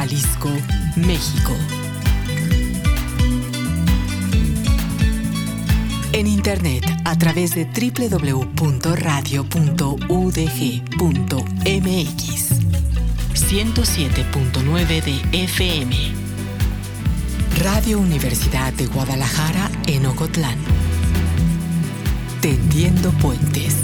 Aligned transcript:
Jalisco, 0.00 0.48
México. 0.96 1.52
En 6.14 6.26
internet 6.26 6.86
a 7.04 7.18
través 7.18 7.54
de 7.54 7.66
www.radio.udg.mx 7.66 8.70
107.9 13.34 15.02
de 15.04 15.20
FM. 15.44 15.94
Radio 17.62 17.98
Universidad 18.00 18.72
de 18.72 18.86
Guadalajara 18.86 19.70
en 19.86 20.06
Ocotlán. 20.06 20.56
Tendiendo 22.40 23.10
puentes. 23.18 23.76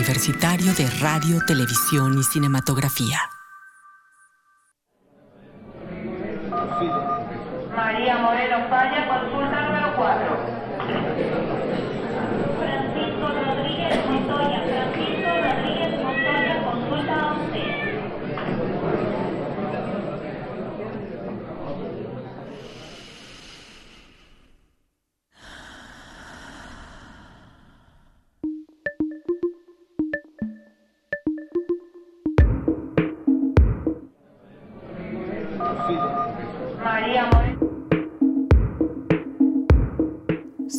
Universitario 0.00 0.72
de 0.72 0.88
Radio, 1.02 1.44
Televisión 1.46 2.18
y 2.18 2.22
Cinematografía. 2.22 3.18
María 7.76 8.16
Moreno 8.16 8.66
Falla, 8.70 9.06
consulta 9.06 9.60
número 9.60 9.96
4. 9.96 10.59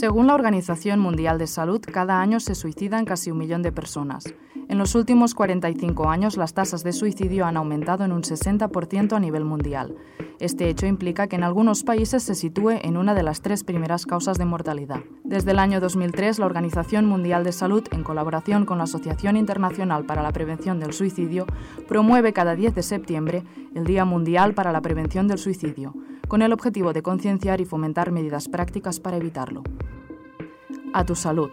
Según 0.02 0.26
la 0.26 0.34
Organización 0.34 1.00
Mundial 1.00 1.38
de 1.38 1.46
Salud, 1.46 1.80
cada 1.80 2.22
año 2.22 2.40
se 2.40 2.56
suicidan 2.56 3.06
casi 3.06 3.30
un 3.30 3.38
millón 3.38 3.62
de 3.62 3.72
personas. 3.72 4.24
En 4.68 4.80
los 4.80 4.96
últimos 4.96 5.36
45 5.36 6.10
años, 6.10 6.38
las 6.38 6.56
tasas 6.56 6.84
de 6.84 6.92
suicidio 6.92 7.46
han 7.46 7.56
aumentado 7.56 8.04
en 8.04 8.12
un 8.12 8.24
60% 8.24 9.16
a 9.16 9.20
nivel 9.20 9.46
mundial. 9.46 9.96
Este 10.40 10.70
hecho 10.70 10.88
implica 10.88 11.28
que 11.28 11.36
en 11.36 11.44
algunos 11.44 11.84
países 11.84 12.24
se 12.24 12.34
sitúe 12.34 12.80
en 12.82 12.98
una 12.98 13.14
de 13.14 13.22
las 13.22 13.44
tres 13.44 13.64
primeras 13.64 14.08
causas 14.08 14.40
de 14.40 14.46
mortalidad. 14.46 15.02
Desde 15.24 15.52
el 15.52 15.60
año 15.60 15.80
2003, 15.80 16.40
la 16.40 16.48
Organización 16.48 17.06
Mundial 17.06 17.44
de 17.44 17.52
Salud, 17.52 17.84
en 17.92 18.04
colaboración 18.04 18.66
con 18.66 18.80
la 18.80 18.86
Asociación 18.86 19.38
Internacional 19.38 20.06
para 20.06 20.24
la 20.24 20.32
Prevención 20.32 20.80
del 20.80 20.94
Suicidio, 20.94 21.46
promueve 21.88 22.34
cada 22.34 22.56
10 22.56 22.74
de 22.74 22.82
septiembre 22.82 23.44
el 23.76 23.84
Día 23.84 24.04
Mundial 24.04 24.56
para 24.56 24.72
la 24.72 24.82
Prevención 24.82 25.28
del 25.28 25.38
Suicidio, 25.38 25.94
con 26.32 26.42
el 26.42 26.54
objetivo 26.54 26.94
de 26.94 27.04
concienciar 27.04 27.60
y 27.60 27.66
fomentar 27.66 28.14
medidas 28.14 28.48
prácticas 28.48 29.02
para 29.02 29.18
evitarlo. 29.18 29.64
A 30.94 31.06
tu 31.06 31.14
salud. 31.14 31.50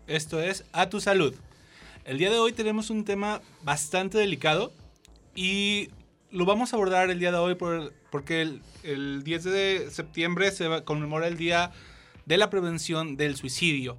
Esto 0.07 0.41
es 0.41 0.65
A 0.73 0.89
Tu 0.89 0.99
Salud. 0.99 1.33
El 2.07 2.17
día 2.17 2.31
de 2.31 2.39
hoy 2.39 2.53
tenemos 2.53 2.89
un 2.89 3.03
tema 3.03 3.41
bastante 3.63 4.17
delicado 4.17 4.71
y 5.35 5.89
lo 6.31 6.45
vamos 6.45 6.71
a 6.71 6.77
abordar 6.77 7.09
el 7.09 7.19
día 7.19 7.31
de 7.31 7.37
hoy 7.37 7.55
por- 7.55 7.93
porque 8.11 8.41
el, 8.41 8.61
el 8.83 9.23
10 9.23 9.43
de 9.43 9.87
septiembre 9.91 10.51
se 10.51 10.83
conmemora 10.85 11.27
el 11.27 11.35
Día 11.37 11.71
de 12.25 12.37
la 12.37 12.49
Prevención 12.49 13.17
del 13.17 13.35
Suicidio. 13.35 13.97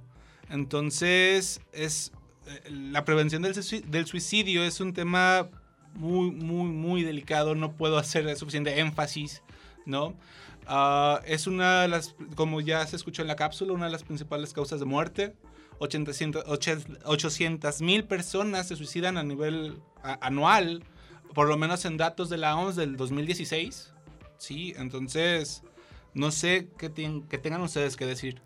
Entonces, 0.49 1.61
es, 1.71 2.11
eh, 2.47 2.71
la 2.71 3.05
prevención 3.05 3.43
del 3.43 4.05
suicidio 4.07 4.63
es 4.63 4.79
un 4.81 4.93
tema 4.93 5.47
muy, 5.93 6.31
muy, 6.31 6.69
muy 6.71 7.03
delicado. 7.03 7.53
No 7.53 7.73
puedo 7.73 7.99
hacer 7.99 8.35
suficiente 8.35 8.79
énfasis, 8.79 9.43
¿no? 9.85 10.15
Ah, 10.65 11.21
es 11.27 11.45
una 11.45 11.83
de 11.83 11.87
las, 11.89 12.15
como 12.35 12.59
ya 12.61 12.85
se 12.87 12.95
escuchó 12.95 13.21
en 13.21 13.27
la 13.27 13.35
cápsula, 13.35 13.73
una 13.73 13.85
de 13.85 13.91
las 13.91 14.03
principales 14.03 14.53
causas 14.53 14.79
de 14.79 14.85
muerte. 14.87 15.35
800 15.79 17.81
mil 17.81 18.03
personas 18.03 18.67
se 18.67 18.75
suicidan 18.75 19.17
a 19.17 19.23
nivel 19.23 19.81
anual, 20.03 20.83
por 21.33 21.47
lo 21.47 21.57
menos 21.57 21.85
en 21.85 21.97
datos 21.97 22.29
de 22.29 22.37
la 22.37 22.57
OMS 22.57 22.75
del 22.75 22.97
2016. 22.97 23.93
Sí, 24.37 24.73
entonces 24.77 25.63
no 26.13 26.31
sé 26.31 26.67
qué, 26.77 26.89
tengan 26.89 27.61
ustedes 27.61 27.95
que 27.95 28.05
decir. 28.05 28.41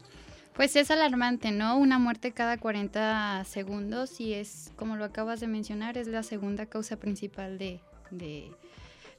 Pues 0.54 0.76
es 0.76 0.92
alarmante, 0.92 1.52
¿no? 1.52 1.78
Una 1.78 1.98
muerte 1.98 2.32
cada 2.32 2.58
40 2.58 3.44
segundos 3.46 4.20
y 4.20 4.34
es, 4.34 4.72
como 4.76 4.96
lo 4.96 5.06
acabas 5.06 5.40
de 5.40 5.48
mencionar, 5.48 5.98
es 5.98 6.08
la 6.08 6.22
segunda 6.22 6.68
causa 6.68 6.98
principal 6.98 7.58
de, 7.58 7.80
de 8.12 8.52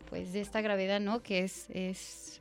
pues 0.09 0.33
de 0.33 0.41
esta 0.41 0.61
gravedad, 0.61 1.01
¿no? 1.01 1.23
Que 1.23 1.41
es, 1.41 1.67
es 1.71 2.41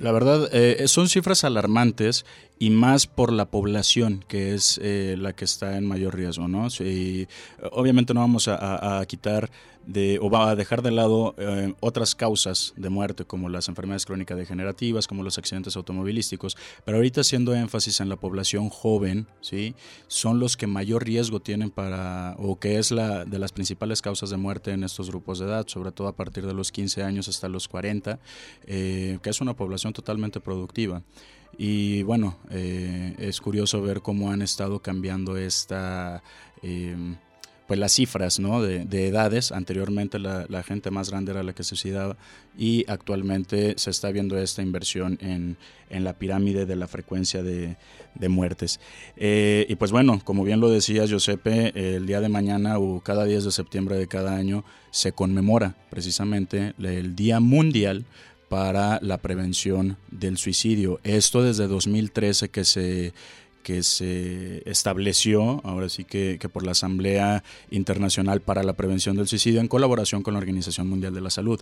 La 0.00 0.12
verdad, 0.12 0.48
eh, 0.52 0.88
son 0.88 1.10
cifras 1.10 1.44
alarmantes 1.44 2.24
y 2.58 2.70
más 2.70 3.06
por 3.06 3.34
la 3.34 3.50
población, 3.50 4.24
que 4.28 4.54
es 4.54 4.80
eh, 4.82 5.14
la 5.18 5.34
que 5.34 5.44
está 5.44 5.76
en 5.76 5.86
mayor 5.86 6.16
riesgo, 6.16 6.48
¿no? 6.48 6.68
Obviamente 7.72 8.14
no 8.14 8.20
vamos 8.20 8.48
a 8.48 9.04
quitar 9.06 9.50
o 10.20 10.30
va 10.30 10.50
a 10.50 10.56
dejar 10.56 10.82
de 10.82 10.90
lado 10.90 11.34
eh, 11.38 11.74
otras 11.80 12.14
causas 12.14 12.72
de 12.76 12.88
muerte, 12.90 13.24
como 13.24 13.48
las 13.48 13.68
enfermedades 13.68 14.06
crónicas 14.06 14.36
degenerativas, 14.36 15.06
como 15.06 15.22
los 15.22 15.38
accidentes 15.38 15.76
automovilísticos, 15.76 16.56
pero 16.84 16.98
ahorita 16.98 17.22
haciendo 17.22 17.54
énfasis 17.54 18.00
en 18.00 18.08
la 18.08 18.16
población 18.16 18.68
joven, 18.68 19.26
¿sí? 19.40 19.74
Son 20.08 20.38
los 20.38 20.56
que 20.56 20.66
mayor 20.66 21.04
riesgo 21.04 21.40
tienen 21.40 21.70
para, 21.70 22.36
o 22.38 22.58
que 22.58 22.78
es 22.78 22.90
la 22.90 23.24
de 23.24 23.38
las 23.38 23.52
principales 23.52 24.02
causas 24.02 24.30
de 24.30 24.36
muerte 24.36 24.72
en 24.72 24.84
estos 24.84 25.10
grupos 25.10 25.38
de 25.38 25.46
edad, 25.46 25.66
sobre 25.66 25.92
todo 25.92 26.08
a 26.08 26.16
partir 26.16 26.46
de 26.46 26.54
los 26.54 26.72
15 26.72 27.02
años 27.02 27.28
hasta 27.28 27.48
los 27.48 27.68
40, 27.68 28.18
eh, 28.66 29.18
que 29.22 29.30
es 29.30 29.40
una 29.40 29.54
población 29.54 29.92
totalmente 29.92 30.40
productiva. 30.40 31.02
Y 31.58 32.02
bueno, 32.04 32.38
eh, 32.50 33.14
es 33.18 33.40
curioso 33.40 33.82
ver 33.82 34.00
cómo 34.02 34.30
han 34.30 34.42
estado 34.42 34.80
cambiando 34.80 35.36
esta... 35.36 36.22
pues 37.70 37.78
las 37.78 37.92
cifras 37.92 38.40
¿no? 38.40 38.60
de, 38.60 38.84
de 38.84 39.06
edades. 39.06 39.52
Anteriormente 39.52 40.18
la, 40.18 40.62
gente 40.64 40.90
más 40.90 41.08
grande 41.08 41.30
era 41.30 41.44
la 41.44 41.52
que 41.52 41.62
se 41.62 41.68
suicidaba 41.68 42.16
y 42.58 42.84
actualmente 42.88 43.74
se 43.76 43.90
está 43.90 44.10
viendo 44.10 44.36
esta 44.36 44.60
inversión 44.60 45.18
en, 45.20 45.56
en 45.88 46.02
la 46.02 46.14
pirámide 46.14 46.66
de 46.66 46.74
la 46.74 46.88
frecuencia 46.88 47.44
de, 47.44 47.76
muertes. 48.28 48.80
Eh, 49.16 49.66
y 49.68 49.76
pues 49.76 49.92
bueno, 49.92 50.20
como 50.24 50.42
bien 50.42 50.58
lo 50.58 50.68
decía 50.68 51.06
Giuseppe, 51.06 51.70
el 51.94 52.06
día 52.06 52.20
de 52.20 52.28
mañana 52.28 52.80
o 52.80 53.02
cada 53.02 53.24
10 53.24 53.44
de 53.44 53.52
septiembre 53.52 53.96
de 53.96 54.08
cada 54.08 54.34
año 54.34 54.64
se 54.90 55.12
conmemora 55.12 55.76
precisamente 55.90 56.74
el 56.76 57.14
Día 57.14 57.38
Mundial 57.38 58.04
para 58.48 58.98
la 59.00 59.18
prevención 59.18 59.96
del 60.10 60.38
suicidio. 60.38 60.98
Esto 61.04 61.44
desde 61.44 61.68
2013 61.68 62.48
que 62.48 62.64
se 62.64 63.12
que 63.62 63.82
se 63.82 64.62
estableció, 64.68 65.60
ahora 65.64 65.88
sí 65.88 66.04
que, 66.04 66.38
que, 66.40 66.48
por 66.48 66.64
la 66.64 66.72
Asamblea 66.72 67.44
Internacional 67.70 68.40
para 68.40 68.62
la 68.62 68.72
Prevención 68.72 69.16
del 69.16 69.28
Suicidio 69.28 69.60
en 69.60 69.68
colaboración 69.68 70.22
con 70.22 70.34
la 70.34 70.38
Organización 70.38 70.88
Mundial 70.88 71.14
de 71.14 71.20
la 71.20 71.30
Salud. 71.30 71.60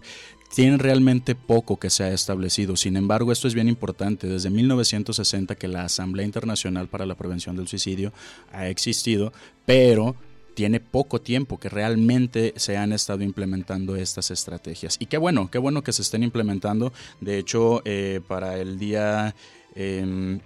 Tiene 0.54 0.78
realmente 0.78 1.34
poco 1.34 1.78
que 1.78 1.90
se 1.90 2.04
ha 2.04 2.12
establecido, 2.12 2.76
sin 2.76 2.96
embargo 2.96 3.32
esto 3.32 3.48
es 3.48 3.54
bien 3.54 3.68
importante, 3.68 4.26
desde 4.26 4.50
1960 4.50 5.54
que 5.56 5.68
la 5.68 5.84
Asamblea 5.84 6.24
Internacional 6.24 6.88
para 6.88 7.06
la 7.06 7.16
Prevención 7.16 7.56
del 7.56 7.68
Suicidio 7.68 8.12
ha 8.52 8.68
existido, 8.68 9.32
pero 9.66 10.16
tiene 10.54 10.80
poco 10.80 11.20
tiempo 11.20 11.58
que 11.58 11.68
realmente 11.68 12.52
se 12.56 12.76
han 12.76 12.92
estado 12.92 13.22
implementando 13.22 13.94
estas 13.94 14.32
estrategias. 14.32 14.96
Y 14.98 15.06
qué 15.06 15.16
bueno, 15.16 15.50
qué 15.52 15.58
bueno 15.58 15.84
que 15.84 15.92
se 15.92 16.02
estén 16.02 16.24
implementando. 16.24 16.92
De 17.20 17.38
hecho, 17.38 17.80
eh, 17.84 18.20
para 18.26 18.58
el 18.58 18.78
día... 18.78 19.34
Eh, 19.76 20.40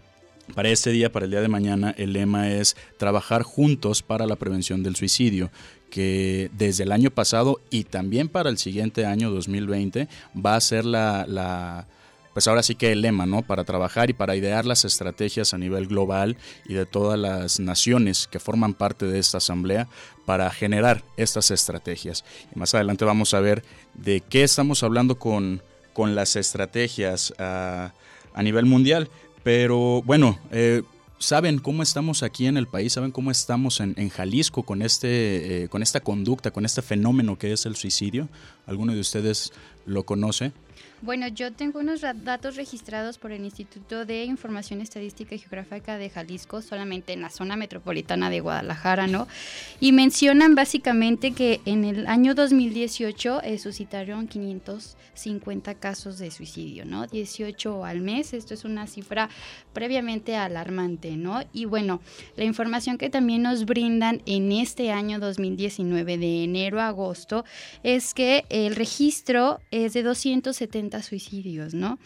para 0.55 0.69
este 0.69 0.91
día, 0.91 1.11
para 1.11 1.25
el 1.25 1.31
día 1.31 1.41
de 1.41 1.49
mañana, 1.49 1.95
el 1.97 2.13
lema 2.13 2.51
es 2.51 2.77
trabajar 2.99 3.43
juntos 3.43 4.03
para 4.03 4.27
la 4.27 4.37
prevención 4.37 4.83
del 4.83 4.97
suicidio, 4.97 5.51
que 5.91 6.51
desde 6.53 6.85
el 6.85 6.93
año 6.93 7.11
pasado 7.11 7.61
y 7.71 7.85
también 7.85 8.29
para 8.29 8.51
el 8.51 8.59
siguiente 8.59 9.07
año 9.07 9.31
2020 9.31 10.09
va 10.35 10.57
a 10.57 10.61
ser 10.61 10.85
la, 10.85 11.87
pues 12.33 12.49
ahora 12.49 12.63
sí 12.63 12.75
que 12.75 12.93
el 12.93 13.03
lema, 13.03 13.27
¿no? 13.27 13.43
Para 13.43 13.65
trabajar 13.65 14.11
y 14.11 14.15
para 14.15 14.37
idear 14.37 14.67
las 14.67 14.85
estrategias 14.85 15.55
a 15.55 15.59
nivel 15.59 15.87
global 15.87 16.37
y 16.67 16.75
de 16.75 16.87
todas 16.87 17.19
las 17.19 17.61
naciones 17.61 18.27
que 18.27 18.41
forman 18.41 18.75
parte 18.75 19.07
de 19.07 19.19
esta 19.19 19.39
asamblea 19.39 19.89
para 20.25 20.51
generar 20.51 21.05
estas 21.17 21.51
estrategias. 21.51 22.25
Y 22.55 22.59
más 22.59 22.75
adelante 22.75 23.05
vamos 23.05 23.35
a 23.35 23.41
ver 23.41 23.63
de 23.95 24.23
qué 24.23 24.45
estamos 24.45 24.83
hablando 24.83 25.19
con, 25.19 25.63
con 25.93 26.15
las 26.15 26.37
estrategias 26.37 27.35
a, 27.39 27.93
a 28.35 28.43
nivel 28.43 28.67
mundial. 28.67 29.11
Pero 29.43 30.03
bueno, 30.03 30.39
eh, 30.51 30.83
¿saben 31.19 31.59
cómo 31.59 31.83
estamos 31.83 32.23
aquí 32.23 32.47
en 32.47 32.57
el 32.57 32.67
país? 32.67 32.93
¿Saben 32.93 33.11
cómo 33.11 33.31
estamos 33.31 33.81
en, 33.81 34.09
Jalisco 34.09 34.63
con, 34.63 34.83
este, 34.83 35.65
eh, 35.65 35.69
con 35.69 35.83
esta 35.83 36.01
conducta, 36.01 36.51
con 36.51 36.65
este 36.65 36.83
fenómeno 36.83 37.39
que 37.39 37.53
es 37.53 37.67
el 37.67 37.77
suicidio? 37.77 38.29
¿Alguno 38.67 38.95
de 38.95 39.01
ustedes 39.01 39.53
lo 39.87 40.05
conoce? 40.05 40.53
Bueno, 41.03 41.27
yo 41.27 41.53
tengo 41.53 41.81
unos 41.81 42.03
datos 42.03 42.55
registrados 42.55 43.19
por 43.19 43.33
el 43.33 43.43
Instituto 43.45 44.07
de 44.07 44.25
Información 44.25 44.81
Estadística 44.81 45.35
y 45.35 45.39
Geográfica 45.41 45.99
de 45.99 46.09
Jalisco, 46.09 46.63
solamente 46.63 47.13
en 47.13 47.23
la 47.23 47.29
zona 47.29 47.57
metropolitana 47.57 48.31
de 48.31 48.39
Guadalajara, 48.39 49.09
¿no? 49.09 49.27
Y 49.81 49.91
mencionan 49.91 50.55
básicamente 50.55 51.33
que 51.33 51.61
en 51.65 51.85
el 51.85 52.07
año 52.07 52.37
2018 52.37 53.43
eh, 53.43 53.59
suscitaron 53.59 54.29
550 54.29 55.75
casos 55.75 56.19
de 56.19 56.31
suicidio, 56.31 56.85
¿no? 56.85 57.09
18 57.09 57.85
al 57.85 58.01
mes, 58.01 58.33
esto 58.33 58.55
es 58.55 58.65
una 58.65 58.87
cifra 58.87 59.29
previamente 59.73 60.37
alarmante, 60.37 61.17
¿no? 61.17 61.41
Y 61.53 61.65
bueno, 61.65 62.01
la 62.37 62.45
información 62.45 62.97
que 62.97 63.11
también 63.11 63.43
nos 63.43 63.65
brindan 63.65 64.23
en 64.25 64.53
este 64.53 64.93
año 64.93 65.19
2019, 65.19 66.17
de 66.17 66.45
enero 66.45 66.81
a 66.81 66.87
agosto, 66.87 67.45
es 67.83 68.15
que 68.15 68.45
el 68.51 68.77
registro 68.77 69.59
es 69.73 69.95
de 69.95 70.05
270 70.05 71.03
suicidios, 71.03 71.75
¿no? 71.75 71.99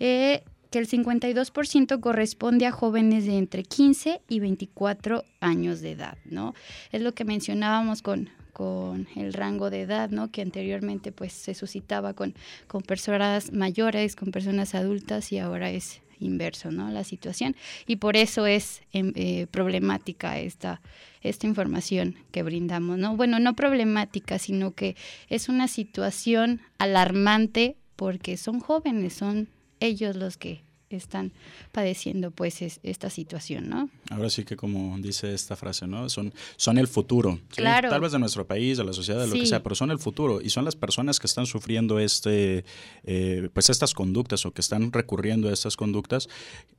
Eh, 0.00 0.42
que 0.70 0.78
el 0.78 0.88
52% 0.88 2.00
corresponde 2.00 2.66
a 2.66 2.72
jóvenes 2.72 3.26
de 3.26 3.36
entre 3.38 3.62
15 3.62 4.22
y 4.28 4.40
24 4.40 5.22
años 5.40 5.80
de 5.80 5.92
edad, 5.92 6.18
¿no? 6.24 6.54
Es 6.90 7.02
lo 7.02 7.12
que 7.12 7.24
mencionábamos 7.24 8.02
con, 8.02 8.30
con 8.52 9.06
el 9.14 9.34
rango 9.34 9.70
de 9.70 9.82
edad, 9.82 10.10
¿no? 10.10 10.30
Que 10.30 10.42
anteriormente 10.42 11.12
pues 11.12 11.32
se 11.32 11.54
suscitaba 11.54 12.14
con, 12.14 12.34
con 12.66 12.82
personas 12.82 13.52
mayores, 13.52 14.16
con 14.16 14.32
personas 14.32 14.74
adultas 14.74 15.30
y 15.30 15.38
ahora 15.38 15.70
es 15.70 16.00
inverso, 16.22 16.70
¿no? 16.70 16.90
La 16.90 17.04
situación. 17.04 17.56
Y 17.86 17.96
por 17.96 18.16
eso 18.16 18.46
es 18.46 18.82
eh, 18.92 19.46
problemática 19.50 20.38
esta, 20.38 20.80
esta 21.20 21.46
información 21.46 22.16
que 22.30 22.42
brindamos, 22.42 22.98
¿no? 22.98 23.16
Bueno, 23.16 23.38
no 23.38 23.54
problemática, 23.54 24.38
sino 24.38 24.74
que 24.74 24.96
es 25.28 25.48
una 25.48 25.68
situación 25.68 26.60
alarmante 26.78 27.76
porque 27.96 28.36
son 28.36 28.60
jóvenes, 28.60 29.14
son 29.14 29.48
ellos 29.80 30.16
los 30.16 30.36
que 30.36 30.62
están 30.96 31.32
padeciendo 31.72 32.30
pues 32.30 32.62
es, 32.62 32.80
esta 32.82 33.10
situación, 33.10 33.68
¿no? 33.68 33.90
Ahora 34.10 34.30
sí 34.30 34.44
que 34.44 34.56
como 34.56 34.96
dice 34.98 35.32
esta 35.34 35.56
frase, 35.56 35.86
¿no? 35.86 36.08
Son, 36.08 36.32
son 36.56 36.78
el 36.78 36.88
futuro. 36.88 37.36
¿sí? 37.50 37.56
Claro. 37.56 37.88
Tal 37.90 38.00
vez 38.00 38.12
de 38.12 38.18
nuestro 38.18 38.46
país, 38.46 38.78
de 38.78 38.84
la 38.84 38.92
sociedad, 38.92 39.20
de 39.20 39.26
lo 39.26 39.32
Sí. 39.34 39.40
que 39.40 39.46
sea, 39.46 39.62
pero 39.62 39.74
son 39.74 39.90
el 39.90 39.98
futuro 39.98 40.40
y 40.40 40.50
son 40.50 40.64
las 40.64 40.76
personas 40.76 41.18
que 41.20 41.26
están 41.26 41.46
sufriendo 41.46 41.98
este, 41.98 42.64
eh, 43.04 43.48
pues 43.52 43.70
estas 43.70 43.94
conductas 43.94 44.44
o 44.46 44.52
que 44.52 44.60
están 44.60 44.92
recurriendo 44.92 45.48
a 45.48 45.52
estas 45.52 45.76
conductas. 45.76 46.28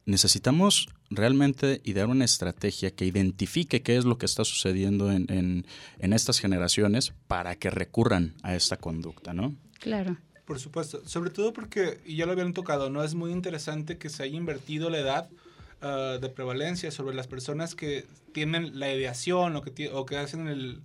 Necesitamos 0.06 0.90
realmente 1.10 1.82
idear 1.86 2.08
una 2.08 2.26
estrategia 2.26 2.92
que 2.92 3.06
identifique 3.06 3.82
qué 3.82 3.98
es 3.98 4.06
lo 4.06 4.18
que 4.18 4.26
está 4.26 4.44
sucediendo 4.44 5.12
en, 5.12 5.26
en, 5.30 5.66
en 6.00 6.14
estas 6.14 6.40
generaciones 6.40 7.14
para 7.28 7.56
que 7.56 7.70
recurran 7.70 8.34
a 8.44 8.56
esta 8.56 8.78
conducta, 8.78 9.34
¿no? 9.34 9.56
Claro. 9.80 10.18
Por 10.54 10.60
supuesto, 10.60 11.02
sobre 11.08 11.32
todo 11.32 11.52
porque, 11.52 11.98
y 12.06 12.16
ya 12.16 12.28
lo 12.28 12.34
habían 12.34 12.54
tocado, 12.54 12.92
¿no? 12.92 13.04
Es 13.04 13.16
muy 13.16 13.32
interesante 13.32 13.98
que 13.98 14.10
se 14.10 14.22
haya 14.22 14.38
invertido 14.38 14.92
la 14.92 15.00
edad 15.00 15.30
uh, 15.82 16.20
de 16.20 16.30
prevalencia 16.30 16.92
sobre 16.92 17.16
las 17.16 17.26
personas 17.26 17.74
que 17.74 18.06
tienen 18.34 18.80
la 18.80 18.94
ideación 18.94 19.56
o 19.56 19.64
que, 19.64 19.90
o 19.90 20.06
que 20.06 20.18
hacen 20.18 20.48
el, 20.48 20.84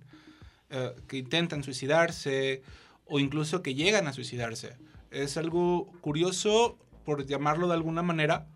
uh, 0.71 0.99
que 1.07 1.17
intentan 1.17 1.63
suicidarse 1.63 2.63
o 3.05 3.19
incluso 3.19 3.61
que 3.61 3.75
llegan 3.75 4.07
a 4.07 4.13
suicidarse. 4.13 4.75
Es 5.11 5.37
algo 5.37 5.85
curioso, 6.01 6.75
por 7.05 7.27
llamarlo 7.27 7.67
de 7.67 7.75
alguna 7.75 8.01
manera, 8.01 8.47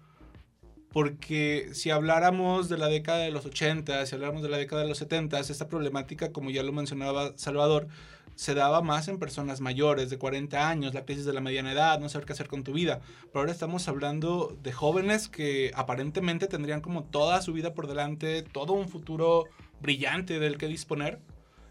porque 0.91 1.69
si 1.73 1.91
habláramos 1.91 2.69
de 2.69 2.79
la 2.79 2.87
década 2.87 3.19
de 3.19 3.29
los 3.29 3.45
80, 3.45 4.03
si 4.07 4.15
habláramos 4.15 4.41
de 4.41 4.49
la 4.49 4.57
década 4.57 4.81
de 4.81 4.87
los 4.87 4.97
70, 4.97 5.39
esta 5.39 5.67
problemática, 5.67 6.31
como 6.31 6.49
ya 6.49 6.63
lo 6.63 6.71
mencionaba 6.71 7.33
Salvador, 7.35 7.87
se 8.35 8.53
daba 8.53 8.81
más 8.81 9.07
en 9.07 9.19
personas 9.19 9.61
mayores, 9.61 10.09
de 10.09 10.17
40 10.17 10.69
años, 10.69 10.93
la 10.93 11.05
crisis 11.05 11.25
de 11.25 11.33
la 11.33 11.41
mediana 11.41 11.71
edad, 11.71 11.99
no 11.99 12.09
saber 12.09 12.25
qué 12.25 12.33
hacer 12.33 12.47
con 12.47 12.63
tu 12.63 12.73
vida. 12.73 13.01
Pero 13.27 13.39
ahora 13.41 13.51
estamos 13.51 13.87
hablando 13.87 14.57
de 14.61 14.71
jóvenes 14.71 15.27
que 15.27 15.71
aparentemente 15.75 16.47
tendrían 16.47 16.81
como 16.81 17.03
toda 17.03 17.41
su 17.41 17.53
vida 17.53 17.73
por 17.73 17.87
delante, 17.87 18.41
todo 18.41 18.73
un 18.73 18.89
futuro 18.89 19.45
brillante 19.81 20.39
del 20.39 20.57
que 20.57 20.67
disponer, 20.67 21.19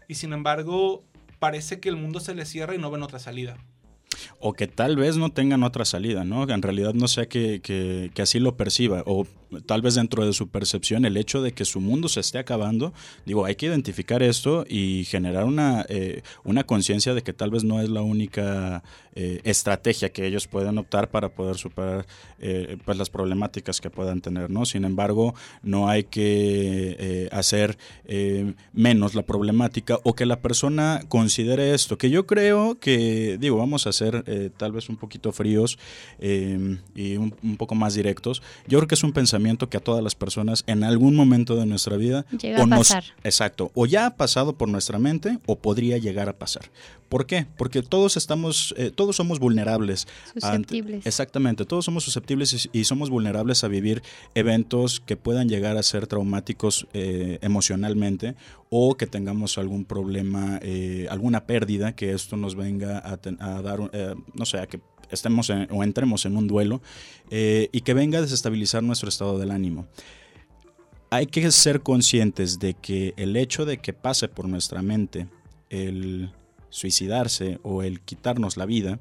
y 0.07 0.15
sin 0.15 0.33
embargo 0.33 1.03
parece 1.39 1.79
que 1.79 1.89
el 1.89 1.95
mundo 1.95 2.19
se 2.19 2.35
les 2.35 2.49
cierra 2.49 2.75
y 2.75 2.77
no 2.77 2.91
ven 2.91 3.03
otra 3.03 3.19
salida. 3.19 3.57
O 4.39 4.53
que 4.53 4.67
tal 4.67 4.95
vez 4.95 5.17
no 5.17 5.31
tengan 5.31 5.63
otra 5.63 5.85
salida, 5.85 6.23
¿no? 6.23 6.49
En 6.49 6.61
realidad 6.61 6.93
no 6.93 7.07
sea 7.07 7.27
que, 7.27 7.61
que, 7.61 8.21
así 8.21 8.39
lo 8.39 8.55
perciba. 8.57 9.03
O 9.05 9.25
tal 9.65 9.81
vez 9.81 9.95
dentro 9.95 10.25
de 10.25 10.33
su 10.33 10.49
percepción 10.49 11.05
el 11.05 11.17
hecho 11.17 11.41
de 11.41 11.51
que 11.51 11.65
su 11.65 11.79
mundo 11.79 12.07
se 12.07 12.19
esté 12.19 12.39
acabando. 12.39 12.93
Digo, 13.25 13.45
hay 13.45 13.55
que 13.55 13.67
identificar 13.67 14.23
esto 14.23 14.65
y 14.67 15.05
generar 15.05 15.45
una, 15.45 15.85
eh, 15.89 16.23
una 16.43 16.63
conciencia 16.63 17.13
de 17.13 17.21
que 17.21 17.33
tal 17.33 17.51
vez 17.51 17.63
no 17.63 17.81
es 17.81 17.89
la 17.89 18.01
única 18.01 18.83
eh, 19.15 19.41
estrategia 19.43 20.11
que 20.11 20.25
ellos 20.25 20.47
pueden 20.47 20.77
optar 20.77 21.09
para 21.11 21.29
poder 21.29 21.57
superar 21.57 22.05
eh, 22.39 22.77
pues 22.83 22.97
las 22.97 23.09
problemáticas 23.09 23.79
que 23.79 23.89
puedan 23.89 24.19
tener, 24.21 24.49
¿no? 24.49 24.65
Sin 24.65 24.83
embargo, 24.83 25.33
no 25.61 25.87
hay 25.87 26.03
que 26.03 26.95
eh, 26.99 27.29
hacer 27.31 27.77
eh, 28.05 28.53
menos 28.73 29.15
la 29.15 29.21
problemática 29.21 29.99
o 30.03 30.13
que 30.13 30.25
la 30.25 30.41
persona 30.41 31.03
considere 31.07 31.73
esto, 31.73 31.97
que 31.97 32.09
yo 32.09 32.25
creo 32.25 32.77
que, 32.79 33.37
digo, 33.39 33.57
vamos 33.57 33.87
a 33.87 33.91
ser 34.03 34.23
eh, 34.27 34.49
tal 34.55 34.71
vez 34.71 34.89
un 34.89 34.97
poquito 34.97 35.31
fríos 35.31 35.77
eh, 36.19 36.77
y 36.95 37.17
un, 37.17 37.33
un, 37.43 37.57
poco 37.57 37.75
más 37.75 37.93
directos. 37.93 38.41
Yo 38.67 38.79
creo 38.79 38.87
que 38.87 38.95
es 38.95 39.03
un 39.03 39.13
pensamiento 39.13 39.69
que 39.69 39.77
a 39.77 39.79
todas 39.79 40.03
las 40.03 40.15
personas 40.15 40.63
en 40.67 40.83
algún 40.83 41.15
momento 41.15 41.55
de 41.55 41.65
nuestra 41.65 41.97
vida 41.97 42.25
Llega 42.31 42.63
a 42.63 42.65
nos, 42.65 42.89
pasar. 42.89 43.03
exacto, 43.23 43.71
o 43.73 43.85
ya 43.85 44.05
ha 44.05 44.15
pasado 44.15 44.53
por 44.53 44.69
nuestra 44.69 44.99
mente 44.99 45.37
o 45.45 45.57
podría 45.57 45.97
llegar 45.97 46.29
a 46.29 46.33
pasar. 46.33 46.63
¿Por 47.13 47.27
qué? 47.27 47.45
Porque 47.57 47.83
todos 47.83 48.17
estamos, 48.17 48.73
eh, 48.75 48.89
todos 48.89 49.15
somos 49.15 49.37
vulnerables. 49.37 50.07
Susceptibles. 50.33 50.95
Ante, 50.95 51.07
exactamente, 51.09 51.63
todos 51.63 51.85
somos 51.85 52.03
susceptibles 52.03 52.67
y, 52.73 52.79
y, 52.79 52.85
somos 52.85 53.11
vulnerables 53.11 53.63
a 53.63 53.67
vivir 53.67 54.01
eventos 54.33 54.99
que 54.99 55.15
puedan 55.15 55.47
llegar 55.47 55.77
a 55.77 55.83
ser 55.83 56.07
traumáticos 56.07 56.87
eh, 56.93 57.37
emocionalmente 57.43 58.33
o 58.71 58.95
que 58.97 59.05
tengamos 59.05 59.59
algún 59.59 59.85
problema, 59.85 60.57
eh, 60.63 61.05
alguna 61.11 61.45
pérdida 61.45 61.95
que 61.95 62.13
esto 62.13 62.35
nos 62.35 62.55
venga 62.55 63.07
a, 63.07 63.17
ten, 63.17 63.37
a 63.39 63.61
dar, 63.61 63.79
no 64.33 64.45
sé, 64.47 64.57
a 64.57 64.65
que 64.65 64.81
estemos 65.11 65.51
en- 65.51 65.67
o 65.69 65.83
entremos 65.83 66.25
en 66.25 66.35
un 66.35 66.47
duelo 66.47 66.81
y 67.29 67.81
que 67.81 67.93
venga 67.93 68.17
a 68.17 68.21
desestabilizar 68.23 68.81
nuestro 68.81 69.09
estado 69.09 69.37
del 69.37 69.51
ánimo. 69.51 69.85
Hay 71.11 71.27
que 71.27 71.51
ser 71.51 71.81
conscientes 71.81 72.57
de 72.57 72.73
que 72.73 73.13
el 73.17 73.35
hecho 73.35 73.65
de 73.65 73.77
que 73.77 73.93
pase 73.93 74.27
por 74.29 74.47
nuestra 74.49 74.81
mente 74.81 75.27
el 75.69 76.31
suicidarse 76.73 77.59
o 77.63 77.83
el 77.83 78.01
quitarnos 78.01 78.57
la 78.57 78.65
vida 78.65 78.99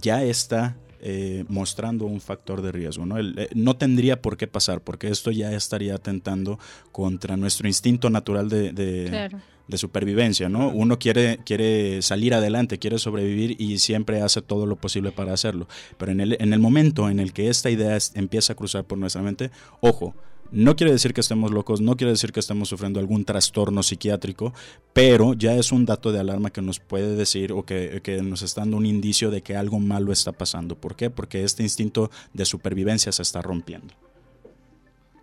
ya 0.00 0.22
está 0.22 0.76
eh, 1.00 1.44
mostrando 1.48 2.04
un 2.06 2.20
factor 2.20 2.60
de 2.60 2.70
riesgo. 2.72 3.06
¿no? 3.06 3.16
El- 3.18 3.38
eh, 3.38 3.48
no 3.54 3.76
tendría 3.76 4.20
por 4.20 4.36
qué 4.36 4.46
pasar 4.46 4.80
porque 4.82 5.08
esto 5.08 5.30
ya 5.30 5.52
estaría 5.52 5.94
atentando 5.94 6.58
contra 6.92 7.36
nuestro 7.36 7.66
instinto 7.68 8.10
natural 8.10 8.48
de, 8.48 8.72
de- 8.72 9.06
Claro. 9.08 9.38
de 9.68 9.78
supervivencia, 9.78 10.48
¿no? 10.48 10.70
Uno 10.70 10.98
quiere, 10.98 11.38
quiere 11.46 12.02
salir 12.02 12.34
adelante, 12.34 12.78
quiere 12.78 12.98
sobrevivir 12.98 13.54
y 13.60 13.78
siempre 13.78 14.20
hace 14.22 14.42
todo 14.42 14.66
lo 14.66 14.76
posible 14.76 15.12
para 15.12 15.32
hacerlo. 15.32 15.68
Pero 15.98 16.10
en 16.12 16.20
el, 16.20 16.36
en 16.40 16.52
el 16.52 16.58
momento 16.58 17.08
en 17.08 17.20
el 17.20 17.32
que 17.32 17.48
esta 17.48 17.70
idea 17.70 17.96
es- 17.96 18.12
empieza 18.16 18.54
a 18.54 18.56
cruzar 18.56 18.84
por 18.84 18.98
nuestra 18.98 19.22
mente, 19.22 19.50
ojo, 19.80 20.14
no 20.50 20.76
quiere 20.76 20.92
decir 20.92 21.12
que 21.12 21.20
estemos 21.20 21.50
locos, 21.50 21.80
no 21.80 21.96
quiere 21.96 22.12
decir 22.12 22.32
que 22.32 22.40
estemos 22.40 22.68
sufriendo 22.68 23.00
algún 23.00 23.24
trastorno 23.24 23.82
psiquiátrico, 23.82 24.54
pero 24.92 25.34
ya 25.34 25.54
es 25.54 25.72
un 25.72 25.84
dato 25.84 26.12
de 26.12 26.20
alarma 26.20 26.50
que 26.50 26.62
nos 26.62 26.80
puede 26.80 27.14
decir 27.16 27.52
o 27.52 27.64
que, 27.64 28.00
nos 28.22 28.42
está 28.42 28.62
dando 28.62 28.76
un 28.76 28.86
indicio 28.86 29.30
de 29.30 29.42
que 29.42 29.56
algo 29.56 29.78
malo 29.78 30.12
está 30.12 30.32
pasando. 30.32 30.76
¿Por 30.76 30.96
qué? 30.96 31.10
Porque 31.10 31.44
este 31.44 31.62
instinto 31.62 32.10
de 32.32 32.44
supervivencia 32.44 33.12
se 33.12 33.22
está 33.22 33.42
rompiendo. 33.42 33.94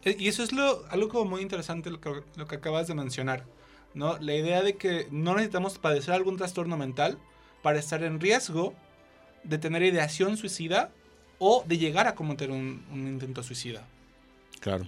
Eh, 0.03 0.15
Y 0.19 0.27
eso 0.27 0.43
es 0.43 0.51
algo 0.89 1.09
como 1.09 1.25
muy 1.31 1.41
interesante 1.41 1.89
lo 1.89 1.99
que, 1.99 2.55
acabas 2.55 2.87
de 2.87 2.93
mencionar, 2.93 3.45
¿no? 3.93 4.17
La 4.19 4.35
idea 4.35 4.61
de 4.61 4.75
que 4.75 5.07
no 5.11 5.33
necesitamos 5.33 5.79
padecer 5.79 6.13
algún 6.13 6.37
trastorno 6.37 6.77
mental 6.77 7.17
para 7.63 7.79
estar 7.79 8.03
en 8.03 8.19
riesgo 8.19 8.73
de 9.43 9.57
tener 9.57 9.81
ideación 9.83 10.37
suicida 10.37 10.91
o 11.39 11.63
de 11.67 11.77
llegar 11.77 12.07
a 12.07 12.15
cometer 12.15 12.51
un 12.51 12.83
intento 12.91 13.43
suicida. 13.43 13.87
Claro. 14.65 14.87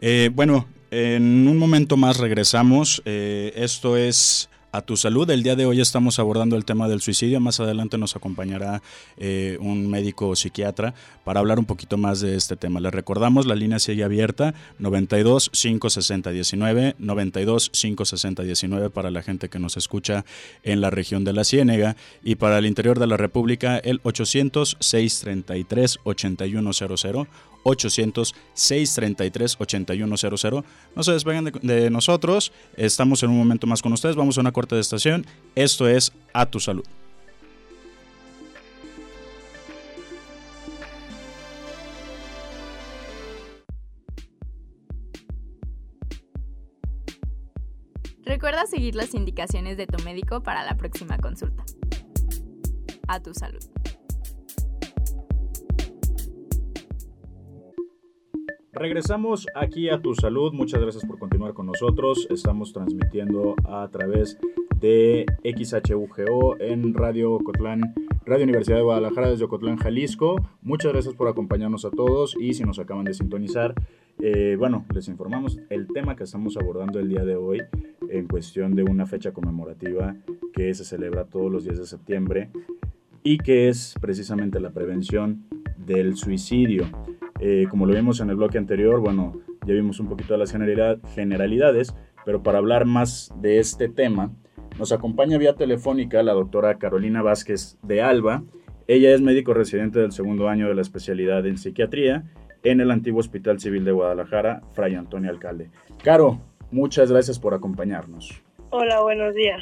Eh, 0.00 0.30
bueno, 0.34 0.66
en 0.90 1.46
un 1.46 1.56
momento 1.56 1.96
más 1.96 2.16
regresamos. 2.16 3.00
Eh, 3.04 3.52
esto 3.54 3.96
es 3.96 4.48
a 4.72 4.80
tu 4.82 4.96
salud. 4.96 5.30
El 5.30 5.44
día 5.44 5.54
de 5.54 5.64
hoy 5.64 5.80
estamos 5.80 6.18
abordando 6.18 6.56
el 6.56 6.64
tema 6.64 6.88
del 6.88 7.00
suicidio. 7.00 7.38
Más 7.38 7.60
adelante 7.60 7.98
nos 7.98 8.16
acompañará 8.16 8.82
eh, 9.16 9.58
un 9.60 9.88
médico 9.88 10.34
psiquiatra 10.34 10.92
para 11.22 11.38
hablar 11.38 11.60
un 11.60 11.66
poquito 11.66 11.98
más 11.98 12.20
de 12.20 12.34
este 12.34 12.56
tema. 12.56 12.80
Les 12.80 12.92
recordamos, 12.92 13.46
la 13.46 13.54
línea 13.54 13.78
sigue 13.78 14.02
abierta 14.02 14.54
92 14.80 15.50
560 15.50 16.30
19, 16.30 16.96
92 16.98 17.70
560 17.70 18.42
19 18.42 18.90
para 18.90 19.12
la 19.12 19.22
gente 19.22 19.48
que 19.48 19.60
nos 19.60 19.76
escucha 19.76 20.24
en 20.64 20.80
la 20.80 20.90
región 20.90 21.22
de 21.22 21.32
la 21.32 21.44
Ciénega 21.44 21.94
y 22.24 22.34
para 22.34 22.58
el 22.58 22.66
interior 22.66 22.98
de 22.98 23.06
la 23.06 23.16
República 23.16 23.78
el 23.78 24.00
800 24.02 24.78
633 24.80 26.00
8100 26.02 27.28
800-633-8100. 27.64 30.64
No 30.94 31.02
se 31.02 31.12
despeguen 31.12 31.44
de, 31.44 31.52
de 31.62 31.90
nosotros. 31.90 32.52
Estamos 32.76 33.22
en 33.22 33.30
un 33.30 33.38
momento 33.38 33.66
más 33.66 33.80
con 33.82 33.92
ustedes. 33.92 34.16
Vamos 34.16 34.38
a 34.38 34.40
una 34.40 34.52
corte 34.52 34.74
de 34.74 34.80
estación. 34.80 35.26
Esto 35.54 35.86
es 35.88 36.12
A 36.32 36.46
Tu 36.46 36.58
Salud. 36.60 36.84
Recuerda 48.24 48.66
seguir 48.66 48.94
las 48.94 49.14
indicaciones 49.14 49.76
de 49.76 49.86
tu 49.86 50.02
médico 50.04 50.42
para 50.42 50.64
la 50.64 50.76
próxima 50.76 51.18
consulta. 51.18 51.64
A 53.06 53.20
tu 53.20 53.34
salud. 53.34 53.62
Regresamos 58.74 59.46
aquí 59.54 59.90
a 59.90 60.00
Tu 60.00 60.14
Salud. 60.14 60.54
Muchas 60.54 60.80
gracias 60.80 61.04
por 61.04 61.18
continuar 61.18 61.52
con 61.52 61.66
nosotros. 61.66 62.26
Estamos 62.30 62.72
transmitiendo 62.72 63.54
a 63.64 63.86
través 63.92 64.38
de 64.80 65.26
XHUGO 65.44 66.58
en 66.58 66.94
Radio 66.94 67.34
Ocotlán, 67.34 67.94
Radio 68.24 68.44
Universidad 68.44 68.78
de 68.78 68.82
Guadalajara 68.82 69.28
desde 69.28 69.44
Ocotlán, 69.44 69.76
Jalisco. 69.76 70.36
Muchas 70.62 70.90
gracias 70.90 71.14
por 71.14 71.28
acompañarnos 71.28 71.84
a 71.84 71.90
todos 71.90 72.34
y 72.40 72.54
si 72.54 72.64
nos 72.64 72.78
acaban 72.78 73.04
de 73.04 73.12
sintonizar, 73.12 73.74
eh, 74.20 74.56
bueno, 74.58 74.86
les 74.94 75.06
informamos 75.06 75.58
el 75.68 75.86
tema 75.88 76.16
que 76.16 76.24
estamos 76.24 76.56
abordando 76.56 76.98
el 76.98 77.10
día 77.10 77.26
de 77.26 77.36
hoy 77.36 77.60
en 78.08 78.26
cuestión 78.26 78.74
de 78.74 78.84
una 78.84 79.04
fecha 79.04 79.32
conmemorativa 79.32 80.16
que 80.54 80.72
se 80.72 80.86
celebra 80.86 81.26
todos 81.26 81.52
los 81.52 81.64
días 81.64 81.76
de 81.76 81.84
septiembre 81.84 82.48
y 83.22 83.36
que 83.36 83.68
es 83.68 83.94
precisamente 84.00 84.60
la 84.60 84.70
prevención 84.70 85.44
del 85.76 86.16
suicidio. 86.16 86.86
Eh, 87.44 87.66
como 87.68 87.86
lo 87.86 87.94
vimos 87.94 88.20
en 88.20 88.30
el 88.30 88.36
bloque 88.36 88.56
anterior, 88.56 89.00
bueno, 89.00 89.32
ya 89.66 89.74
vimos 89.74 89.98
un 89.98 90.06
poquito 90.08 90.32
de 90.34 90.38
las 90.38 90.52
generalidad- 90.52 91.00
generalidades, 91.12 91.92
pero 92.24 92.40
para 92.44 92.58
hablar 92.58 92.84
más 92.86 93.32
de 93.40 93.58
este 93.58 93.88
tema, 93.88 94.30
nos 94.78 94.92
acompaña 94.92 95.38
vía 95.38 95.56
telefónica 95.56 96.22
la 96.22 96.34
doctora 96.34 96.78
Carolina 96.78 97.20
Vázquez 97.20 97.78
de 97.82 98.00
Alba. 98.00 98.44
Ella 98.86 99.12
es 99.12 99.20
médico 99.20 99.54
residente 99.54 99.98
del 99.98 100.12
segundo 100.12 100.48
año 100.48 100.68
de 100.68 100.76
la 100.76 100.82
especialidad 100.82 101.44
en 101.46 101.58
psiquiatría 101.58 102.22
en 102.62 102.80
el 102.80 102.92
antiguo 102.92 103.18
Hospital 103.18 103.58
Civil 103.58 103.84
de 103.84 103.90
Guadalajara, 103.90 104.62
Fray 104.72 104.94
Antonio 104.94 105.28
Alcalde. 105.28 105.68
Caro, 106.04 106.38
muchas 106.70 107.10
gracias 107.10 107.40
por 107.40 107.54
acompañarnos. 107.54 108.40
Hola, 108.70 109.02
buenos 109.02 109.34
días. 109.34 109.60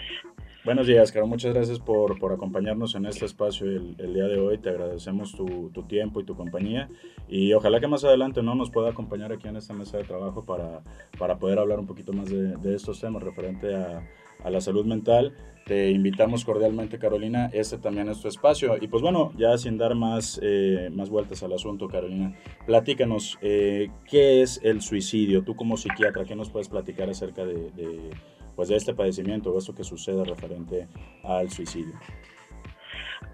Buenos 0.62 0.86
días, 0.86 1.10
Caro. 1.10 1.26
Muchas 1.26 1.54
gracias 1.54 1.78
por, 1.78 2.18
por 2.18 2.34
acompañarnos 2.34 2.94
en 2.94 3.06
este 3.06 3.24
espacio 3.24 3.66
el, 3.66 3.94
el 3.96 4.12
día 4.12 4.24
de 4.24 4.38
hoy. 4.38 4.58
Te 4.58 4.68
agradecemos 4.68 5.32
tu, 5.32 5.70
tu 5.70 5.84
tiempo 5.84 6.20
y 6.20 6.24
tu 6.24 6.36
compañía. 6.36 6.90
Y 7.30 7.54
ojalá 7.54 7.80
que 7.80 7.88
más 7.88 8.04
adelante 8.04 8.42
no 8.42 8.54
nos 8.54 8.70
pueda 8.70 8.90
acompañar 8.90 9.32
aquí 9.32 9.48
en 9.48 9.56
esta 9.56 9.72
mesa 9.72 9.96
de 9.96 10.04
trabajo 10.04 10.44
para, 10.44 10.82
para 11.18 11.38
poder 11.38 11.58
hablar 11.58 11.78
un 11.80 11.86
poquito 11.86 12.12
más 12.12 12.28
de, 12.28 12.58
de 12.58 12.74
estos 12.74 13.00
temas 13.00 13.22
referente 13.22 13.74
a, 13.74 14.06
a 14.44 14.50
la 14.50 14.60
salud 14.60 14.84
mental. 14.84 15.34
Te 15.64 15.90
invitamos 15.90 16.44
cordialmente, 16.44 16.98
Carolina. 16.98 17.48
Este 17.54 17.78
también 17.78 18.10
es 18.10 18.20
tu 18.20 18.28
espacio. 18.28 18.76
Y 18.78 18.88
pues 18.88 19.02
bueno, 19.02 19.32
ya 19.38 19.56
sin 19.56 19.78
dar 19.78 19.94
más, 19.94 20.38
eh, 20.42 20.90
más 20.92 21.08
vueltas 21.08 21.42
al 21.42 21.54
asunto, 21.54 21.88
Carolina, 21.88 22.34
platícanos, 22.66 23.38
eh, 23.40 23.88
¿qué 24.06 24.42
es 24.42 24.60
el 24.62 24.82
suicidio? 24.82 25.42
Tú 25.42 25.56
como 25.56 25.78
psiquiatra, 25.78 26.26
¿qué 26.26 26.36
nos 26.36 26.50
puedes 26.50 26.68
platicar 26.68 27.08
acerca 27.08 27.46
de, 27.46 27.70
de, 27.70 28.10
pues 28.56 28.68
de 28.68 28.76
este 28.76 28.94
padecimiento 28.94 29.52
o 29.52 29.58
esto 29.58 29.74
que 29.74 29.84
sucede 29.84 30.24
referente 30.24 30.88
al 31.24 31.50
suicidio? 31.50 31.94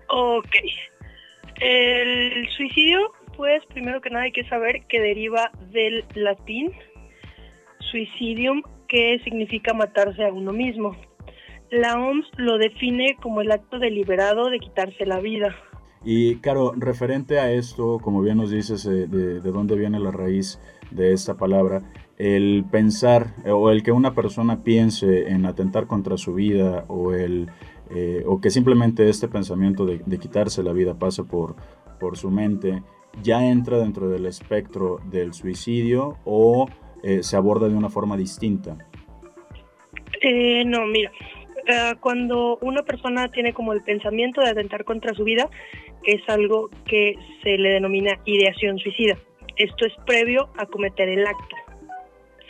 Ok. 0.08 0.54
El 1.60 2.48
suicidio, 2.50 3.12
pues 3.36 3.64
primero 3.66 4.00
que 4.00 4.10
nada 4.10 4.24
hay 4.24 4.32
que 4.32 4.48
saber 4.48 4.86
que 4.88 5.00
deriva 5.00 5.50
del 5.70 6.04
latín 6.14 6.72
suicidium, 7.90 8.62
que 8.88 9.18
significa 9.24 9.72
matarse 9.72 10.24
a 10.24 10.32
uno 10.32 10.52
mismo. 10.52 10.96
La 11.70 11.98
OMS 11.98 12.26
lo 12.36 12.58
define 12.58 13.16
como 13.20 13.40
el 13.40 13.50
acto 13.50 13.78
deliberado 13.78 14.50
de 14.50 14.58
quitarse 14.58 15.06
la 15.06 15.18
vida. 15.18 15.56
Y 16.04 16.36
claro, 16.36 16.72
referente 16.76 17.40
a 17.40 17.50
esto, 17.50 17.98
como 18.00 18.22
bien 18.22 18.36
nos 18.36 18.50
dices, 18.50 18.86
eh, 18.86 19.08
de, 19.08 19.40
de 19.40 19.50
dónde 19.50 19.76
viene 19.76 19.98
la 19.98 20.12
raíz 20.12 20.60
de 20.92 21.12
esta 21.12 21.36
palabra, 21.36 21.82
el 22.18 22.64
pensar 22.70 23.34
eh, 23.44 23.50
o 23.50 23.70
el 23.70 23.82
que 23.82 23.92
una 23.92 24.14
persona 24.14 24.62
piense 24.62 25.28
en 25.28 25.44
atentar 25.46 25.86
contra 25.86 26.16
su 26.16 26.34
vida 26.34 26.84
o 26.88 27.12
el 27.12 27.48
eh, 27.94 28.24
o 28.26 28.40
que 28.40 28.50
simplemente 28.50 29.08
este 29.08 29.28
pensamiento 29.28 29.86
de, 29.86 30.18
quitarse 30.18 30.62
la 30.64 30.72
vida 30.72 30.98
pase 30.98 31.22
por, 31.22 31.54
por 32.00 32.16
su 32.16 32.32
mente, 32.32 32.82
ya 33.22 33.46
entra 33.46 33.78
dentro 33.78 34.08
del 34.08 34.26
espectro 34.26 34.98
del 35.04 35.34
suicidio 35.34 36.16
o 36.24 36.68
eh, 37.04 37.22
se 37.22 37.36
aborda 37.36 37.68
de 37.68 37.76
una 37.76 37.88
forma 37.88 38.16
distinta. 38.16 38.76
No, 40.64 40.86
mira, 40.86 41.12
cuando 42.00 42.58
una 42.60 42.82
persona 42.82 43.28
tiene 43.28 43.52
como 43.52 43.72
el 43.72 43.82
pensamiento 43.82 44.40
de 44.40 44.50
atentar 44.50 44.84
contra 44.84 45.14
su 45.14 45.22
vida, 45.22 45.48
es 46.02 46.20
algo 46.28 46.70
que 46.86 47.14
se 47.44 47.56
le 47.56 47.68
denomina 47.68 48.18
ideación 48.24 48.78
suicida. 48.78 49.16
Esto 49.56 49.86
es 49.86 49.92
previo 50.04 50.48
a 50.56 50.66
cometer 50.66 51.08
el 51.08 51.24
acto. 51.24 51.56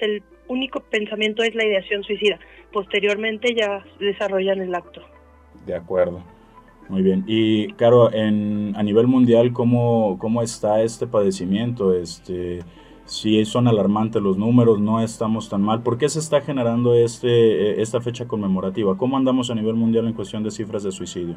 El 0.01 0.23
único 0.49 0.81
pensamiento 0.81 1.43
es 1.43 1.55
la 1.55 1.65
ideación 1.65 2.03
suicida. 2.03 2.39
Posteriormente 2.73 3.55
ya 3.55 3.85
desarrollan 3.99 4.61
el 4.61 4.75
acto. 4.75 5.03
De 5.67 5.75
acuerdo. 5.75 6.23
Muy 6.89 7.03
bien. 7.03 7.25
Y, 7.27 7.69
claro, 7.73 8.13
en, 8.13 8.75
a 8.77 8.83
nivel 8.83 9.07
mundial, 9.07 9.53
¿cómo, 9.53 10.19
cómo 10.21 10.43
está 10.43 10.83
este 10.83 11.07
padecimiento? 11.07 11.93
Este, 11.95 12.61
si 13.05 13.45
son 13.45 13.67
alarmantes 13.67 14.23
los 14.23 14.39
números, 14.39 14.81
no 14.81 15.01
estamos 15.01 15.49
tan 15.49 15.63
mal. 15.63 15.83
¿Por 15.83 15.99
qué 15.99 16.09
se 16.09 16.21
está 16.21 16.41
generando 16.41 16.95
este, 16.95 17.83
esta 17.83 18.01
fecha 18.01 18.29
conmemorativa? 18.29 18.97
¿Cómo 18.97 19.17
andamos 19.17 19.51
a 19.51 19.55
nivel 19.55 19.75
mundial 19.75 20.07
en 20.07 20.13
cuestión 20.13 20.45
de 20.45 20.51
cifras 20.53 20.85
de 20.85 20.93
suicidio? 20.93 21.35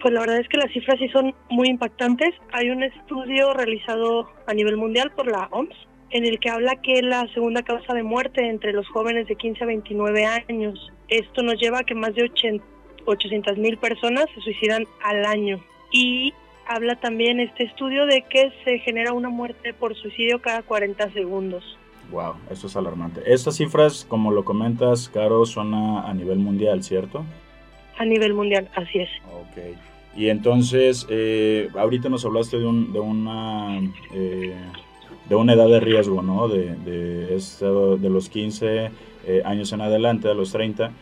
Pues 0.00 0.14
la 0.14 0.20
verdad 0.20 0.38
es 0.38 0.48
que 0.48 0.56
las 0.56 0.72
cifras 0.72 0.98
sí 0.98 1.08
son 1.08 1.34
muy 1.50 1.68
impactantes. 1.68 2.30
Hay 2.52 2.70
un 2.70 2.82
estudio 2.82 3.52
realizado 3.52 4.28
a 4.46 4.54
nivel 4.54 4.76
mundial 4.76 5.10
por 5.14 5.30
la 5.30 5.48
OMS 5.50 5.88
en 6.10 6.24
el 6.24 6.38
que 6.38 6.50
habla 6.50 6.80
que 6.82 7.02
la 7.02 7.26
segunda 7.34 7.62
causa 7.62 7.94
de 7.94 8.02
muerte 8.02 8.48
entre 8.48 8.72
los 8.72 8.88
jóvenes 8.88 9.26
de 9.28 9.36
15 9.36 9.64
a 9.64 9.66
29 9.66 10.24
años. 10.24 10.92
Esto 11.08 11.42
nos 11.42 11.60
lleva 11.60 11.80
a 11.80 11.84
que 11.84 11.94
más 11.94 12.14
de 12.14 12.24
80 12.24 12.64
800 13.08 13.56
mil 13.56 13.78
personas 13.78 14.26
se 14.34 14.40
suicidan 14.42 14.86
al 15.02 15.24
año 15.24 15.60
y 15.90 16.34
habla 16.66 16.96
también 16.96 17.40
este 17.40 17.64
estudio 17.64 18.06
de 18.06 18.22
que 18.28 18.52
se 18.64 18.78
genera 18.80 19.12
una 19.12 19.30
muerte 19.30 19.72
por 19.72 19.96
suicidio 19.96 20.40
cada 20.42 20.62
40 20.62 21.12
segundos. 21.12 21.64
Wow, 22.10 22.34
esto 22.50 22.66
es 22.66 22.76
alarmante. 22.76 23.22
Estas 23.26 23.56
cifras, 23.56 24.06
como 24.06 24.30
lo 24.30 24.44
comentas, 24.44 25.08
Caro, 25.08 25.44
son 25.46 25.74
a, 25.74 26.08
a 26.08 26.14
nivel 26.14 26.38
mundial, 26.38 26.82
¿cierto? 26.82 27.24
A 27.98 28.04
nivel 28.04 28.34
mundial, 28.34 28.68
así 28.74 29.00
es. 29.00 29.10
Ok. 29.26 29.76
Y 30.16 30.28
entonces, 30.28 31.06
eh, 31.10 31.68
ahorita 31.76 32.08
nos 32.08 32.24
hablaste 32.24 32.58
de, 32.58 32.66
un, 32.66 32.92
de 32.92 33.00
una 33.00 33.78
eh, 34.14 34.54
de 35.28 35.34
una 35.34 35.52
edad 35.52 35.68
de 35.68 35.80
riesgo, 35.80 36.22
¿no? 36.22 36.48
De, 36.48 36.74
de, 36.76 38.08
los 38.08 38.28
15 38.28 38.90
eh, 39.26 39.42
años 39.44 39.72
en 39.72 39.80
adelante, 39.80 40.28
a 40.28 40.34
los 40.34 40.52
30. 40.52 40.92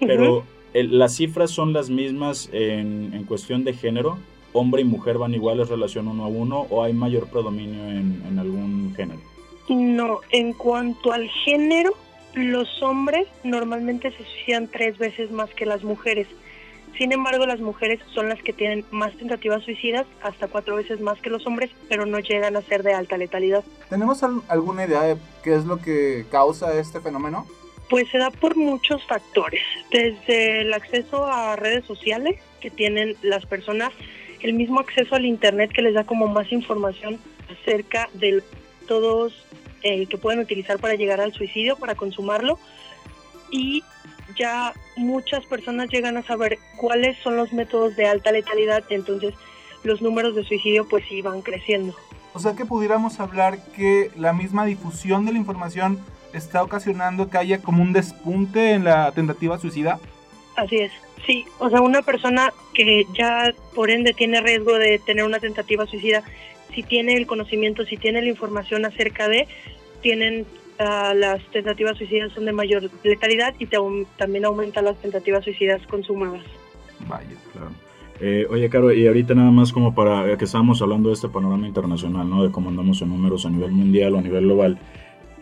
Pero 0.00 0.44
el- 0.74 0.98
las 0.98 1.16
cifras 1.16 1.50
son 1.50 1.72
las 1.72 1.88
mismas 1.88 2.50
en, 2.52 3.12
en 3.14 3.24
cuestión 3.24 3.64
de 3.64 3.72
género. 3.74 4.18
¿Hombre 4.52 4.82
y 4.82 4.84
mujer 4.84 5.18
van 5.18 5.34
iguales 5.34 5.68
relación 5.68 6.08
uno 6.08 6.24
a 6.24 6.28
uno 6.28 6.66
o 6.70 6.82
hay 6.82 6.92
mayor 6.92 7.28
predominio 7.28 7.84
en, 7.88 8.22
en 8.28 8.38
algún 8.38 8.94
género? 8.96 9.20
No, 9.68 10.20
en 10.30 10.52
cuanto 10.52 11.12
al 11.12 11.28
género, 11.44 11.92
los 12.34 12.82
hombres 12.82 13.26
normalmente 13.44 14.10
se 14.12 14.24
suicidan 14.24 14.68
tres 14.68 14.96
veces 14.98 15.30
más 15.30 15.50
que 15.50 15.66
las 15.66 15.82
mujeres. 15.82 16.26
Sin 16.98 17.12
embargo, 17.12 17.44
las 17.46 17.60
mujeres 17.60 18.00
son 18.14 18.28
las 18.28 18.42
que 18.42 18.52
tienen 18.52 18.84
más 18.90 19.12
tentativas 19.16 19.62
suicidas, 19.64 20.06
hasta 20.22 20.48
cuatro 20.48 20.76
veces 20.76 21.00
más 21.00 21.18
que 21.20 21.28
los 21.30 21.46
hombres, 21.46 21.70
pero 21.88 22.06
no 22.06 22.18
llegan 22.18 22.56
a 22.56 22.62
ser 22.62 22.82
de 22.82 22.94
alta 22.94 23.18
letalidad. 23.18 23.62
¿Tenemos 23.90 24.22
al- 24.22 24.42
alguna 24.48 24.86
idea 24.86 25.02
de 25.02 25.16
qué 25.44 25.54
es 25.54 25.64
lo 25.66 25.76
que 25.78 26.24
causa 26.30 26.72
este 26.78 27.00
fenómeno? 27.00 27.46
Pues 27.90 28.08
se 28.10 28.18
da 28.18 28.30
por 28.30 28.56
muchos 28.56 29.04
factores, 29.06 29.62
desde 29.92 30.62
el 30.62 30.72
acceso 30.72 31.26
a 31.26 31.54
redes 31.56 31.84
sociales 31.84 32.40
que 32.60 32.70
tienen 32.70 33.14
las 33.22 33.44
personas, 33.46 33.92
el 34.40 34.54
mismo 34.54 34.80
acceso 34.80 35.14
al 35.14 35.24
Internet 35.26 35.70
que 35.72 35.82
les 35.82 35.94
da 35.94 36.04
como 36.04 36.26
más 36.28 36.50
información 36.50 37.18
acerca 37.50 38.08
de 38.14 38.42
todos 38.88 39.44
eh, 39.82 40.06
que 40.06 40.16
pueden 40.18 40.40
utilizar 40.40 40.78
para 40.78 40.94
llegar 40.94 41.20
al 41.20 41.32
suicidio, 41.32 41.76
para 41.76 41.94
consumarlo, 41.94 42.58
y 43.50 43.84
ya 44.36 44.72
muchas 44.96 45.44
personas 45.46 45.90
llegan 45.90 46.16
a 46.16 46.22
saber 46.22 46.58
cuáles 46.76 47.16
son 47.18 47.36
los 47.36 47.52
métodos 47.52 47.96
de 47.96 48.06
alta 48.06 48.32
letalidad, 48.32 48.84
entonces 48.90 49.34
los 49.82 50.02
números 50.02 50.34
de 50.34 50.44
suicidio 50.44 50.86
pues 50.88 51.04
sí 51.08 51.22
van 51.22 51.42
creciendo. 51.42 51.94
O 52.34 52.38
sea 52.38 52.54
que 52.54 52.66
pudiéramos 52.66 53.18
hablar 53.20 53.58
que 53.74 54.10
la 54.16 54.32
misma 54.32 54.66
difusión 54.66 55.24
de 55.24 55.32
la 55.32 55.38
información 55.38 55.98
está 56.34 56.62
ocasionando 56.62 57.30
que 57.30 57.38
haya 57.38 57.62
como 57.62 57.82
un 57.82 57.92
despunte 57.92 58.72
en 58.72 58.84
la 58.84 59.10
tentativa 59.12 59.58
suicida. 59.58 59.98
Así 60.56 60.76
es. 60.76 60.92
Sí, 61.26 61.44
o 61.58 61.70
sea, 61.70 61.80
una 61.80 62.02
persona 62.02 62.52
que 62.74 63.06
ya 63.14 63.54
por 63.74 63.90
ende 63.90 64.12
tiene 64.12 64.40
riesgo 64.40 64.78
de 64.78 64.98
tener 64.98 65.24
una 65.24 65.40
tentativa 65.40 65.86
suicida, 65.86 66.22
si 66.74 66.82
tiene 66.82 67.14
el 67.14 67.26
conocimiento, 67.26 67.84
si 67.84 67.96
tiene 67.96 68.22
la 68.22 68.28
información 68.28 68.84
acerca 68.84 69.28
de, 69.28 69.48
tienen 70.02 70.46
ah, 70.78 71.14
las 71.14 71.42
tentativas 71.50 71.96
suicidas 71.96 72.32
son 72.32 72.44
de 72.44 72.52
mayor 72.52 72.90
letalidad 73.02 73.54
y 73.58 73.66
te 73.66 73.76
también 74.16 74.44
aumentan 74.44 74.84
las 74.84 74.96
tentativas 74.98 75.44
suicidas 75.44 75.80
consumadas. 75.86 76.44
Vaya. 77.08 77.36
Claro. 77.52 77.70
Eh, 78.20 78.46
oye, 78.48 78.68
Caro, 78.70 78.92
y 78.92 79.06
ahorita 79.06 79.34
nada 79.34 79.50
más 79.50 79.72
como 79.72 79.94
para 79.94 80.36
que 80.38 80.44
estábamos 80.44 80.80
hablando 80.80 81.10
de 81.10 81.14
este 81.14 81.28
panorama 81.28 81.66
internacional, 81.66 82.28
¿no? 82.28 82.44
De 82.44 82.50
cómo 82.50 82.70
andamos 82.70 83.02
en 83.02 83.10
números 83.10 83.44
a 83.44 83.50
nivel 83.50 83.72
mundial 83.72 84.14
o 84.14 84.18
a 84.18 84.22
nivel 84.22 84.44
global. 84.44 84.78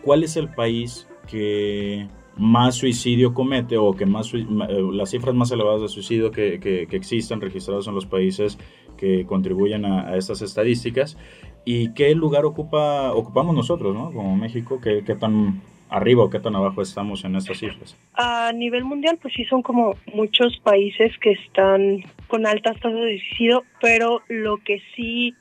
¿Cuál 0.01 0.23
es 0.23 0.35
el 0.35 0.49
país 0.49 1.07
que 1.29 2.07
más 2.37 2.75
suicidio 2.75 3.33
comete 3.33 3.77
o 3.77 3.93
que 3.93 4.05
más 4.05 4.33
eh, 4.33 4.45
las 4.91 5.09
cifras 5.11 5.33
más 5.35 5.51
elevadas 5.51 5.81
de 5.81 5.87
suicidio 5.87 6.31
que, 6.31 6.59
que, 6.59 6.85
que 6.87 6.97
existen 6.97 7.39
registrados 7.39 7.87
en 7.87 7.95
los 7.95 8.05
países 8.05 8.57
que 8.97 9.25
contribuyen 9.25 9.85
a, 9.85 10.09
a 10.09 10.17
estas 10.17 10.41
estadísticas? 10.41 11.17
¿Y 11.65 11.93
qué 11.93 12.13
lugar 12.13 12.45
ocupa 12.45 13.11
ocupamos 13.13 13.55
nosotros, 13.55 13.93
¿no? 13.93 14.11
Como 14.11 14.35
México, 14.35 14.79
¿qué, 14.81 15.03
qué 15.03 15.15
tan 15.15 15.61
arriba 15.89 16.23
o 16.23 16.29
qué 16.29 16.39
tan 16.39 16.55
abajo 16.55 16.81
estamos 16.81 17.23
en 17.25 17.35
estas 17.35 17.57
cifras? 17.57 17.97
A 18.13 18.51
nivel 18.53 18.85
mundial, 18.85 19.17
pues 19.21 19.33
sí 19.33 19.45
son 19.45 19.61
como 19.61 19.95
muchos 20.13 20.57
países 20.59 21.17
que 21.19 21.31
están 21.31 22.03
con 22.27 22.45
altas 22.45 22.79
tasas 22.79 22.99
de 22.99 23.19
suicidio, 23.19 23.63
pero 23.81 24.21
lo 24.27 24.57
que 24.57 24.81
sí 24.95 25.35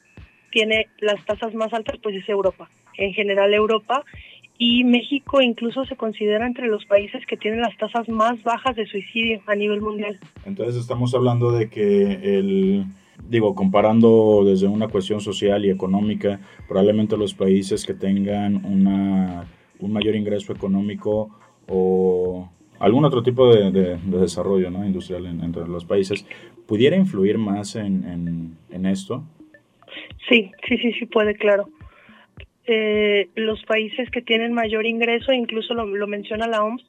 tiene 0.50 0.88
las 1.00 1.24
tasas 1.26 1.54
más 1.54 1.72
altas, 1.72 1.98
pues 2.02 2.16
es 2.16 2.28
Europa. 2.28 2.68
En 2.96 3.12
general 3.12 3.52
Europa 3.52 4.04
y 4.56 4.84
México 4.84 5.42
incluso 5.42 5.84
se 5.84 5.96
considera 5.96 6.46
entre 6.46 6.68
los 6.68 6.84
países 6.86 7.26
que 7.26 7.36
tienen 7.36 7.60
las 7.60 7.76
tasas 7.76 8.08
más 8.08 8.40
bajas 8.44 8.76
de 8.76 8.86
suicidio 8.86 9.42
a 9.46 9.54
nivel 9.56 9.80
mundial. 9.80 10.18
Entonces 10.44 10.76
estamos 10.76 11.14
hablando 11.14 11.50
de 11.50 11.68
que 11.68 12.38
el, 12.38 12.84
digo, 13.28 13.54
comparando 13.54 14.42
desde 14.44 14.66
una 14.66 14.88
cuestión 14.88 15.20
social 15.20 15.64
y 15.64 15.70
económica, 15.70 16.40
probablemente 16.68 17.16
los 17.16 17.34
países 17.34 17.84
que 17.86 17.94
tengan 17.94 18.64
una, 18.64 19.44
un 19.80 19.92
mayor 19.92 20.14
ingreso 20.16 20.52
económico 20.52 21.30
o 21.68 22.48
algún 22.78 23.04
otro 23.04 23.22
tipo 23.22 23.52
de, 23.54 23.70
de- 23.70 23.96
de 23.96 24.18
desarrollo 24.18 24.70
¿no? 24.70 24.84
industrial 24.84 25.26
en- 25.26 25.42
entre 25.42 25.66
los 25.68 25.84
países, 25.84 26.26
pudiera 26.66 26.96
influir 26.96 27.38
más 27.38 27.76
en, 27.76 28.04
en- 28.04 28.56
en 28.70 28.86
esto. 28.86 29.22
Sí, 30.28 30.50
sí, 30.68 30.76
sí, 30.78 30.92
sí 30.98 31.06
puede, 31.06 31.34
claro. 31.34 31.68
Eh, 32.66 33.28
los 33.36 33.62
países 33.64 34.10
que 34.10 34.22
tienen 34.22 34.52
mayor 34.54 34.86
ingreso, 34.86 35.32
incluso 35.32 35.74
lo, 35.74 35.84
lo 35.86 36.06
menciona 36.06 36.46
la 36.46 36.64
OMS, 36.64 36.84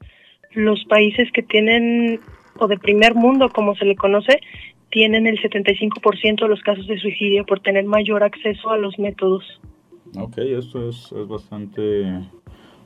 los 0.53 0.83
países 0.85 1.29
que 1.33 1.43
tienen, 1.43 2.21
o 2.57 2.67
de 2.67 2.77
primer 2.77 3.13
mundo, 3.13 3.49
como 3.49 3.75
se 3.75 3.83
le 3.85 3.95
conoce, 3.95 4.39
tienen 4.95 5.27
el 5.27 5.37
75% 5.41 6.43
de 6.43 6.47
los 6.47 6.61
casos 6.61 6.87
de 6.87 6.97
suicidio 6.97 7.45
por 7.45 7.59
tener 7.59 7.83
mayor 7.83 8.23
acceso 8.23 8.69
a 8.69 8.77
los 8.77 8.97
métodos. 8.97 9.43
Ok, 10.17 10.37
esto 10.37 10.87
es, 10.87 11.11
es 11.11 11.27
bastante, 11.27 12.21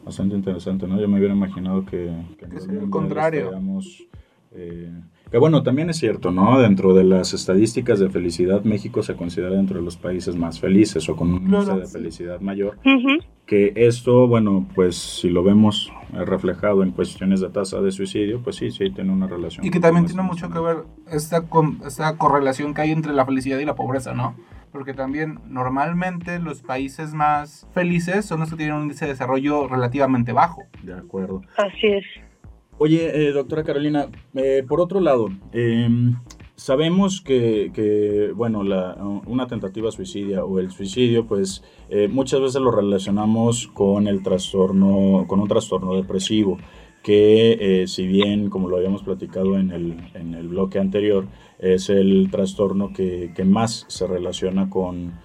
bastante 0.04 0.36
interesante, 0.36 0.88
¿no? 0.88 1.00
Yo 1.00 1.08
me 1.08 1.19
hubiera 1.19 1.36
imaginado 1.36 1.86
que, 1.86 2.10
que 2.39 2.50
Que 2.50 2.60
sería 2.62 2.82
el 2.82 2.89
contrario. 2.89 3.41
estaríamos, 3.41 4.08
eh, 4.54 4.89
que 5.32 5.38
bueno, 5.38 5.62
también 5.63 5.89
es 5.89 5.98
cierto, 5.98 6.32
¿no? 6.32 6.60
Dentro 6.60 6.94
de 6.94 7.04
las 7.04 7.34
estadísticas 7.34 8.00
de 8.00 8.10
felicidad, 8.10 8.63
México 8.63 9.04
se 9.04 9.15
considera 9.15 9.52
dentro 9.52 9.78
de 9.78 9.86
los 9.86 9.96
países 9.96 10.36
más 10.36 10.60
felices 10.60 11.08
o 11.08 11.15
con 11.15 11.34
un 11.34 11.44
índice 11.44 11.65
Claro, 11.65 11.80
de 11.80 11.88
felicidad 11.88 12.39
mayor. 12.39 12.78
Que 13.46 13.74
esto, 13.76 14.28
bueno, 14.28 14.68
pues 14.76 14.96
si 14.96 15.30
lo 15.30 15.44
vemos 15.44 15.92
eh, 16.13 16.24
reflejado 16.24 16.84
en 16.84 16.92
cuestiones 16.92 17.42
de 17.42 17.50
tasa 17.50 17.82
de 17.82 17.92
suicidio, 17.92 18.42
pues 18.44 18.56
sí, 18.56 18.72
sí 18.72 18.92
tiene 18.92 19.12
una 19.12 19.28
relación. 19.28 19.65
Y 19.65 19.72
que 19.72 19.80
también 19.80 20.06
tiene 20.06 20.22
mucho 20.22 20.50
que 20.50 20.60
ver 20.60 20.78
esta, 21.12 21.48
con, 21.48 21.80
esta 21.86 22.18
correlación 22.18 22.74
que 22.74 22.82
hay 22.82 22.92
entre 22.92 23.13
la 23.13 23.26
felicidad 23.26 23.60
y 23.60 23.65
la 23.65 23.76
pobreza, 23.76 24.13
¿no? 24.13 24.36
Porque 24.72 24.94
también 24.94 25.39
normalmente 25.48 26.38
los 26.39 26.62
países 26.62 27.13
más 27.13 27.68
felices 27.74 28.26
son 28.26 28.39
los 28.42 28.52
que 28.52 28.56
tienen 28.56 28.76
un 28.76 28.84
índice 28.84 29.06
de 29.06 29.12
desarrollo 29.12 29.68
relativamente 29.68 30.32
bajo. 30.32 30.63
De 30.84 30.94
acuerdo. 30.94 31.42
Así 31.58 31.88
es. 31.88 32.06
Oye, 32.82 33.28
eh, 33.28 33.34
doctora 33.34 33.65
Carolina, 33.65 34.08
eh, 34.36 34.63
por 34.65 34.80
otro 34.80 35.02
lado, 35.02 35.28
eh, 35.52 35.89
sabemos 36.56 37.20
que, 37.20 38.32
bueno, 38.38 38.63
la, 38.63 38.96
una 39.26 39.48
tentativa 39.48 39.92
suicidia 39.92 40.46
o 40.46 40.60
el 40.60 40.72
suicidio, 40.72 41.28
pues 41.28 41.62
eh, 41.89 42.08
muchas 42.08 42.39
veces 42.39 42.62
lo 42.62 42.72
relacionamos 42.72 43.68
con 43.68 44.08
el 44.08 44.24
trastorno, 44.24 45.26
con 45.28 45.42
un 45.42 45.50
trastorno 45.50 45.94
depresivo, 45.94 46.58
que 47.04 47.84
si 47.86 48.08
bien, 48.08 48.50
como 48.50 48.70
lo 48.70 48.78
habíamos 48.78 49.04
platicado 49.04 49.58
en 49.58 49.72
el, 49.72 49.98
en 50.13 50.34
el 50.34 50.48
bloque 50.48 50.80
anterior, 50.80 51.28
es 51.60 51.89
el 51.89 52.30
trastorno 52.32 52.94
que, 52.94 53.34
que 53.36 53.44
más 53.44 53.84
se 53.89 54.08
relaciona 54.08 54.70
con, 54.70 55.20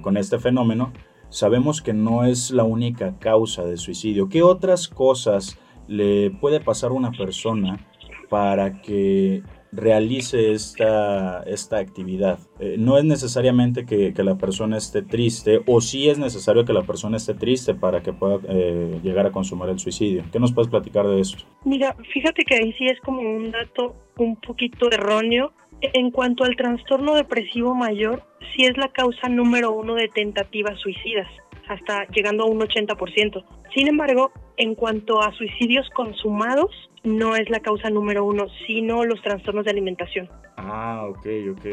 con 0.00 0.16
este 0.16 0.38
fenómeno, 0.38 0.94
sabemos 1.28 1.82
que 1.82 1.92
no 1.92 2.24
es 2.24 2.52
la 2.52 2.64
única 2.64 3.18
causa 3.18 3.64
de 3.66 3.76
suicidio. 3.76 4.30
¿Qué 4.30 4.42
otras 4.42 4.88
cosas 4.88 5.58
le 5.88 6.30
puede 6.30 6.60
pasar 6.60 6.90
a 6.90 6.94
una 6.94 7.12
persona 7.12 7.86
para 8.28 8.80
que 8.82 9.42
realice 9.72 10.52
esta, 10.52 11.42
esta 11.44 11.78
actividad? 11.78 12.38
Eh, 12.58 12.76
no 12.78 12.98
es 12.98 13.04
necesariamente 13.04 13.86
que, 13.86 14.14
que, 14.14 14.24
la 14.24 14.36
persona 14.36 14.76
esté 14.76 15.02
triste 15.02 15.60
o 15.66 15.80
sí 15.80 16.08
es 16.08 16.18
necesario 16.18 16.64
que 16.64 16.72
la 16.72 16.82
persona 16.82 17.16
esté 17.16 17.34
triste 17.34 17.74
para 17.74 18.02
que 18.02 18.12
pueda 18.12 18.38
eh, 18.48 19.00
llegar 19.02 19.26
a 19.26 19.32
consumar 19.32 19.68
el 19.68 19.78
suicidio. 19.78 20.24
¿Qué 20.32 20.40
nos 20.40 20.52
puedes 20.52 20.70
platicar 20.70 21.06
de 21.06 21.20
esto? 21.20 21.44
Mira, 21.64 21.94
fíjate 22.12 22.44
que 22.44 22.56
ahí 22.56 22.72
sí 22.74 22.86
es 22.86 23.00
como 23.00 23.20
un 23.20 23.50
dato 23.50 23.94
un 24.18 24.36
poquito 24.36 24.90
erróneo. 24.90 25.52
En 25.80 26.10
cuanto 26.10 26.44
al 26.44 26.56
trastorno 26.56 27.14
depresivo 27.14 27.74
mayor, 27.74 28.22
sí 28.54 28.64
es 28.64 28.76
la 28.78 28.88
causa 28.88 29.28
número 29.28 29.72
uno 29.72 29.94
de 29.94 30.08
tentativas 30.08 30.78
suicidas, 30.80 31.28
hasta 31.68 32.06
llegando 32.08 32.44
a 32.44 32.46
un 32.46 32.60
80%. 32.60 33.44
Sin 33.74 33.88
embargo, 33.88 34.32
en 34.56 34.74
cuanto 34.74 35.20
a 35.22 35.32
suicidios 35.32 35.88
consumados, 35.90 36.70
no 37.04 37.36
es 37.36 37.48
la 37.50 37.60
causa 37.60 37.90
número 37.90 38.24
uno, 38.24 38.46
sino 38.66 39.04
los 39.04 39.20
trastornos 39.22 39.64
de 39.64 39.70
alimentación. 39.70 40.28
Ah, 40.56 41.06
ok, 41.08 41.26
ok. 41.52 41.66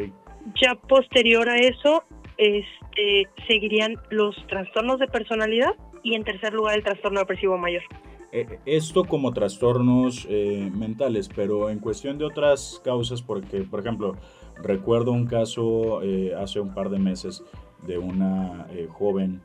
Ya 0.62 0.76
posterior 0.76 1.50
a 1.50 1.58
eso, 1.58 2.04
este, 2.38 3.28
seguirían 3.48 3.96
los 4.10 4.36
trastornos 4.48 5.00
de 5.00 5.08
personalidad 5.08 5.74
y 6.04 6.16
en 6.16 6.24
tercer 6.24 6.54
lugar 6.54 6.76
el 6.76 6.84
trastorno 6.84 7.20
depresivo 7.20 7.58
mayor. 7.58 7.84
Esto 8.66 9.04
como 9.04 9.32
trastornos 9.32 10.26
eh, 10.28 10.70
mentales, 10.74 11.30
pero 11.34 11.70
en 11.70 11.78
cuestión 11.78 12.18
de 12.18 12.26
otras 12.26 12.82
causas, 12.84 13.22
porque, 13.22 13.62
por 13.62 13.80
ejemplo, 13.80 14.16
Recuerdo 14.62 15.12
un 15.12 15.26
caso 15.26 16.02
eh, 16.04 16.34
hace 16.36 16.60
un 16.60 16.74
par 16.74 16.90
de 16.90 17.00
meses 17.00 17.44
de 17.86 17.98
una 17.98 18.68
eh, 18.72 18.88
joven 18.90 19.42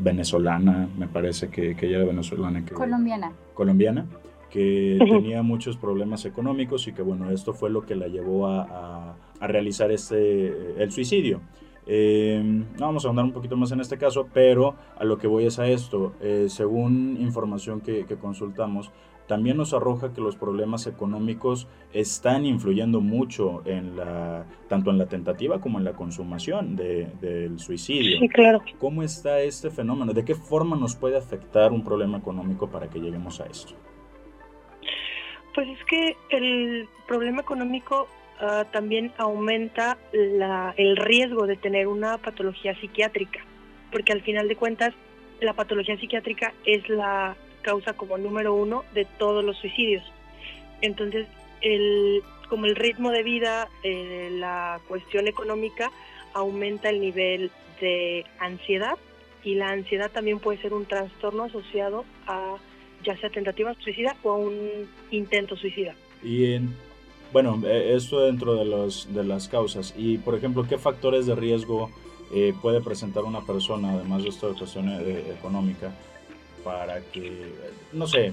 venezolana, 0.00 0.88
me 0.98 1.06
parece 1.08 1.48
que, 1.48 1.76
que 1.76 1.86
ella 1.86 1.98
era 1.98 2.06
venezolana. 2.06 2.64
Que, 2.64 2.74
Colombiana. 2.74 3.32
Colombiana, 3.54 4.06
que 4.50 4.98
tenía 4.98 5.42
muchos 5.42 5.76
problemas 5.76 6.24
económicos 6.24 6.88
y 6.88 6.92
que 6.92 7.02
bueno, 7.02 7.30
esto 7.30 7.52
fue 7.54 7.70
lo 7.70 7.82
que 7.86 7.94
la 7.94 8.08
llevó 8.08 8.46
a, 8.48 8.62
a- 8.62 9.14
a 9.40 9.46
realizar 9.46 9.90
este, 9.90 10.48
eh, 10.48 10.74
el 10.78 10.90
suicidio. 10.92 11.40
Eh, 11.86 12.40
no 12.78 12.86
vamos 12.86 13.04
a 13.04 13.08
ahondar 13.08 13.24
un 13.24 13.32
poquito 13.32 13.56
más 13.56 13.72
en 13.72 13.80
este 13.80 13.96
caso, 13.98 14.28
pero 14.32 14.74
a 14.98 15.04
lo 15.04 15.16
que 15.18 15.26
voy 15.26 15.46
es 15.46 15.58
a 15.58 15.66
esto. 15.66 16.12
Eh, 16.20 16.46
según 16.48 17.16
información 17.20 17.80
que, 17.80 18.04
que 18.04 18.16
consultamos, 18.16 18.90
también 19.30 19.56
nos 19.56 19.72
arroja 19.72 20.12
que 20.12 20.20
los 20.20 20.34
problemas 20.34 20.88
económicos 20.88 21.68
están 21.92 22.44
influyendo 22.46 23.00
mucho 23.00 23.62
en 23.64 23.96
la, 23.96 24.44
tanto 24.68 24.90
en 24.90 24.98
la 24.98 25.06
tentativa 25.06 25.60
como 25.60 25.78
en 25.78 25.84
la 25.84 25.92
consumación 25.92 26.74
de- 26.74 27.06
del 27.20 27.60
suicidio. 27.60 28.18
Sí, 28.18 28.28
claro. 28.28 28.60
¿Cómo 28.80 29.04
está 29.04 29.38
este 29.40 29.70
fenómeno? 29.70 30.12
¿De 30.12 30.24
qué 30.24 30.34
forma 30.34 30.74
nos 30.76 30.96
puede 30.96 31.16
afectar 31.16 31.70
un 31.70 31.84
problema 31.84 32.18
económico 32.18 32.68
para 32.68 32.90
que 32.90 32.98
lleguemos 32.98 33.40
a 33.40 33.46
esto? 33.46 33.74
Pues 35.54 35.68
es 35.68 35.84
que 35.84 36.16
el 36.30 36.88
problema 37.06 37.40
económico 37.42 38.08
ah, 38.40 38.64
también 38.72 39.12
aumenta 39.16 39.96
la- 40.12 40.74
el 40.76 40.96
riesgo 40.96 41.46
de 41.46 41.54
tener 41.56 41.86
una 41.86 42.18
patología 42.18 42.74
psiquiátrica, 42.80 43.38
porque 43.92 44.12
al 44.12 44.22
final 44.22 44.48
de 44.48 44.56
cuentas 44.56 44.92
la 45.40 45.52
patología 45.54 45.96
psiquiátrica 46.00 46.52
es 46.64 46.88
la 46.88 47.36
causa 47.62 47.92
como 47.94 48.18
número 48.18 48.54
uno 48.54 48.84
de 48.94 49.04
todos 49.04 49.44
los 49.44 49.56
suicidios. 49.58 50.04
Entonces, 50.82 51.26
el, 51.60 52.22
como 52.48 52.66
el 52.66 52.76
ritmo 52.76 53.10
de 53.10 53.22
vida, 53.22 53.68
la 53.84 54.80
cuestión 54.88 55.28
económica 55.28 55.90
aumenta 56.32 56.88
el 56.88 57.00
nivel 57.00 57.50
de 57.80 58.24
ansiedad 58.38 58.96
y 59.44 59.54
la 59.54 59.68
ansiedad 59.70 60.10
también 60.10 60.38
puede 60.38 60.60
ser 60.60 60.72
un 60.74 60.84
trastorno 60.86 61.44
asociado 61.44 62.04
a 62.26 62.56
ya 63.04 63.16
sea 63.16 63.30
tentativa 63.30 63.72
suicida 63.82 64.14
o 64.22 64.30
a 64.32 64.36
un 64.36 64.58
intento 65.10 65.56
suicida. 65.56 65.94
Y 66.22 66.52
en- 66.52 66.74
bueno, 67.32 67.62
eh, 67.64 67.92
esto 67.94 68.20
dentro 68.20 68.54
de, 68.56 68.64
los, 68.66 69.12
de 69.14 69.24
las 69.24 69.48
causas. 69.48 69.94
Y 69.96 70.18
por 70.18 70.34
ejemplo, 70.34 70.66
¿qué 70.68 70.76
factores 70.78 71.24
de 71.26 71.34
riesgo 71.34 71.90
eh, 72.34 72.52
puede 72.60 72.80
presentar 72.82 73.22
una 73.24 73.40
persona, 73.40 73.92
además 73.92 74.22
de 74.24 74.28
esta 74.30 74.48
cuestión 74.48 74.88
eh, 74.90 75.32
económica, 75.38 75.94
para 76.64 77.00
que, 77.00 77.52
no 77.92 78.06
sé, 78.06 78.32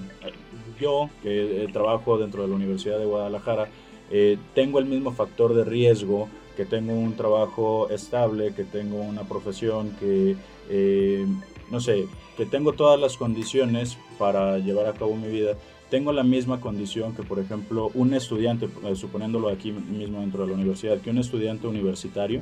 yo 0.80 1.10
que 1.22 1.64
eh, 1.64 1.68
trabajo 1.72 2.18
dentro 2.18 2.42
de 2.42 2.48
la 2.48 2.54
Universidad 2.54 2.98
de 2.98 3.06
Guadalajara, 3.06 3.68
eh, 4.10 4.38
tengo 4.54 4.78
el 4.78 4.86
mismo 4.86 5.12
factor 5.12 5.54
de 5.54 5.64
riesgo, 5.64 6.28
que 6.56 6.64
tengo 6.64 6.92
un 6.92 7.14
trabajo 7.14 7.88
estable, 7.88 8.52
que 8.52 8.64
tengo 8.64 9.00
una 9.00 9.22
profesión, 9.22 9.94
que, 10.00 10.34
eh, 10.68 11.24
no 11.70 11.80
sé, 11.80 12.06
que 12.36 12.46
tengo 12.46 12.72
todas 12.72 12.98
las 12.98 13.16
condiciones 13.16 13.96
para 14.18 14.58
llevar 14.58 14.86
a 14.86 14.94
cabo 14.94 15.14
mi 15.14 15.28
vida, 15.28 15.54
tengo 15.90 16.12
la 16.12 16.22
misma 16.22 16.60
condición 16.60 17.14
que, 17.14 17.22
por 17.22 17.38
ejemplo, 17.38 17.90
un 17.94 18.12
estudiante, 18.12 18.68
eh, 18.84 18.96
suponiéndolo 18.96 19.48
aquí 19.48 19.72
mismo 19.72 20.20
dentro 20.20 20.42
de 20.42 20.48
la 20.48 20.54
universidad, 20.54 20.98
que 20.98 21.10
un 21.10 21.18
estudiante 21.18 21.66
universitario, 21.66 22.40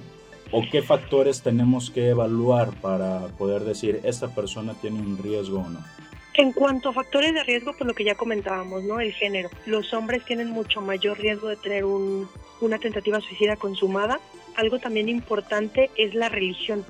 o 0.52 0.62
qué 0.70 0.82
factores 0.82 1.42
tenemos 1.42 1.90
que 1.90 2.08
evaluar 2.08 2.70
para 2.80 3.26
poder 3.38 3.62
decir 3.64 4.00
esta 4.04 4.28
persona 4.34 4.74
tiene 4.74 5.00
un 5.00 5.18
riesgo 5.18 5.58
o 5.60 5.68
no. 5.68 5.84
En 6.34 6.52
cuanto 6.52 6.90
a 6.90 6.92
factores 6.92 7.32
de 7.32 7.42
riesgo, 7.44 7.72
pues 7.72 7.86
lo 7.86 7.94
que 7.94 8.04
ya 8.04 8.14
comentábamos, 8.14 8.84
¿no? 8.84 9.00
El 9.00 9.12
género. 9.12 9.48
Los 9.64 9.94
hombres 9.94 10.24
tienen 10.24 10.50
mucho 10.50 10.82
mayor 10.82 11.18
riesgo 11.18 11.48
de 11.48 11.56
tener 11.56 11.84
un- 11.86 12.28
una 12.60 12.78
tentativa 12.78 13.20
suicida 13.20 13.56
consumada. 13.56 14.20
Algo 14.54 14.78
también 14.78 15.08
importante 15.08 15.90
es 15.96 16.14
la 16.14 16.28
religión. 16.28 16.84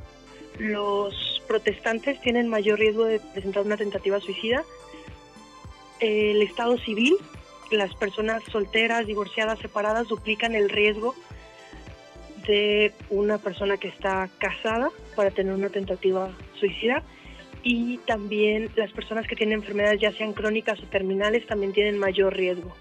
Los 0.59 1.43
protestantes 1.47 2.21
tienen 2.23 2.49
mayor 2.49 2.79
riesgo 2.81 3.05
de 3.05 3.21
presentar 3.21 3.63
una 3.65 3.77
tentativa 3.77 4.19
suicida. 4.21 4.65
El 6.01 6.43
estado 6.43 6.77
civil, 6.79 7.15
las 7.71 7.95
personas 7.95 8.43
solteras, 8.51 9.07
divorciadas, 9.07 9.61
separadas, 9.61 10.09
duplican 10.09 10.55
el 10.55 10.69
riesgo 10.69 11.15
de 12.47 12.93
una 13.11 13.39
persona 13.39 13.77
que 13.77 13.89
está 13.89 14.29
casada 14.39 14.91
para 15.15 15.31
tener 15.31 15.55
una 15.55 15.69
tentativa 15.69 16.31
suicida 16.59 17.03
y 17.63 17.99
también 17.99 18.71
las 18.77 18.93
personas 18.93 19.27
que 19.27 19.35
tienen 19.35 19.59
enfermedades 19.59 20.01
ya 20.01 20.13
sean 20.13 20.33
crónicas 20.33 20.79
o 20.81 20.87
terminales 20.87 21.47
también 21.47 21.73
tienen 21.73 21.99
mayor 21.99 22.35
riesgo. 22.35 22.73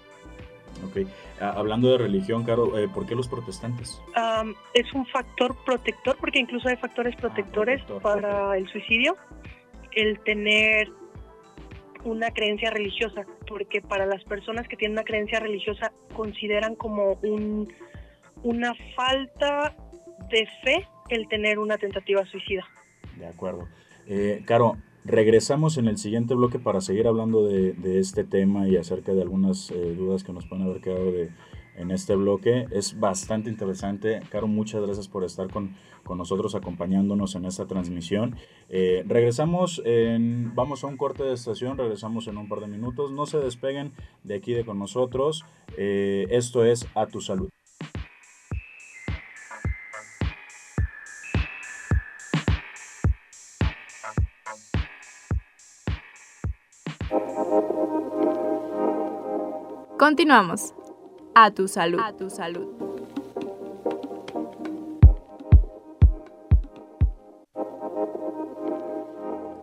Ok. 0.84 1.08
Ah, 1.40 1.54
hablando 1.56 1.90
de 1.90 1.98
religión, 1.98 2.44
Caro, 2.44 2.78
eh, 2.78 2.88
¿por 2.88 3.06
qué 3.06 3.14
los 3.14 3.28
protestantes? 3.28 4.00
Am, 4.14 4.54
es 4.74 4.92
un 4.94 5.04
factor 5.06 5.56
protector 5.64 6.16
porque 6.18 6.38
incluso 6.38 6.68
hay 6.68 6.76
factores 6.76 7.16
protectores 7.16 7.82
protector, 7.82 8.02
para 8.02 8.56
el 8.56 8.68
suicidio, 8.68 9.16
el 9.92 10.20
tener 10.20 10.88
una 12.04 12.30
creencia 12.30 12.70
religiosa, 12.70 13.26
porque 13.48 13.80
para 13.80 14.06
las 14.06 14.22
personas 14.24 14.68
que 14.68 14.76
tienen 14.76 14.96
una 14.96 15.04
creencia 15.04 15.40
religiosa 15.40 15.92
consideran 16.14 16.76
como 16.76 17.18
un, 17.22 17.72
una 18.42 18.74
falta 18.94 19.76
de 20.30 20.46
fe 20.62 20.88
el 21.08 21.28
tener 21.28 21.58
una 21.58 21.78
tentativa 21.78 22.24
suicida. 22.26 22.64
De 23.18 23.26
acuerdo. 23.26 23.68
Eh, 24.06 24.42
Caro, 24.46 24.76
regresamos 25.04 25.78
en 25.78 25.88
el 25.88 25.98
siguiente 25.98 26.34
bloque 26.34 26.58
para 26.58 26.80
seguir 26.80 27.06
hablando 27.06 27.46
de, 27.46 27.98
este 27.98 28.24
tema 28.24 28.68
y 28.68 28.76
acerca 28.76 29.12
de 29.12 29.22
algunas 29.22 29.70
eh, 29.70 29.94
dudas 29.96 30.24
que 30.24 30.32
nos 30.32 30.46
pueden 30.46 30.66
haber 30.66 30.80
quedado 30.80 31.12
de, 31.12 31.30
en 31.76 31.90
este 31.90 32.14
bloque. 32.14 32.66
Es 32.70 32.98
bastante 32.98 33.50
interesante. 33.50 34.20
Caro, 34.30 34.46
muchas 34.46 34.82
gracias 34.82 35.08
por 35.08 35.24
estar 35.24 35.48
con, 35.48 35.76
con 36.04 36.18
nosotros 36.18 36.54
acompañándonos 36.54 37.34
en 37.34 37.46
esta 37.46 37.66
transmisión. 37.66 38.36
Eh, 38.68 39.04
regresamos, 39.06 39.82
en, 39.84 40.54
vamos 40.54 40.84
a 40.84 40.88
un 40.88 40.96
corte 40.96 41.22
de 41.22 41.34
estación, 41.34 41.78
regresamos 41.78 42.28
en 42.28 42.36
un 42.36 42.48
par 42.48 42.60
de 42.60 42.68
minutos. 42.68 43.12
No 43.12 43.26
se 43.26 43.38
despeguen 43.38 43.92
de 44.24 44.36
aquí 44.36 44.52
de 44.52 44.64
con 44.64 44.78
nosotros. 44.78 45.44
Esto 45.76 46.64
es 46.64 46.86
A 46.94 47.06
Tu 47.06 47.20
Salud. 47.20 47.50
Continuamos. 60.06 60.72
A 61.34 61.50
tu 61.50 61.66
salud. 61.66 61.98
A 61.98 62.12
tu 62.12 62.30
salud. 62.30 62.68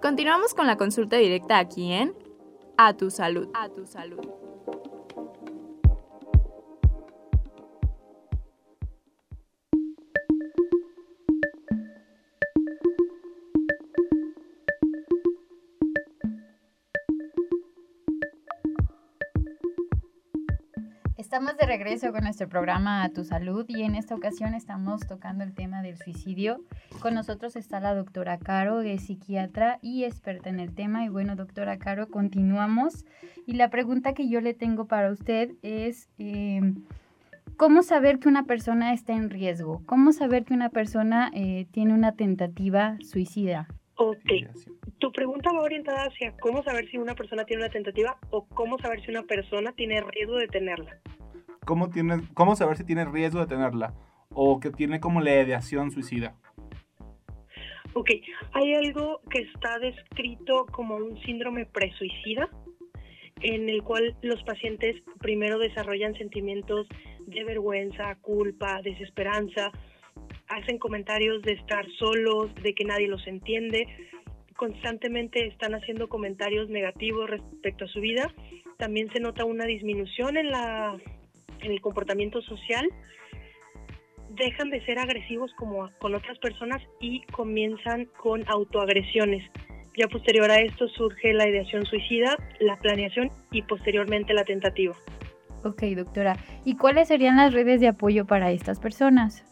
Continuamos 0.02 0.54
con 0.54 0.68
la 0.68 0.76
consulta 0.76 1.16
directa 1.16 1.60
aquí 1.60 1.94
en 1.94 2.14
A 2.76 2.94
tu 2.94 3.10
salud. 3.10 3.48
A 3.54 3.70
tu 3.70 3.88
salud. 3.88 4.20
Regreso 21.84 22.14
con 22.14 22.24
nuestro 22.24 22.48
programa 22.48 23.04
A 23.04 23.10
Tu 23.10 23.26
Salud 23.26 23.66
y 23.68 23.82
en 23.84 23.96
esta 23.96 24.16
ocasión 24.16 24.54
estamos 24.54 25.06
tocando 25.06 25.44
el 25.44 25.54
tema 25.54 25.82
del 25.82 25.98
suicidio. 25.98 26.62
Con 27.02 27.14
nosotros 27.14 27.58
está 27.58 27.82
la 27.82 27.94
doctora 27.94 28.38
Caro, 28.38 28.82
que 28.82 28.94
es 28.94 29.06
psiquiatra 29.06 29.80
y 29.82 30.06
experta 30.06 30.50
en 30.50 30.62
el 30.62 30.74
tema. 30.74 31.04
Y 31.04 31.10
bueno, 31.10 31.36
doctora 31.36 31.78
Caro, 31.78 32.08
continuamos. 32.08 33.06
Y 33.46 33.56
la 33.56 33.70
pregunta 33.70 34.14
que 34.14 34.30
yo 34.30 34.40
le 34.40 34.54
tengo 34.54 34.88
para 34.88 35.12
usted 35.12 35.52
es, 35.62 36.10
eh, 36.20 36.62
¿cómo 37.58 37.84
saber 37.84 38.20
que 38.20 38.30
una 38.30 38.46
persona 38.46 38.94
está 38.94 39.12
en 39.12 39.30
riesgo? 39.30 39.82
¿Cómo 39.86 40.14
saber 40.14 40.46
que 40.46 40.54
una 40.54 40.70
persona 40.70 41.32
eh, 41.34 41.68
tiene 41.72 41.94
una 41.94 42.14
tentativa 42.14 42.96
suicida? 43.02 43.68
Ok, 43.96 44.32
tu 45.00 45.12
pregunta 45.12 45.52
va 45.52 45.62
orientada 45.62 46.06
hacia 46.06 46.32
cómo 46.38 46.64
saber 46.64 46.90
si 46.90 46.98
una 46.98 47.14
persona 47.14 47.44
tiene 47.44 47.64
una 47.64 47.72
tentativa 47.74 48.18
o 48.30 48.48
cómo 48.48 48.80
saber 48.80 49.04
si 49.04 49.12
una 49.12 49.24
persona 49.24 49.74
tiene 49.74 50.02
riesgo 50.02 50.38
de 50.38 50.48
tenerla. 50.48 51.02
¿Cómo, 51.66 51.90
tienes, 51.90 52.22
¿Cómo 52.34 52.56
saber 52.56 52.78
si 52.78 52.84
tiene 52.84 53.06
riesgo 53.06 53.40
de 53.40 53.48
tenerla? 53.48 53.94
O 54.30 54.60
que 54.60 54.72
tiene 54.72 55.00
como 55.00 55.22
la 55.22 55.42
ideación 55.42 55.92
suicida. 55.92 56.36
Ok, 57.94 58.10
hay 58.54 58.74
algo 58.74 59.22
que 59.30 59.40
está 59.40 59.78
descrito 59.78 60.66
como 60.72 60.96
un 60.96 61.22
síndrome 61.22 61.68
presuicida, 61.68 62.50
en 63.42 63.70
el 63.70 63.84
cual 63.84 64.16
los 64.24 64.42
pacientes 64.44 64.96
primero 65.20 65.60
desarrollan 65.60 66.16
sentimientos 66.16 66.88
de 67.28 67.44
vergüenza, 67.44 68.16
culpa, 68.16 68.82
desesperanza, 68.82 69.72
hacen 70.48 70.80
comentarios 70.80 71.42
de 71.44 71.54
estar 71.54 71.86
solos, 72.00 72.54
de 72.56 72.74
que 72.74 72.84
nadie 72.84 73.08
los 73.08 73.26
entiende, 73.28 73.88
constantemente 74.56 75.46
están 75.48 75.76
haciendo 75.76 76.10
comentarios 76.10 76.70
negativos 76.70 77.30
respecto 77.30 77.86
a 77.86 77.90
su 77.90 78.00
vida. 78.00 78.34
También 78.78 79.12
se 79.14 79.20
nota 79.20 79.46
una 79.46 79.66
disminución 79.66 80.38
en, 80.38 80.50
la, 80.50 80.98
en 81.64 81.72
el 81.72 81.82
comportamiento 81.82 82.42
social. 82.42 82.88
dejan 84.30 84.70
de 84.72 84.84
ser 84.86 84.98
agresivos 84.98 85.52
como 85.58 85.90
con 86.00 86.16
otras 86.16 86.40
personas 86.40 86.82
y 87.00 87.22
comienzan 87.28 88.06
con 88.18 88.44
autoagresiones. 88.48 89.44
Ya 89.96 90.08
posterior 90.08 90.50
a 90.50 90.60
esto 90.60 90.88
surge 90.88 91.34
la 91.34 91.48
ideación 91.48 91.86
suicida, 91.86 92.36
la 92.60 92.80
planeación 92.80 93.30
y 93.52 93.62
posteriormente 93.62 94.34
la 94.34 94.44
tentativa. 94.44 94.96
Ok, 95.64 95.84
doctora. 95.96 96.36
¿Y 96.66 96.78
cuáles 96.78 97.08
serían 97.10 97.38
las 97.38 97.54
redes 97.54 97.80
de 97.80 97.90
apoyo 97.90 98.26
para 98.26 98.52
estas 98.52 98.80
personas? 98.80 99.46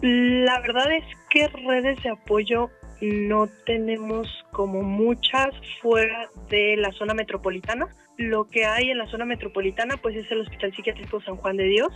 La 0.00 0.60
verdad 0.60 0.92
es 0.92 1.04
que 1.28 1.48
redes 1.48 2.02
de 2.02 2.10
apoyo 2.10 2.70
no 3.00 3.48
tenemos 3.66 4.28
como 4.52 4.82
muchas 4.82 5.50
fuera 5.82 6.28
de 6.48 6.76
la 6.76 6.92
zona 6.92 7.14
metropolitana. 7.14 7.88
Lo 8.20 8.44
que 8.44 8.66
hay 8.66 8.90
en 8.90 8.98
la 8.98 9.06
zona 9.06 9.24
metropolitana 9.24 9.96
pues 9.96 10.14
es 10.14 10.30
el 10.30 10.42
Hospital 10.42 10.74
Psiquiátrico 10.76 11.22
San 11.22 11.36
Juan 11.36 11.56
de 11.56 11.64
Dios, 11.64 11.88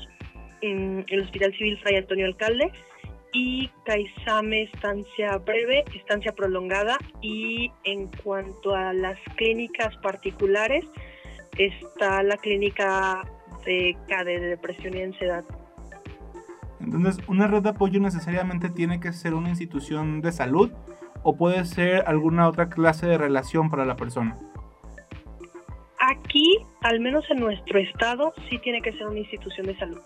el 0.63 1.21
Hospital 1.21 1.53
Civil 1.53 1.79
Fray 1.83 1.97
Antonio 1.97 2.25
Alcalde 2.25 2.73
y 3.35 3.69
Caizame 3.85 4.63
estancia 4.63 5.37
breve, 5.37 5.85
estancia 5.95 6.33
prolongada 6.33 6.97
y 7.21 7.71
en 7.85 8.09
cuanto 8.23 8.75
a 8.75 8.95
las 8.95 9.19
clínicas 9.37 9.95
particulares 9.99 10.87
está 11.59 12.23
la 12.23 12.39
clínica 12.39 13.21
de 13.67 13.95
CADE 14.09 14.41
de 14.41 14.47
depresión 14.47 14.97
y 14.97 15.03
ansiedad. 15.03 15.45
Entonces, 16.81 17.23
¿una 17.29 17.49
red 17.49 17.61
de 17.61 17.69
apoyo 17.69 18.01
necesariamente 18.01 18.71
tiene 18.71 18.99
que 18.99 19.13
ser 19.13 19.35
una 19.35 19.51
institución 19.51 20.23
de 20.23 20.33
salud 20.33 20.73
o 21.23 21.37
puede 21.37 21.67
ser 21.67 22.05
alguna 22.07 22.49
otra 22.49 22.71
clase 22.71 23.07
de 23.07 23.19
relación 23.19 23.69
para 23.69 23.85
la 23.85 23.97
persona? 23.97 24.39
Aquí, 26.11 26.59
al 26.83 27.01
menos 27.01 27.25
en 27.31 27.39
nuestro 27.39 27.79
estado, 27.79 28.35
sí 28.49 28.59
tiene 28.59 28.83
que 28.83 28.93
ser 28.93 29.07
una 29.07 29.19
institución 29.19 29.67
de 29.67 29.77
salud 29.77 30.01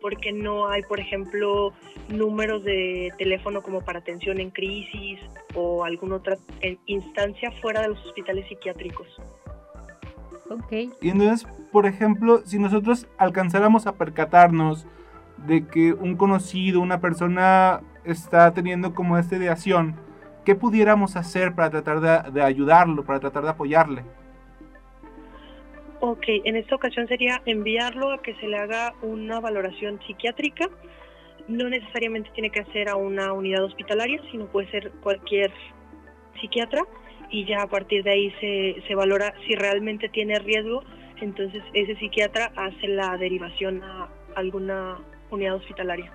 porque 0.00 0.32
no 0.32 0.68
hay, 0.68 0.82
por 0.82 0.98
ejemplo, 0.98 1.72
números 2.08 2.64
de 2.64 3.12
teléfono 3.18 3.62
como 3.62 3.82
para 3.82 3.98
atención 3.98 4.40
en 4.40 4.50
crisis 4.50 5.20
o 5.54 5.84
alguna 5.84 6.16
otra 6.16 6.38
instancia 6.86 7.50
fuera 7.60 7.82
de 7.82 7.88
los 7.88 8.06
hospitales 8.06 8.46
psiquiátricos. 8.48 9.08
Ok. 10.48 10.72
Y 11.00 11.10
entonces, 11.10 11.46
por 11.70 11.86
ejemplo, 11.86 12.42
si 12.44 12.58
nosotros 12.58 13.06
alcanzáramos 13.18 13.86
a 13.86 13.94
percatarnos 13.94 14.86
de 15.46 15.66
que 15.66 15.92
un 15.92 16.16
conocido, 16.16 16.80
una 16.80 17.00
persona 17.00 17.82
está 18.04 18.52
teniendo 18.52 18.94
como 18.94 19.16
esta 19.16 19.36
ideación, 19.36 19.94
¿qué 20.44 20.54
pudiéramos 20.54 21.16
hacer 21.16 21.54
para 21.54 21.70
tratar 21.70 22.00
de, 22.00 22.30
de 22.32 22.42
ayudarlo, 22.42 23.04
para 23.04 23.20
tratar 23.20 23.44
de 23.44 23.50
apoyarle? 23.50 24.02
Ok, 26.02 26.24
en 26.28 26.56
esta 26.56 26.74
ocasión 26.76 27.06
sería 27.08 27.42
enviarlo 27.44 28.10
a 28.10 28.22
que 28.22 28.34
se 28.36 28.48
le 28.48 28.56
haga 28.56 28.94
una 29.02 29.38
valoración 29.38 30.00
psiquiátrica. 30.06 30.70
No 31.46 31.68
necesariamente 31.68 32.30
tiene 32.30 32.50
que 32.50 32.60
hacer 32.60 32.88
a 32.88 32.96
una 32.96 33.34
unidad 33.34 33.64
hospitalaria, 33.64 34.18
sino 34.30 34.46
puede 34.46 34.70
ser 34.70 34.92
cualquier 35.02 35.52
psiquiatra 36.40 36.82
y 37.30 37.44
ya 37.44 37.62
a 37.62 37.66
partir 37.66 38.02
de 38.02 38.12
ahí 38.12 38.30
se, 38.40 38.82
se 38.88 38.94
valora 38.94 39.34
si 39.46 39.54
realmente 39.54 40.08
tiene 40.08 40.38
riesgo. 40.38 40.82
Entonces 41.20 41.62
ese 41.74 41.94
psiquiatra 41.96 42.50
hace 42.56 42.88
la 42.88 43.18
derivación 43.18 43.82
a 43.82 44.08
alguna 44.36 44.98
unidad 45.30 45.56
hospitalaria. 45.56 46.10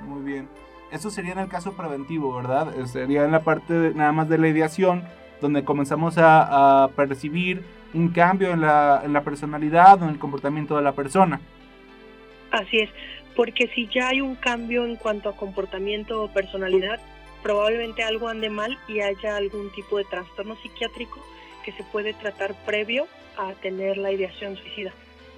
Muy 0.00 0.22
bien. 0.22 0.48
Eso 0.92 1.08
sería 1.08 1.32
en 1.32 1.38
el 1.38 1.48
caso 1.48 1.78
preventivo, 1.78 2.36
¿verdad? 2.36 2.74
Sería 2.84 3.24
en 3.24 3.32
la 3.32 3.40
parte 3.42 3.92
nada 3.94 4.12
más 4.12 4.28
de 4.28 4.36
la 4.36 4.48
ideación, 4.48 5.04
donde 5.40 5.64
comenzamos 5.64 6.18
a, 6.18 6.84
a 6.84 6.88
percibir 6.88 7.64
un 7.94 8.08
cambio 8.08 8.52
en 8.52 8.60
la, 8.60 9.02
en 9.04 9.12
la 9.12 9.22
personalidad 9.22 10.00
o 10.00 10.04
en 10.04 10.10
el 10.10 10.18
comportamiento 10.18 10.76
de 10.76 10.82
la 10.82 10.92
persona. 10.92 11.40
Así 12.50 12.78
es, 12.78 12.90
porque 13.36 13.68
si 13.68 13.88
ya 13.88 14.08
hay 14.08 14.20
un 14.20 14.34
cambio 14.34 14.84
en 14.84 14.96
cuanto 14.96 15.28
a 15.28 15.36
comportamiento 15.36 16.22
o 16.22 16.28
personalidad, 16.28 17.00
probablemente 17.42 18.02
algo 18.02 18.28
ande 18.28 18.50
mal 18.50 18.78
y 18.88 19.00
haya 19.00 19.36
algún 19.36 19.70
tipo 19.72 19.98
de 19.98 20.04
trastorno 20.04 20.56
psiquiátrico 20.56 21.24
que 21.64 21.72
se 21.72 21.84
puede 21.84 22.14
tratar 22.14 22.54
previo 22.64 23.06
a 23.36 23.52
tener 23.54 23.96
la 23.96 24.12
ideación 24.12 24.56
suicida. 24.56 24.92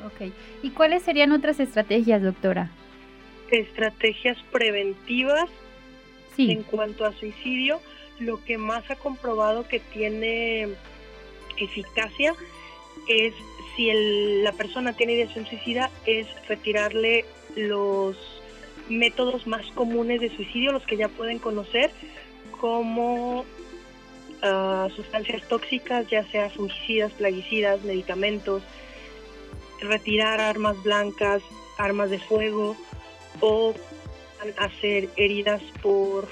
Ok, 0.04 0.32
¿y 0.62 0.70
cuáles 0.70 1.02
serían 1.02 1.32
otras 1.32 1.60
estrategias, 1.60 2.22
doctora? 2.22 2.70
Estrategias 3.50 4.38
preventivas 4.50 5.48
sí. 6.34 6.50
en 6.50 6.62
cuanto 6.62 7.04
a 7.04 7.12
suicidio, 7.12 7.80
lo 8.18 8.42
que 8.44 8.58
más 8.58 8.90
ha 8.90 8.96
comprobado 8.96 9.68
que 9.68 9.80
tiene 9.80 10.68
eficacia 11.56 12.34
es 13.08 13.34
si 13.74 13.90
el, 13.90 14.44
la 14.44 14.52
persona 14.52 14.92
tiene 14.92 15.14
ideación 15.14 15.46
suicida 15.46 15.90
es 16.06 16.26
retirarle 16.48 17.24
los 17.56 18.16
métodos 18.88 19.46
más 19.46 19.66
comunes 19.72 20.20
de 20.20 20.34
suicidio, 20.34 20.72
los 20.72 20.84
que 20.84 20.96
ya 20.96 21.08
pueden 21.08 21.38
conocer, 21.38 21.90
como 22.60 23.40
uh, 23.40 24.90
sustancias 24.94 25.46
tóxicas, 25.48 26.08
ya 26.08 26.24
sea 26.30 26.50
fungicidas, 26.50 27.12
plaguicidas, 27.12 27.82
medicamentos, 27.82 28.62
retirar 29.80 30.40
armas 30.40 30.80
blancas, 30.82 31.42
armas 31.78 32.10
de 32.10 32.18
fuego 32.18 32.76
o 33.40 33.74
hacer 34.58 35.08
heridas 35.16 35.62
por, 35.82 36.28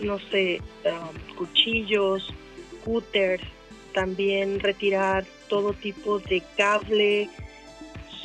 no 0.00 0.18
sé, 0.18 0.60
um, 0.84 1.36
cuchillos, 1.36 2.32
cúters, 2.84 3.42
también 3.96 4.60
retirar 4.60 5.24
todo 5.48 5.72
tipo 5.72 6.18
de 6.18 6.42
cable, 6.54 7.30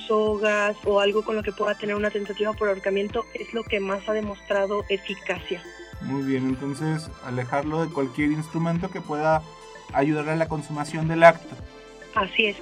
sogas 0.06 0.76
o 0.84 1.00
algo 1.00 1.24
con 1.24 1.38
lo 1.38 1.44
que 1.44 1.54
pueda 1.54 1.76
tener 1.76 1.96
una 1.96 2.10
tentativa 2.10 2.52
por 2.52 2.68
ahorcamiento 2.68 3.24
es 3.34 3.54
lo 3.54 3.64
que 3.64 3.80
más 3.80 4.08
ha 4.10 4.12
demostrado 4.12 4.84
eficacia. 4.90 5.64
Muy 6.02 6.24
bien, 6.24 6.44
entonces 6.44 7.10
alejarlo 7.24 7.86
de 7.86 7.94
cualquier 7.94 8.34
instrumento 8.34 8.92
que 8.92 9.00
pueda 9.00 9.44
ayudar 9.94 10.28
a 10.28 10.36
la 10.36 10.50
consumación 10.50 11.08
del 11.08 11.24
acto. 11.24 11.56
Así 12.16 12.48
es. 12.48 12.58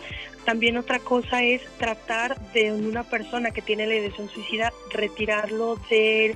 También 0.45 0.77
otra 0.77 0.99
cosa 0.99 1.41
es 1.41 1.63
tratar 1.79 2.39
de 2.53 2.71
una 2.73 3.03
persona 3.05 3.49
que 3.49 3.63
tiene 3.63 3.87
la 3.87 3.95
ideación 3.95 4.29
suicida, 4.29 4.71
retirarlo 4.91 5.77
del 5.89 6.35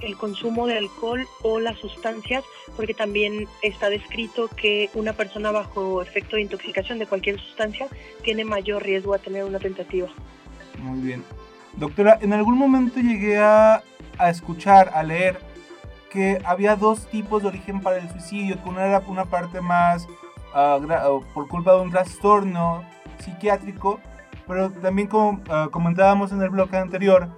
el 0.00 0.16
consumo 0.16 0.66
de 0.66 0.78
alcohol 0.78 1.26
o 1.42 1.60
las 1.60 1.78
sustancias, 1.78 2.44
porque 2.76 2.94
también 2.94 3.48
está 3.62 3.90
descrito 3.90 4.48
que 4.48 4.90
una 4.94 5.12
persona 5.12 5.50
bajo 5.50 6.02
efecto 6.02 6.36
de 6.36 6.42
intoxicación 6.42 6.98
de 6.98 7.06
cualquier 7.06 7.40
sustancia 7.40 7.88
tiene 8.22 8.44
mayor 8.44 8.82
riesgo 8.82 9.14
a 9.14 9.18
tener 9.18 9.44
una 9.44 9.58
tentativa. 9.58 10.08
Muy 10.80 11.00
bien. 11.00 11.24
Doctora, 11.74 12.18
en 12.20 12.32
algún 12.32 12.58
momento 12.58 13.00
llegué 13.00 13.38
a, 13.38 13.82
a 14.18 14.30
escuchar, 14.30 14.90
a 14.94 15.02
leer 15.02 15.38
que 16.10 16.40
había 16.44 16.76
dos 16.76 17.06
tipos 17.06 17.42
de 17.42 17.48
origen 17.48 17.80
para 17.80 17.98
el 17.98 18.08
suicidio, 18.10 18.62
que 18.62 18.68
una 18.68 18.86
era 18.86 19.02
una 19.06 19.26
parte 19.26 19.60
más 19.60 20.06
uh, 20.54 21.20
por 21.34 21.48
culpa 21.48 21.74
de 21.74 21.80
un 21.80 21.90
trastorno 21.90 22.84
psiquiátrico, 23.18 24.00
pero 24.46 24.70
también 24.70 25.08
como 25.08 25.30
uh, 25.30 25.70
comentábamos 25.70 26.32
en 26.32 26.40
el 26.42 26.50
bloque 26.50 26.76
anterior, 26.76 27.28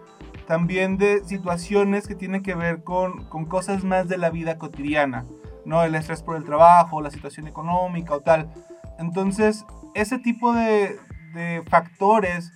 también 0.51 0.99
de 0.99 1.25
situaciones 1.27 2.09
que 2.09 2.17
tienen 2.17 2.43
que 2.43 2.57
ver 2.57 2.83
con, 2.83 3.25
con, 3.27 3.45
cosas 3.45 3.85
más 3.85 4.09
de 4.09 4.19
la 4.19 4.31
vida 4.31 4.59
cotidiana, 4.59 5.25
¿no? 5.65 5.85
El 5.85 5.95
estrés 5.95 6.25
por 6.25 6.35
el 6.35 6.43
trabajo, 6.43 7.01
la 7.01 7.13
situación 7.13 7.47
económica 7.47 8.17
o 8.17 8.21
tal. 8.21 8.53
Entonces, 8.99 9.65
ese 9.95 10.19
tipo 10.19 10.53
de, 10.53 10.97
de 11.35 11.63
factores 11.69 12.53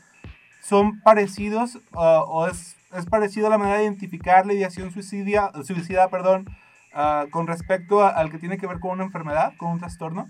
son 0.60 1.02
parecidos 1.02 1.76
uh, 1.92 2.24
o 2.26 2.48
es, 2.48 2.76
es, 2.96 3.06
parecido 3.06 3.46
a 3.46 3.50
la 3.50 3.58
manera 3.58 3.78
de 3.78 3.84
identificar 3.84 4.44
la 4.44 4.54
ideación 4.54 4.90
suicidia, 4.90 5.52
suicida 5.62 6.08
perdón, 6.08 6.48
uh, 6.96 7.30
con 7.30 7.46
respecto 7.46 8.02
a, 8.02 8.08
al 8.08 8.28
que 8.28 8.38
tiene 8.38 8.58
que 8.58 8.66
ver 8.66 8.80
con 8.80 8.90
una 8.90 9.04
enfermedad, 9.04 9.52
con 9.56 9.70
un 9.70 9.78
trastorno. 9.78 10.26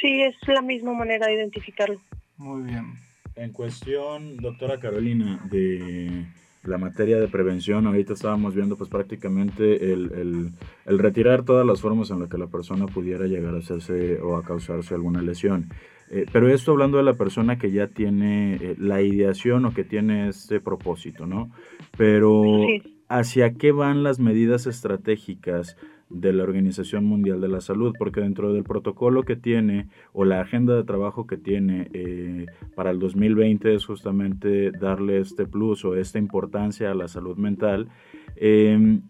Sí, 0.00 0.22
es 0.22 0.34
la 0.48 0.62
misma 0.62 0.94
manera 0.94 1.26
de 1.26 1.34
identificarlo. 1.34 2.00
Muy 2.38 2.62
bien. 2.62 2.94
En 3.36 3.52
cuestión, 3.52 4.38
doctora 4.38 4.80
Carolina, 4.80 5.46
de 5.50 6.24
la 6.64 6.78
materia 6.78 7.18
de 7.18 7.28
prevención, 7.28 7.86
ahorita 7.86 8.12
estábamos 8.12 8.54
viendo 8.54 8.76
pues 8.76 8.90
prácticamente 8.90 9.92
el, 9.92 10.12
el, 10.12 10.50
el, 10.84 10.98
retirar 10.98 11.44
todas 11.44 11.66
las 11.66 11.80
formas 11.80 12.10
en 12.10 12.20
las 12.20 12.28
que 12.28 12.36
la 12.36 12.48
persona 12.48 12.86
pudiera 12.86 13.26
llegar 13.26 13.54
a 13.54 13.58
hacerse 13.58 14.20
o 14.20 14.36
a 14.36 14.42
causarse 14.42 14.94
alguna 14.94 15.22
lesión. 15.22 15.70
Eh, 16.10 16.26
pero 16.32 16.48
esto 16.48 16.72
hablando 16.72 16.98
de 16.98 17.04
la 17.04 17.14
persona 17.14 17.56
que 17.56 17.70
ya 17.70 17.86
tiene 17.86 18.56
eh, 18.56 18.74
la 18.78 19.00
ideación 19.00 19.64
o 19.64 19.72
que 19.72 19.84
tiene 19.84 20.28
este 20.28 20.60
propósito, 20.60 21.24
¿no? 21.24 21.50
Pero 21.96 22.42
sí. 22.66 23.00
¿hacia 23.08 23.54
qué 23.54 23.72
van 23.72 24.02
las 24.02 24.18
medidas 24.18 24.66
estratégicas 24.66 25.76
de 26.10 26.32
la 26.32 26.42
Organización 26.42 27.04
Mundial 27.04 27.40
de 27.40 27.48
la 27.48 27.60
Salud, 27.60 27.94
porque 27.98 28.20
dentro 28.20 28.52
del 28.52 28.64
protocolo 28.64 29.22
que 29.22 29.36
tiene 29.36 29.88
o 30.12 30.24
la 30.24 30.40
agenda 30.40 30.74
de 30.74 30.84
trabajo 30.84 31.26
que 31.26 31.36
tiene 31.36 31.88
eh, 31.92 32.46
para 32.74 32.90
el 32.90 32.98
2020 32.98 33.74
es 33.74 33.86
justamente 33.86 34.72
darle 34.72 35.18
este 35.18 35.46
plus 35.46 35.84
o 35.84 35.94
esta 35.94 36.18
importancia 36.18 36.90
a 36.90 36.94
la 36.94 37.08
salud 37.08 37.36
mental. 37.36 37.88
Eh, 38.36 39.00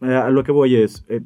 a 0.00 0.30
lo 0.30 0.44
que 0.44 0.52
voy 0.52 0.76
es, 0.76 1.06
eh, 1.08 1.22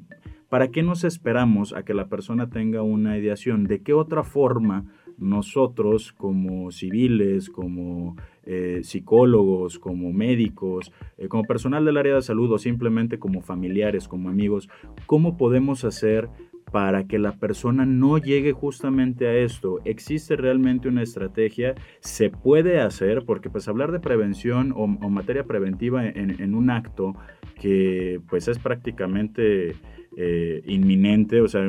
¿para 0.48 0.68
qué 0.68 0.83
nos 0.83 1.02
esperamos 1.04 1.72
a 1.72 1.83
que 1.83 1.94
la 1.94 2.09
persona 2.09 2.50
tenga 2.50 2.83
una 2.83 3.18
ideación? 3.18 3.64
¿De 3.64 3.83
qué 3.83 3.94
otra 3.94 4.22
forma 4.22 4.85
nosotros 5.18 6.12
como 6.12 6.70
civiles, 6.70 7.50
como 7.50 8.16
eh, 8.44 8.81
psicólogos, 8.83 9.78
como 9.78 10.12
médicos, 10.12 10.92
eh, 11.18 11.28
como 11.28 11.44
personal 11.44 11.85
del 11.85 11.96
área 11.96 12.14
de 12.14 12.22
salud 12.22 12.52
o 12.52 12.59
simplemente 12.59 13.18
como 13.18 13.42
familiares, 13.42 14.09
como 14.09 14.28
amigos, 14.28 14.68
¿cómo 15.07 15.37
podemos 15.37 15.85
hacer 15.85 16.28
para 16.70 17.07
que 17.07 17.18
la 17.18 17.33
persona 17.33 17.87
no 17.87 18.18
llegue 18.18 18.52
justamente 18.52 19.26
a 19.26 19.35
esto. 19.35 19.81
¿Existe 19.85 20.37
realmente 20.37 20.88
una 20.88 21.02
estrategia? 21.02 21.74
¿Se 22.00 22.31
puede 22.31 22.81
hacer? 22.81 23.24
Porque 23.24 23.50
pues 23.50 23.68
hablar 23.68 23.92
de 23.92 24.00
prevención 24.00 24.72
o, 24.76 24.87
materia 24.87 25.44
preventiva 25.44 26.07
en, 26.07 26.54
un 26.54 26.70
acto 26.70 27.14
que 27.61 28.20
pues 28.28 28.48
es 28.48 28.59
prácticamente 28.59 29.74
eh, 30.16 30.62
inminente, 30.66 31.40
o 31.40 31.48
sea, 31.48 31.62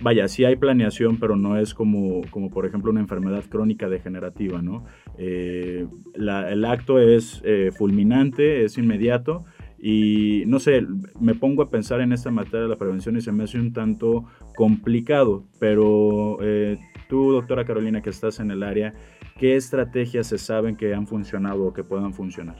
vaya, 0.00 0.28
sí 0.28 0.44
hay 0.44 0.56
planeación, 0.56 1.18
pero 1.18 1.36
no 1.36 1.58
es 1.58 1.74
como, 1.74 2.22
como 2.30 2.50
por 2.50 2.66
ejemplo 2.66 2.90
una 2.90 3.00
enfermedad 3.00 3.44
crónica 3.48 3.88
degenerativa, 3.88 4.62
¿no? 4.62 4.84
Eh, 5.18 5.86
el 6.14 6.64
acto 6.64 6.98
es 6.98 7.42
eh, 7.44 7.70
fulminante, 7.76 8.64
es 8.64 8.78
inmediato 8.78 9.44
y 9.78 10.44
no 10.46 10.58
sé, 10.58 10.86
me 11.20 11.34
pongo 11.34 11.62
a 11.62 11.70
pensar 11.70 12.00
en 12.00 12.12
esta 12.12 12.30
materia 12.30 12.62
de 12.62 12.68
la 12.68 12.76
prevención 12.76 13.16
y 13.16 13.20
se 13.20 13.32
me 13.32 13.44
hace 13.44 13.58
un 13.58 13.72
tanto 13.72 14.24
complicado, 14.56 15.44
pero 15.60 16.38
eh, 16.40 16.78
tú, 17.08 17.32
doctora 17.32 17.64
Carolina, 17.64 18.00
que 18.00 18.10
estás 18.10 18.40
en 18.40 18.50
el 18.50 18.62
área, 18.62 18.94
¿qué 19.38 19.56
estrategias 19.56 20.28
se 20.28 20.38
saben 20.38 20.76
que 20.76 20.94
han 20.94 21.06
funcionado 21.06 21.64
o 21.64 21.72
que 21.72 21.84
puedan 21.84 22.14
funcionar? 22.14 22.56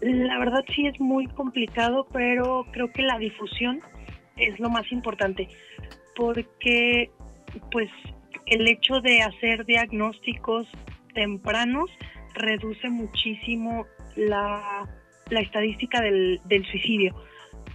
La 0.00 0.38
verdad 0.38 0.64
sí 0.74 0.86
es 0.86 0.98
muy 0.98 1.26
complicado, 1.26 2.06
pero 2.12 2.64
creo 2.72 2.90
que 2.92 3.02
la 3.02 3.18
difusión 3.18 3.80
es 4.36 4.58
lo 4.58 4.70
más 4.70 4.90
importante, 4.92 5.48
porque 6.16 7.10
pues 7.70 7.90
el 8.46 8.68
hecho 8.68 9.00
de 9.00 9.22
hacer 9.22 9.64
diagnósticos 9.64 10.66
tempranos 11.14 11.90
reduce 12.34 12.88
muchísimo 12.88 13.86
la 14.16 14.88
la 15.30 15.40
estadística 15.40 16.00
del, 16.00 16.40
suicidio. 16.70 17.14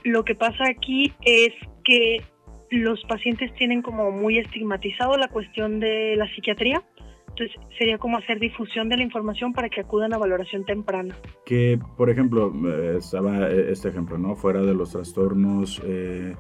Lo 0.04 0.24
que 0.24 0.36
pasa 0.36 0.66
aquí 0.70 1.14
es 1.22 1.54
que 1.84 2.22
los 2.70 3.02
pacientes 3.06 3.54
tienen 3.56 3.82
como 3.82 4.12
muy 4.12 4.38
estigmatizado 4.38 5.18
la 5.18 5.28
cuestión 5.30 5.80
de 5.80 6.16
la 6.16 6.28
psiquiatría. 6.34 6.84
Entonces 7.30 7.56
sería 7.78 7.98
como 7.98 8.18
hacer 8.18 8.40
difusión 8.40 8.88
de 8.88 8.98
la 8.98 9.04
información 9.04 9.54
para 9.54 9.70
que 9.70 9.82
acudan 9.82 10.14
a 10.14 10.18
valoración 10.18 10.64
temprana. 10.64 11.16
Que, 11.46 11.78
por 11.98 12.10
ejemplo, 12.10 12.54
eh, 12.66 12.96
estaba 12.98 13.50
este 13.50 13.90
ejemplo, 13.90 14.18
¿no? 14.18 14.36
Fuera 14.36 14.62
de 14.62 14.74
los 14.74 14.92
trastornos 14.92 15.82
eh, 15.86 16.34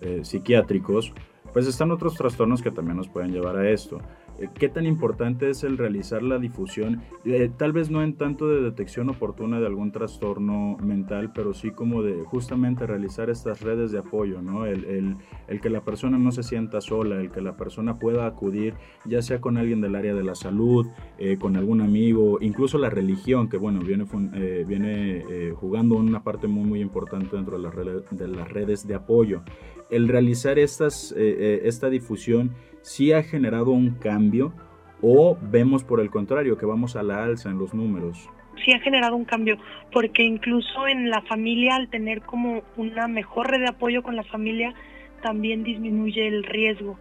eh, 0.00 0.20
psiquiátricos, 0.22 1.12
pues 1.58 1.66
están 1.66 1.90
otros 1.90 2.14
trastornos 2.14 2.62
que 2.62 2.70
también 2.70 2.96
nos 2.96 3.08
pueden 3.08 3.32
llevar 3.32 3.56
a 3.56 3.68
esto. 3.68 3.98
Eh, 4.38 4.48
¿Qué 4.54 4.68
tan 4.68 4.86
importante 4.86 5.50
es 5.50 5.64
el 5.64 5.76
realizar 5.76 6.22
la 6.22 6.38
difusión? 6.38 7.02
Eh, 7.24 7.50
tal 7.56 7.72
vez 7.72 7.90
no 7.90 8.04
en 8.04 8.14
tanto 8.14 8.46
de 8.46 8.62
detección 8.62 9.10
oportuna 9.10 9.58
de 9.58 9.66
algún 9.66 9.90
trastorno 9.90 10.76
mental, 10.80 11.32
pero 11.34 11.54
sí 11.54 11.72
como 11.72 12.04
de 12.04 12.22
justamente 12.22 12.86
realizar 12.86 13.28
estas 13.28 13.60
redes 13.60 13.90
de 13.90 13.98
apoyo, 13.98 14.40
¿no? 14.40 14.66
El, 14.66 15.16
que 15.60 15.68
la 15.68 15.80
persona 15.80 16.16
no 16.16 16.30
se 16.30 16.44
sienta 16.44 16.80
sola, 16.80 17.20
el 17.20 17.32
que 17.32 17.40
la 17.40 17.56
persona 17.56 17.98
pueda 17.98 18.28
acudir, 18.28 18.74
ya 19.04 19.20
sea 19.20 19.40
con 19.40 19.56
alguien 19.56 19.80
del 19.80 19.96
área 19.96 20.14
de 20.14 20.22
la 20.22 20.36
salud, 20.36 20.86
eh, 21.18 21.38
con 21.40 21.56
algún 21.56 21.80
amigo, 21.80 22.38
incluso 22.40 22.78
la 22.78 22.90
religión, 22.90 23.48
que 23.48 23.56
bueno, 23.56 23.80
viene, 23.80 24.06
viene 24.64 25.52
jugando 25.54 25.96
una 25.96 26.22
parte 26.22 26.46
muy, 26.46 26.64
muy 26.64 26.80
importante 26.80 27.34
dentro 27.34 27.56
de 27.56 27.64
las 27.64 27.74
redes 27.74 28.04
de, 28.12 28.28
las 28.28 28.48
redes 28.48 28.86
de 28.86 28.94
apoyo. 28.94 29.42
El 29.90 30.08
realizar 30.08 30.58
estas, 30.58 31.12
esta 31.12 31.88
difusión 31.88 32.54
si 32.82 33.12
ha 33.12 33.22
generado 33.22 33.70
un 33.70 33.94
cambio 33.96 34.52
o 35.02 35.36
vemos 35.40 35.84
por 35.84 36.00
el 36.00 36.10
contrario 36.10 36.56
que 36.56 36.66
vamos 36.66 36.96
a 36.96 37.02
la 37.02 37.24
alza 37.24 37.50
en 37.50 37.58
los 37.58 37.74
números? 37.74 38.28
Sí 38.64 38.72
ha 38.72 38.80
generado 38.80 39.14
un 39.14 39.24
cambio, 39.24 39.56
porque 39.92 40.24
incluso 40.24 40.88
en 40.88 41.10
la 41.10 41.22
familia, 41.22 41.76
al 41.76 41.88
tener 41.90 42.22
como 42.22 42.62
una 42.76 43.06
mejor 43.06 43.50
red 43.50 43.60
de 43.60 43.68
apoyo 43.68 44.02
con 44.02 44.16
la 44.16 44.24
familia, 44.24 44.74
también 45.22 45.62
disminuye 45.62 46.26
el 46.26 46.42
riesgo. 46.42 46.98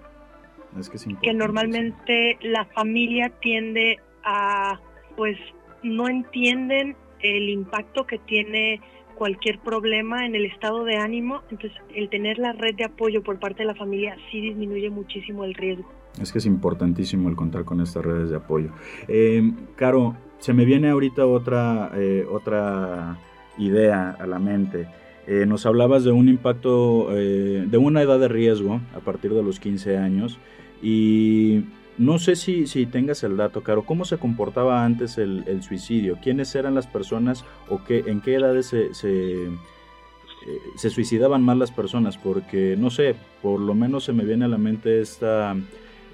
Es 0.77 0.89
que, 0.89 0.97
es 0.97 1.07
que 1.21 1.33
normalmente 1.33 2.37
la 2.41 2.65
familia 2.65 3.31
tiende 3.41 3.99
a, 4.23 4.79
pues, 5.15 5.37
no 5.81 6.07
entienden 6.07 6.95
el 7.21 7.49
impacto 7.49 8.05
que 8.05 8.19
tiene 8.19 8.79
cualquier 9.17 9.59
problema 9.59 10.25
en 10.25 10.35
el 10.35 10.45
estado 10.45 10.83
de 10.83 10.97
ánimo, 10.97 11.41
entonces 11.49 11.71
el 11.95 12.09
tener 12.09 12.37
la 12.37 12.53
red 12.53 12.75
de 12.75 12.85
apoyo 12.85 13.23
por 13.23 13.39
parte 13.39 13.63
de 13.63 13.65
la 13.65 13.75
familia 13.75 14.15
sí 14.31 14.39
disminuye 14.39 14.89
muchísimo 14.89 15.43
el 15.43 15.55
riesgo. 15.55 15.89
Es 16.21 16.31
que 16.31 16.37
es 16.37 16.45
importantísimo 16.45 17.27
el 17.29 17.35
contar 17.35 17.65
con 17.65 17.81
estas 17.81 18.05
redes 18.05 18.29
de 18.29 18.37
apoyo. 18.37 18.69
Eh, 19.07 19.51
Caro, 19.75 20.15
se 20.39 20.53
me 20.53 20.65
viene 20.65 20.89
ahorita 20.89 21.25
otra, 21.25 21.91
eh, 21.95 22.25
otra 22.29 23.17
idea 23.57 24.11
a 24.11 24.27
la 24.27 24.39
mente. 24.39 24.87
Eh, 25.25 25.45
nos 25.45 25.65
hablabas 25.65 26.03
de 26.03 26.11
un 26.11 26.29
impacto, 26.29 27.09
de 27.09 27.77
una 27.77 28.01
edad 28.01 28.19
de 28.19 28.27
riesgo 28.27 28.79
a 28.95 28.99
partir 28.99 29.33
de 29.33 29.43
los 29.43 29.59
15 29.59 29.97
años 29.97 30.39
y 30.81 31.63
no 31.97 32.19
sé 32.19 32.35
si, 32.35 32.67
si 32.67 32.85
tengas 32.85 33.23
el 33.23 33.37
dato, 33.37 33.61
Caro, 33.63 33.83
¿cómo 33.83 34.05
se 34.05 34.17
comportaba 34.17 34.85
antes 34.85 35.17
el, 35.17 35.61
suicidio? 35.63 36.17
¿Quiénes 36.21 36.53
eran 36.55 36.75
las 36.75 36.87
personas 36.87 37.43
o 37.69 37.83
qué, 37.83 38.03
en 38.07 38.21
qué 38.21 38.35
edades 38.35 38.67
se, 38.67 38.93
se, 38.93 39.45
eh, 39.45 39.49
se, 40.75 40.89
suicidaban 40.89 41.43
más 41.43 41.57
las 41.57 41.71
personas? 41.71 42.17
Porque, 42.17 42.75
no 42.77 42.89
sé, 42.89 43.15
por 43.41 43.59
lo 43.59 43.73
menos 43.73 44.03
se 44.03 44.13
me 44.13 44.25
viene 44.25 44.45
a 44.45 44.47
la 44.47 44.59
mente 44.59 45.01
esta, 45.01 45.55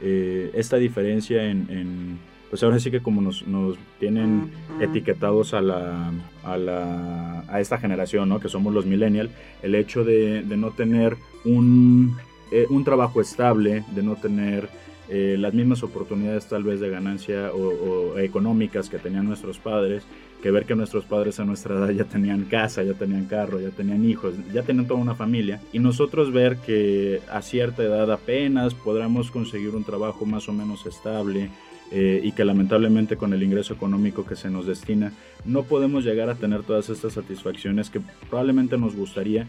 eh, 0.01 0.51
esta 0.53 0.77
diferencia 0.77 1.43
en, 1.43 2.17
pues 2.49 2.63
ahora 2.63 2.79
sí 2.79 2.91
que 2.91 3.01
como 3.01 3.19
nos, 3.21 3.45
nos 3.47 3.77
tienen 3.99 4.51
etiquetados 4.79 5.53
a, 5.53 5.61
la, 5.61 6.11
a, 6.43 6.57
la, 6.57 7.43
a 7.49 7.59
esta 7.59 7.77
generación, 7.77 8.29
¿no? 8.29 8.39
que 8.39 8.47
somos 8.47 8.73
los 8.73 8.85
millennials, 8.85 9.31
el 9.63 9.75
hecho 9.75 10.03
de, 10.05 10.43
de 10.43 10.55
no 10.55 10.71
tener 10.71 11.17
un, 11.45 12.15
eh, 12.51 12.67
un 12.69 12.83
trabajo 12.83 13.19
estable, 13.19 13.83
de 13.95 14.03
no 14.03 14.15
tener 14.15 14.69
eh, 15.09 15.35
las 15.37 15.53
mismas 15.53 15.83
oportunidades 15.83 16.45
tal 16.45 16.63
vez 16.63 16.79
de 16.79 16.89
ganancia 16.89 17.51
o, 17.53 18.17
económicas 18.17 18.89
que 18.89 18.99
tenían 18.99 19.25
nuestros 19.25 19.57
padres, 19.57 20.03
que 20.41 20.51
ver 20.51 20.65
que 20.65 20.75
nuestros 20.75 21.05
padres 21.05 21.39
a 21.39 21.45
nuestra 21.45 21.75
edad 21.75 21.89
ya 21.89 22.03
tenían 22.05 22.45
casa, 22.45 22.83
ya 22.83 22.93
tenían 22.93 23.25
carro, 23.25 23.59
ya 23.59 23.69
tenían 23.69 24.05
hijos, 24.05 24.33
ya 24.53 24.63
tenían 24.63 24.87
toda 24.87 24.99
una 24.99 25.15
familia, 25.15 25.61
y 25.71 25.79
nosotros 25.79 26.31
ver 26.31 26.57
que 26.57 27.21
a 27.31 27.41
cierta 27.41 27.83
edad 27.83 28.11
apenas 28.11 28.73
podremos 28.73 29.31
conseguir 29.31 29.69
un 29.69 29.83
trabajo 29.83 30.25
más 30.25 30.47
o 30.49 30.53
menos 30.53 30.85
estable, 30.85 31.49
eh, 31.91 32.21
y 32.23 32.31
que 32.31 32.43
lamentablemente 32.43 33.17
con 33.17 33.33
el 33.33 33.43
ingreso 33.43 33.75
económico 33.75 34.25
que 34.25 34.35
se 34.35 34.49
nos 34.49 34.65
destina 34.65 35.13
no 35.45 35.61
podemos 35.61 36.03
llegar 36.03 36.27
a 36.27 36.33
tener 36.33 36.63
todas 36.63 36.89
estas 36.89 37.13
satisfacciones 37.13 37.91
que 37.91 38.01
probablemente 38.29 38.79
nos 38.79 38.95
gustaría, 38.95 39.47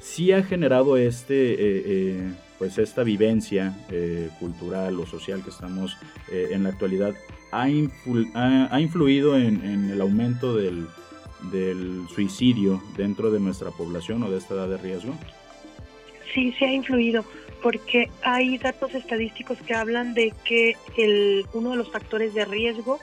sí 0.00 0.32
ha 0.32 0.42
generado 0.42 0.96
este, 0.96 1.54
eh, 1.58 2.32
pues 2.58 2.78
esta 2.78 3.02
vivencia 3.02 3.74
eh, 3.90 4.30
cultural 4.38 4.98
o 5.00 5.06
social 5.06 5.42
que 5.42 5.50
estamos 5.50 5.96
eh, 6.30 6.48
en 6.52 6.62
la 6.62 6.70
actualidad 6.70 7.14
ha, 7.50 7.68
influido 7.68 9.36
en, 9.36 9.90
el 9.90 10.00
aumento 10.00 10.56
del, 10.56 10.88
suicidio 12.12 12.82
dentro 12.96 13.30
de 13.30 13.38
nuestra 13.38 13.70
población 13.70 14.22
o 14.24 14.30
de 14.30 14.38
esta 14.38 14.54
edad 14.54 14.68
de 14.68 14.78
riesgo? 14.78 15.14
Sí, 16.32 16.52
sí 16.58 16.64
ha 16.64 16.72
influido, 16.72 17.24
porque 17.62 18.10
hay 18.22 18.58
datos 18.58 18.92
estadísticos 18.94 19.58
que 19.58 19.74
hablan 19.74 20.14
de 20.14 20.32
que 20.44 20.76
el, 20.96 21.46
uno 21.52 21.70
de 21.70 21.76
los 21.76 21.92
factores 21.92 22.34
de 22.34 22.44
riesgo 22.44 22.98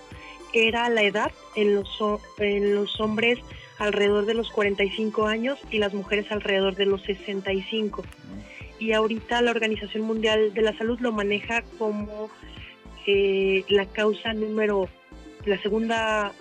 era 0.54 0.90
la 0.90 1.04
edad 1.04 1.32
en 1.56 1.76
los, 1.76 1.98
en 2.40 2.76
los 2.76 3.00
hombres 3.00 3.40
alrededor 3.80 4.26
de 4.26 4.34
los 4.34 4.52
45 4.52 5.28
años 5.28 5.60
y 5.72 5.78
las 5.78 5.94
mujeres 5.94 6.30
alrededor 6.30 6.76
de 6.76 6.86
los 6.86 7.02
65 7.04 8.04
y 8.82 8.94
ahorita 8.94 9.44
la 9.44 9.52
Organización 9.52 10.04
Mundial 10.04 10.56
de 10.56 10.63
la 10.63 10.76
Salud 10.76 11.00
lo 11.02 11.12
maneja 11.12 11.62
como 11.78 12.32
eh, 13.06 13.63
la 13.70 13.86
causa 13.86 14.34
número, 14.34 14.89
la 15.46 15.60
segunda, 15.60 16.32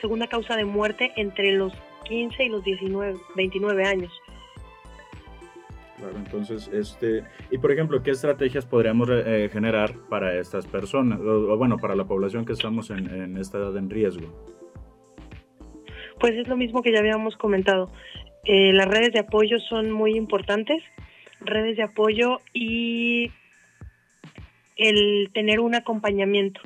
segunda 0.00 0.28
causa 0.28 0.54
de 0.54 0.64
muerte 0.64 1.12
entre 1.16 1.50
los 1.50 1.72
15 2.04 2.44
y 2.44 2.48
los 2.48 2.62
19, 2.62 3.18
29 3.34 3.84
años. 3.84 4.12
Claro, 5.96 6.16
entonces, 6.18 6.70
este, 6.72 7.24
y 7.50 7.58
por 7.58 7.72
ejemplo, 7.72 8.00
¿qué 8.04 8.12
estrategias 8.12 8.64
podríamos 8.64 9.08
eh, 9.10 9.50
generar 9.52 9.96
para 10.08 10.38
estas 10.38 10.68
personas, 10.68 11.18
o, 11.18 11.56
bueno, 11.56 11.78
para 11.78 11.96
la 11.96 12.04
población 12.04 12.44
que 12.44 12.52
estamos 12.52 12.90
en, 12.90 13.36
esta 13.38 13.58
edad 13.58 13.76
en 13.76 13.90
riesgo? 13.90 14.32
Pues 16.20 16.34
es 16.34 16.46
lo 16.46 16.56
mismo 16.56 16.80
que 16.80 16.92
ya 16.92 17.00
habíamos 17.00 17.36
comentado. 17.36 17.90
Eh, 18.44 18.72
las 18.72 18.86
redes 18.86 19.12
de 19.12 19.18
apoyo 19.18 19.58
son 19.58 19.90
muy 19.90 20.16
importantes 20.16 20.80
redes 21.40 21.76
de 21.76 21.82
apoyo 21.84 22.40
y 22.52 23.30
el 24.76 25.30
tener 25.32 25.60
un 25.60 25.74
acompañamiento, 25.74 26.60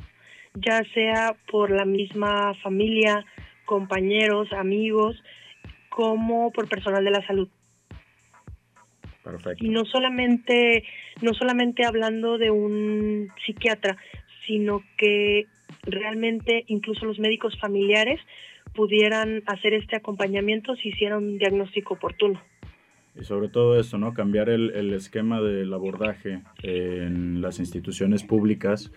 ya 0.55 0.83
sea 0.95 1.35
por 1.51 1.71
la 1.71 1.85
misma 1.85 2.55
familia, 2.63 3.25
compañeros, 3.65 4.53
amigos, 4.53 5.23
como 5.89 6.51
por 6.53 6.69
personal 6.69 7.05
de 7.05 7.11
la 7.11 7.27
salud. 7.27 7.49
Perfecto. 9.25 9.65
Y 9.65 9.69
no 9.69 9.85
solamente, 9.85 10.85
no 11.21 11.33
solamente 11.33 11.87
hablando 11.87 12.39
de 12.39 12.51
un 12.51 13.33
psiquiatra, 13.47 13.97
sino 14.47 14.83
que 14.97 15.47
realmente 15.85 16.65
incluso 16.67 17.07
los 17.07 17.19
médicos 17.19 17.59
familiares 17.61 18.21
pudieran 18.75 19.43
hacer 19.47 19.75
este 19.75 19.97
acompañamiento 19.97 20.75
si 20.77 20.89
hicieran 20.89 21.19
un 21.19 21.39
diagnóstico 21.39 21.95
oportuno. 21.95 22.41
Y 23.15 23.25
sobre 23.25 23.49
todo 23.49 23.79
eso, 23.79 23.99
¿no? 23.99 24.15
Cambiar 24.15 24.49
el, 24.49 24.71
el 24.71 24.95
esquema 24.95 25.41
del 25.41 25.73
abordaje 25.75 26.43
en 26.63 27.43
las 27.43 27.59
instituciones 27.59 28.25
públicas, 28.25 28.91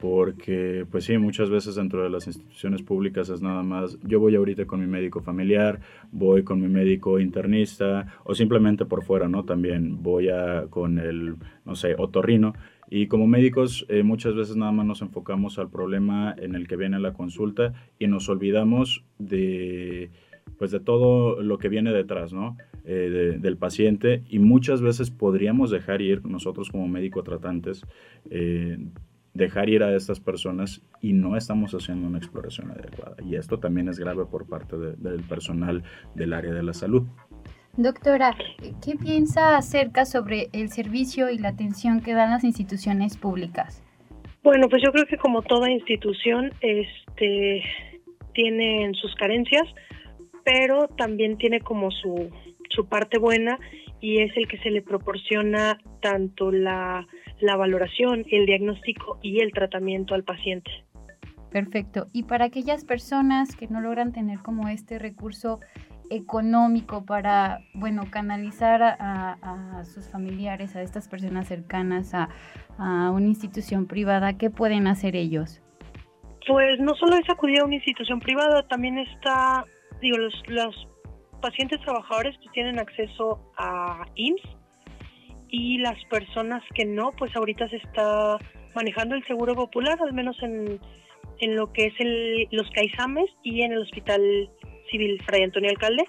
porque 0.00 0.86
pues 0.90 1.04
sí, 1.04 1.18
muchas 1.18 1.50
veces 1.50 1.74
dentro 1.74 2.02
de 2.02 2.10
las 2.10 2.26
instituciones 2.26 2.82
públicas 2.82 3.28
es 3.28 3.42
nada 3.42 3.62
más, 3.62 3.98
yo 4.02 4.18
voy 4.18 4.34
ahorita 4.34 4.66
con 4.66 4.80
mi 4.80 4.86
médico 4.86 5.20
familiar, 5.20 5.80
voy 6.10 6.42
con 6.42 6.60
mi 6.60 6.68
médico 6.68 7.20
internista, 7.20 8.06
o 8.24 8.34
simplemente 8.34 8.86
por 8.86 9.04
fuera, 9.04 9.28
¿no? 9.28 9.44
También 9.44 10.02
voy 10.02 10.30
a, 10.30 10.66
con 10.70 10.98
el, 10.98 11.36
no 11.64 11.74
sé, 11.74 11.94
otorrino, 11.96 12.54
y 12.88 13.06
como 13.06 13.26
médicos 13.26 13.86
eh, 13.88 14.02
muchas 14.02 14.34
veces 14.34 14.56
nada 14.56 14.72
más 14.72 14.86
nos 14.86 15.02
enfocamos 15.02 15.58
al 15.58 15.70
problema 15.70 16.34
en 16.36 16.56
el 16.56 16.66
que 16.66 16.76
viene 16.76 16.98
la 16.98 17.12
consulta 17.12 17.72
y 18.00 18.08
nos 18.08 18.28
olvidamos 18.28 19.04
de, 19.18 20.10
pues 20.58 20.72
de 20.72 20.80
todo 20.80 21.40
lo 21.40 21.58
que 21.58 21.68
viene 21.68 21.92
detrás, 21.92 22.32
¿no? 22.32 22.56
Eh, 22.92 23.08
de- 23.08 23.38
del 23.38 23.56
paciente 23.56 24.24
y 24.28 24.40
muchas 24.40 24.82
veces 24.82 25.12
podríamos 25.12 25.70
dejar 25.70 26.02
ir 26.02 26.26
nosotros 26.26 26.70
como 26.70 26.88
médico 26.88 27.22
tratantes, 27.22 27.86
eh, 28.30 28.78
dejar 29.32 29.68
ir 29.68 29.84
a 29.84 29.94
estas 29.94 30.18
personas 30.18 30.82
y 31.00 31.12
no 31.12 31.36
estamos 31.36 31.72
haciendo 31.72 32.08
una 32.08 32.18
exploración 32.18 32.72
adecuada. 32.72 33.14
Y 33.24 33.36
esto 33.36 33.60
también 33.60 33.88
es 33.88 34.00
grave 34.00 34.24
por 34.26 34.48
parte 34.48 34.76
de- 34.76 34.96
del 34.96 35.22
personal 35.22 35.84
del 36.16 36.32
área 36.32 36.52
de 36.52 36.64
la 36.64 36.72
salud. 36.72 37.04
Doctora, 37.76 38.34
¿qué 38.84 38.96
piensa 38.96 39.56
acerca 39.56 40.04
sobre 40.04 40.48
el 40.52 40.68
servicio 40.70 41.30
y 41.30 41.38
la 41.38 41.50
atención 41.50 42.00
que 42.00 42.12
dan 42.12 42.30
las 42.30 42.42
instituciones 42.42 43.16
públicas? 43.16 43.84
Bueno, 44.42 44.68
pues 44.68 44.82
yo 44.84 44.90
creo 44.90 45.06
que 45.06 45.16
como 45.16 45.42
toda 45.42 45.70
institución, 45.70 46.50
este 46.60 47.62
tienen 48.34 48.94
sus 48.94 49.14
carencias, 49.14 49.68
pero 50.44 50.88
también 50.98 51.38
tiene 51.38 51.60
como 51.60 51.92
su, 51.92 52.30
su 52.70 52.86
parte 52.88 53.18
buena 53.18 53.58
y 54.00 54.22
es 54.22 54.34
el 54.36 54.48
que 54.48 54.58
se 54.58 54.70
le 54.70 54.80
proporciona 54.82 55.78
tanto 56.00 56.50
la, 56.50 57.06
la 57.40 57.56
valoración, 57.56 58.24
el 58.30 58.46
diagnóstico 58.46 59.18
y 59.22 59.40
el 59.40 59.52
tratamiento 59.52 60.14
al 60.14 60.24
paciente. 60.24 60.70
Perfecto. 61.50 62.06
Y 62.12 62.22
para 62.22 62.46
aquellas 62.46 62.84
personas 62.84 63.54
que 63.56 63.66
no 63.68 63.80
logran 63.80 64.12
tener 64.12 64.38
como 64.38 64.68
este 64.68 64.98
recurso 64.98 65.60
económico 66.10 67.04
para, 67.04 67.60
bueno, 67.74 68.04
canalizar 68.10 68.82
a, 68.82 69.38
a- 69.42 69.84
sus 69.84 70.08
familiares, 70.10 70.74
a 70.76 70.82
estas 70.82 71.08
personas 71.08 71.46
cercanas 71.48 72.14
a, 72.14 72.28
a 72.78 73.10
una 73.10 73.26
institución 73.26 73.86
privada, 73.86 74.36
¿qué 74.36 74.50
pueden 74.50 74.86
hacer 74.86 75.14
ellos? 75.16 75.62
Pues 76.46 76.80
no 76.80 76.94
solo 76.96 77.16
es 77.16 77.28
acudir 77.30 77.60
a 77.60 77.64
una 77.64 77.76
institución 77.76 78.18
privada, 78.20 78.66
también 78.66 78.98
está, 78.98 79.64
digo, 80.00 80.18
los, 80.18 80.34
los 80.48 80.88
pacientes 81.40 81.80
trabajadores 81.80 82.36
pues 82.38 82.52
tienen 82.52 82.78
acceso 82.78 83.52
a 83.56 84.04
IMSS 84.14 84.60
y 85.48 85.78
las 85.78 86.02
personas 86.04 86.62
que 86.74 86.84
no, 86.84 87.10
pues 87.12 87.34
ahorita 87.34 87.68
se 87.68 87.76
está 87.76 88.38
manejando 88.74 89.16
el 89.16 89.26
seguro 89.26 89.54
popular, 89.54 89.98
al 90.00 90.12
menos 90.12 90.36
en, 90.42 90.80
en 91.40 91.56
lo 91.56 91.72
que 91.72 91.86
es 91.86 91.94
el, 91.98 92.48
los 92.52 92.70
CAISAMES 92.70 93.30
y 93.42 93.62
en 93.62 93.72
el 93.72 93.82
Hospital 93.82 94.50
Civil 94.90 95.20
Fray 95.26 95.42
Antonio 95.42 95.70
Alcalde, 95.70 96.04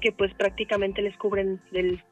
que 0.00 0.12
pues 0.12 0.32
prácticamente 0.34 1.02
les 1.02 1.16
cubren 1.18 1.60
del 1.72 2.02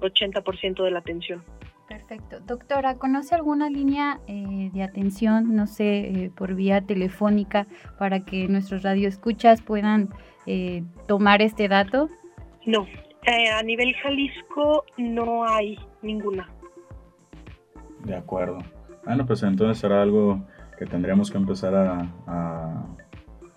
80% 0.00 0.82
de 0.82 0.90
la 0.90 0.98
atención. 0.98 1.44
Perfecto. 1.88 2.40
Doctora, 2.40 2.96
¿conoce 2.96 3.36
alguna 3.36 3.70
línea 3.70 4.18
eh, 4.26 4.70
de 4.72 4.82
atención, 4.82 5.54
no 5.54 5.68
sé, 5.68 5.98
eh, 5.98 6.30
por 6.36 6.54
vía 6.54 6.80
telefónica, 6.80 7.68
para 7.96 8.24
que 8.24 8.48
nuestros 8.48 8.82
radioescuchas 8.82 9.62
puedan 9.62 10.10
eh, 10.46 10.82
tomar 11.06 11.42
este 11.42 11.68
dato? 11.68 12.08
No, 12.64 12.86
eh, 13.26 13.50
a 13.50 13.62
nivel 13.62 13.94
Jalisco 14.02 14.84
no 14.96 15.46
hay 15.48 15.78
ninguna. 16.02 16.48
De 18.04 18.14
acuerdo. 18.16 18.58
Bueno, 19.04 19.26
pues 19.26 19.42
entonces 19.42 19.78
será 19.78 20.02
algo 20.02 20.40
que 20.78 20.86
tendríamos 20.86 21.30
que 21.30 21.38
empezar 21.38 21.74
a, 21.74 22.08
a- 22.26 22.84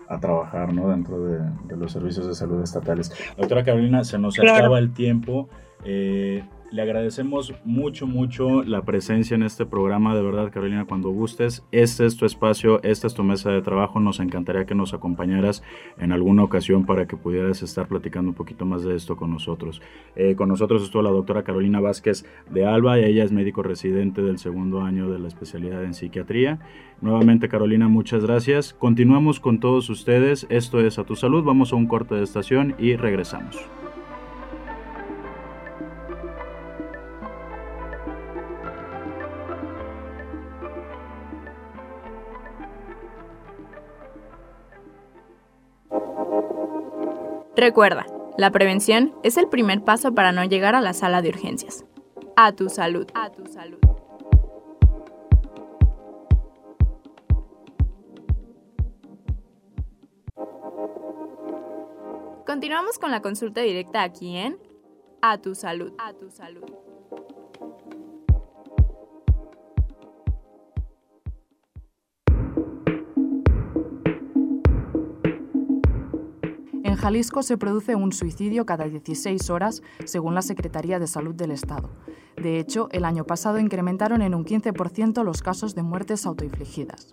a 0.08 0.18
trabajar 0.18 0.72
¿no? 0.72 0.88
dentro 0.88 1.22
de, 1.24 1.38
de 1.66 1.76
los 1.76 1.92
servicios 1.92 2.26
de 2.26 2.34
salud 2.34 2.62
estatales. 2.62 3.12
Doctora 3.36 3.62
Carolina, 3.62 4.02
se 4.02 4.18
nos 4.18 4.34
Claro. 4.34 4.56
acaba 4.58 4.78
el 4.80 4.92
tiempo. 4.92 5.48
Eh, 5.84 6.42
le 6.70 6.82
agradecemos 6.82 7.52
mucho, 7.64 8.06
mucho 8.06 8.62
la 8.62 8.82
presencia 8.84 9.34
en 9.34 9.42
este 9.42 9.66
programa. 9.66 10.14
De 10.14 10.22
verdad, 10.22 10.52
Carolina, 10.52 10.84
cuando 10.84 11.10
gustes, 11.10 11.66
este 11.72 12.06
es 12.06 12.16
tu 12.16 12.26
espacio, 12.26 12.80
esta 12.84 13.08
es 13.08 13.14
tu 13.14 13.24
mesa 13.24 13.50
de 13.50 13.60
trabajo. 13.60 13.98
Nos 13.98 14.20
encantaría 14.20 14.66
que 14.66 14.76
nos 14.76 14.94
acompañaras 14.94 15.64
en 15.98 16.12
alguna 16.12 16.44
ocasión 16.44 16.86
para 16.86 17.08
que 17.08 17.16
pudieras 17.16 17.62
estar 17.62 17.88
platicando 17.88 18.30
un 18.30 18.36
poquito 18.36 18.66
más 18.66 18.84
de 18.84 18.94
esto 18.94 19.16
con 19.16 19.32
nosotros. 19.32 19.82
Eh, 20.14 20.36
con 20.36 20.48
nosotros 20.48 20.84
estuvo 20.84 21.02
la 21.02 21.10
doctora 21.10 21.42
Carolina 21.42 21.80
Vázquez 21.80 22.24
de 22.48 22.64
Alba 22.64 22.98
ella 23.00 23.24
es 23.24 23.32
médico 23.32 23.64
residente 23.64 24.22
del 24.22 24.38
segundo 24.38 24.82
año 24.82 25.10
de 25.10 25.18
la 25.18 25.26
especialidad 25.26 25.82
en 25.82 25.94
psiquiatría. 25.94 26.60
Nuevamente, 27.00 27.48
Carolina, 27.48 27.88
muchas 27.88 28.24
gracias. 28.24 28.74
Continuamos 28.74 29.40
con 29.40 29.58
todos 29.58 29.90
ustedes. 29.90 30.46
Esto 30.50 30.78
es 30.80 31.00
A 31.00 31.04
Tu 31.04 31.16
Salud. 31.16 31.42
Vamos 31.42 31.72
a 31.72 31.76
un 31.76 31.88
corte 31.88 32.14
de 32.14 32.22
estación 32.22 32.76
y 32.78 32.94
regresamos. 32.94 33.58
Recuerda, 47.56 48.06
la 48.38 48.52
prevención 48.52 49.12
es 49.24 49.36
el 49.36 49.48
primer 49.48 49.82
paso 49.82 50.14
para 50.14 50.30
no 50.30 50.44
llegar 50.44 50.76
a 50.76 50.80
la 50.80 50.92
sala 50.92 51.20
de 51.20 51.30
urgencias. 51.30 51.84
A 52.36 52.52
tu 52.52 52.68
salud. 52.68 53.06
A 53.14 53.30
tu 53.30 53.44
salud. 53.46 53.78
Continuamos 62.46 62.98
con 62.98 63.10
la 63.10 63.20
consulta 63.20 63.60
directa 63.62 64.02
aquí 64.02 64.36
en 64.36 64.56
A 65.20 65.38
tu 65.38 65.54
salud. 65.54 65.92
A 65.98 66.12
tu 66.12 66.30
salud. 66.30 66.69
Jalisco 77.00 77.42
se 77.42 77.56
produce 77.56 77.96
un 77.96 78.12
suicidio 78.12 78.66
cada 78.66 78.84
16 78.84 79.48
horas, 79.48 79.82
según 80.04 80.34
la 80.34 80.42
Secretaría 80.42 80.98
de 80.98 81.06
Salud 81.06 81.34
del 81.34 81.50
Estado. 81.50 81.88
De 82.36 82.58
hecho, 82.58 82.88
el 82.92 83.06
año 83.06 83.24
pasado 83.24 83.58
incrementaron 83.58 84.20
en 84.20 84.34
un 84.34 84.44
15% 84.44 85.24
los 85.24 85.40
casos 85.40 85.74
de 85.74 85.82
muertes 85.82 86.26
autoinfligidas. 86.26 87.08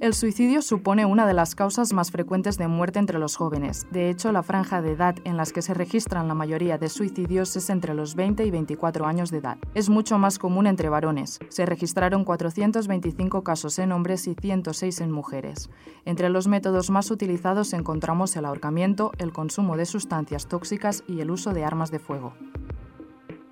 El 0.00 0.14
suicidio 0.14 0.62
supone 0.62 1.04
una 1.04 1.26
de 1.26 1.34
las 1.34 1.54
causas 1.54 1.92
más 1.92 2.10
frecuentes 2.10 2.56
de 2.56 2.68
muerte 2.68 2.98
entre 2.98 3.18
los 3.18 3.36
jóvenes. 3.36 3.86
De 3.90 4.08
hecho, 4.08 4.32
la 4.32 4.42
franja 4.42 4.80
de 4.80 4.92
edad 4.92 5.14
en 5.24 5.36
las 5.36 5.52
que 5.52 5.60
se 5.60 5.74
registran 5.74 6.26
la 6.26 6.32
mayoría 6.32 6.78
de 6.78 6.88
suicidios 6.88 7.54
es 7.54 7.68
entre 7.68 7.92
los 7.92 8.14
20 8.14 8.46
y 8.46 8.50
24 8.50 9.04
años 9.04 9.30
de 9.30 9.36
edad. 9.36 9.58
Es 9.74 9.90
mucho 9.90 10.16
más 10.16 10.38
común 10.38 10.66
entre 10.66 10.88
varones. 10.88 11.38
Se 11.50 11.66
registraron 11.66 12.24
425 12.24 13.44
casos 13.44 13.78
en 13.78 13.92
hombres 13.92 14.26
y 14.26 14.34
106 14.34 15.02
en 15.02 15.10
mujeres. 15.10 15.68
Entre 16.06 16.30
los 16.30 16.48
métodos 16.48 16.88
más 16.88 17.10
utilizados 17.10 17.74
encontramos 17.74 18.34
el 18.36 18.46
ahorcamiento, 18.46 19.12
el 19.18 19.34
consumo 19.34 19.76
de 19.76 19.84
sustancias 19.84 20.46
tóxicas 20.46 21.04
y 21.08 21.20
el 21.20 21.30
uso 21.30 21.52
de 21.52 21.66
armas 21.66 21.90
de 21.90 21.98
fuego. 21.98 22.32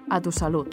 A 0.08 0.22
tu 0.22 0.32
salud. 0.32 0.66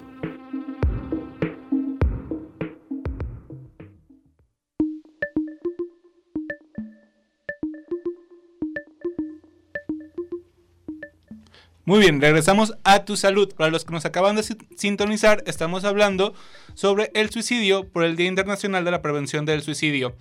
Muy 11.86 12.00
bien, 12.00 12.20
regresamos 12.20 12.74
a 12.84 13.06
tu 13.06 13.16
salud. 13.16 13.54
Para 13.56 13.70
los 13.70 13.86
que 13.86 13.94
nos 13.94 14.06
acaban 14.06 14.36
de 14.36 14.44
si- 14.44 14.58
sintonizar, 14.76 15.44
estamos 15.46 15.84
hablando 15.84 16.34
sobre 16.74 17.12
el 17.14 17.30
suicidio 17.30 17.88
por 17.88 18.04
el 18.04 18.16
Día 18.16 18.28
Internacional 18.28 18.84
de 18.86 18.92
la 18.92 19.02
Prevención 19.04 19.46
del 19.46 19.62
Suicidio. 19.62 20.16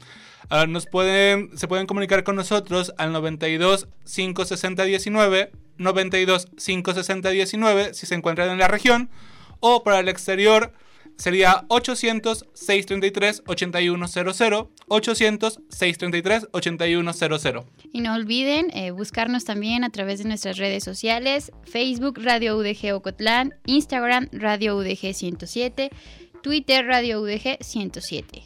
Ah, 0.51 0.67
nos 0.67 0.85
pueden, 0.87 1.57
se 1.57 1.67
pueden 1.67 1.87
comunicar 1.87 2.23
con 2.23 2.37
nosotros 2.37 2.93
al 2.99 3.13
92 3.13 3.89
560 4.05 4.85
19, 4.85 5.53
92 5.79 6.49
560 6.63 7.31
19 7.31 7.95
si 7.95 8.05
se 8.07 8.15
encuentran 8.15 8.51
en 8.51 8.59
la 8.59 8.69
región, 8.69 9.09
o 9.61 9.83
para 9.83 10.01
el 10.01 10.09
exterior 10.11 10.73
sería 11.17 11.65
800-633-8100, 11.69 14.69
800-633-8100. 14.89 17.65
Y 17.93 18.01
no 18.01 18.15
olviden 18.15 18.71
eh, 18.75 18.91
buscarnos 18.91 19.45
también 19.45 19.85
a 19.85 19.91
través 19.91 20.19
de 20.19 20.25
nuestras 20.25 20.57
redes 20.59 20.83
sociales, 20.85 21.53
Facebook 21.65 22.19
Radio 22.23 22.57
UDG 22.57 22.95
Ocotlán, 22.95 23.55
Instagram 23.67 24.29
Radio 24.33 24.77
UDG 24.77 25.15
107, 25.15 25.91
Twitter 26.43 26.87
Radio 26.87 27.21
UDG 27.21 27.59
107. 27.61 28.45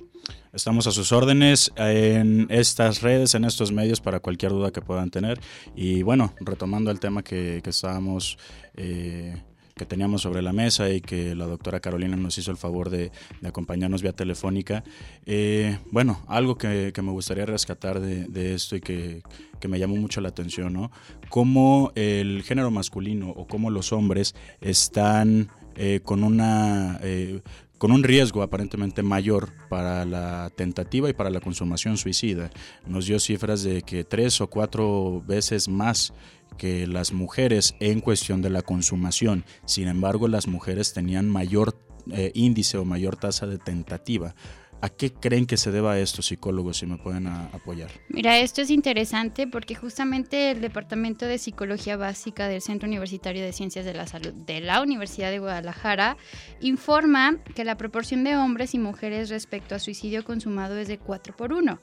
Estamos 0.53 0.87
a 0.87 0.93
sus 0.93 1.13
órdenes 1.13 1.73
en 1.77 2.47
estas 2.51 3.03
redes, 3.03 3.35
en 3.35 3.45
estos 3.45 3.71
medios, 3.71 4.01
para 4.01 4.21
cualquier 4.21 4.53
duda 4.53 4.73
que 4.73 4.81
puedan 4.81 5.11
tener. 5.11 5.39
Y 5.77 6.03
bueno, 6.03 6.33
retomando 6.41 6.91
el 6.91 7.01
tema 7.01 7.23
que, 7.23 7.61
que 7.63 7.71
estábamos... 7.71 8.39
Eh, 8.75 9.43
que 9.79 9.87
teníamos 9.87 10.21
sobre 10.21 10.43
la 10.43 10.53
mesa 10.53 10.91
y 10.91 11.01
que 11.01 11.35
la 11.35 11.47
doctora 11.47 11.81
Carolina 11.81 12.17
nos 12.17 12.37
hizo 12.37 12.51
el 12.51 12.59
favor 12.59 12.91
de, 12.91 13.11
acompañarnos 13.43 14.03
vía 14.03 14.13
telefónica. 14.13 14.85
Eh, 15.25 15.79
bueno, 15.91 16.21
algo 16.27 16.59
que, 16.59 16.93
me 17.03 17.13
gustaría 17.13 17.47
rescatar 17.47 18.01
de, 18.01 18.55
esto 18.55 18.77
y 18.77 18.81
que, 18.81 19.23
que, 19.59 19.69
me 19.69 19.79
llamó 19.79 19.97
mucho 19.97 20.21
la 20.21 20.29
atención, 20.29 20.75
¿no? 20.75 20.91
Cómo 21.31 21.93
el 21.95 22.43
género 22.43 22.71
masculino 22.71 23.31
o 23.31 23.47
cómo 23.47 23.71
los 23.71 23.93
hombres 23.93 24.35
están 24.61 25.49
eh, 25.77 26.01
con 26.03 26.25
una... 26.25 26.99
Eh, 27.03 27.41
con 27.79 27.93
un 27.93 28.03
riesgo 28.03 28.43
aparentemente 28.43 29.05
mayor 29.05 29.53
para 29.69 30.05
la 30.05 30.51
tentativa 30.57 31.09
y 31.09 31.13
para 31.13 31.31
la 31.31 31.41
consumación 31.41 31.97
suicida. 31.97 32.51
Nos 32.89 33.07
dio 33.07 33.21
cifras 33.21 33.63
de 33.63 33.83
que 33.83 34.03
tres 34.03 34.41
o 34.41 34.49
cuatro 34.49 35.23
veces 35.25 35.69
más 35.69 36.13
que 36.57 36.87
las 36.87 37.13
mujeres 37.13 37.75
en 37.81 38.01
cuestión 38.01 38.43
de 38.43 38.51
la 38.51 38.63
consumación. 38.63 39.45
Sin 39.65 39.89
embargo, 39.89 40.29
las 40.29 40.47
mujeres 40.47 40.93
tenían 40.93 41.29
mayor 41.29 41.77
eh, 42.11 42.33
índice 42.35 42.79
o 42.79 42.85
mayor 42.85 43.17
tasa 43.17 43.47
de 43.47 43.59
tentativa. 43.59 44.35
¿A 44.81 44.91
qué 44.91 45.13
creen 45.13 45.47
que 45.47 45.57
se 45.57 45.73
deba 45.73 45.99
esto, 45.99 46.23
psicólogos, 46.23 46.77
si 46.77 46.87
me 46.87 46.99
pueden 46.99 47.27
apoyar? 47.27 47.91
Mira, 48.09 48.39
esto 48.39 48.63
es 48.63 48.71
interesante 48.71 49.49
porque 49.49 49.75
justamente 49.75 50.53
el 50.53 50.61
Departamento 50.61 51.27
de 51.27 51.39
Psicología 51.39 51.97
Básica 51.97 52.47
del 52.47 52.63
Centro 52.63 52.87
Universitario 52.87 53.43
de 53.43 53.53
Ciencias 53.53 53.85
de 53.85 53.95
la 53.95 54.07
Salud 54.07 54.33
de 54.33 54.61
la 54.61 54.81
Universidad 54.81 55.33
de 55.33 55.41
Guadalajara 55.41 56.17
informa 56.61 57.39
que 57.57 57.65
la 57.65 57.77
proporción 57.77 58.23
de 58.23 58.37
hombres 58.37 58.73
y 58.73 58.79
mujeres 58.79 59.31
respecto 59.31 59.75
a 59.75 59.81
suicidio 59.81 60.25
consumado 60.25 60.79
es 60.79 60.87
de 60.87 60.99
4 60.99 61.37
por 61.37 61.53
1. 61.53 61.81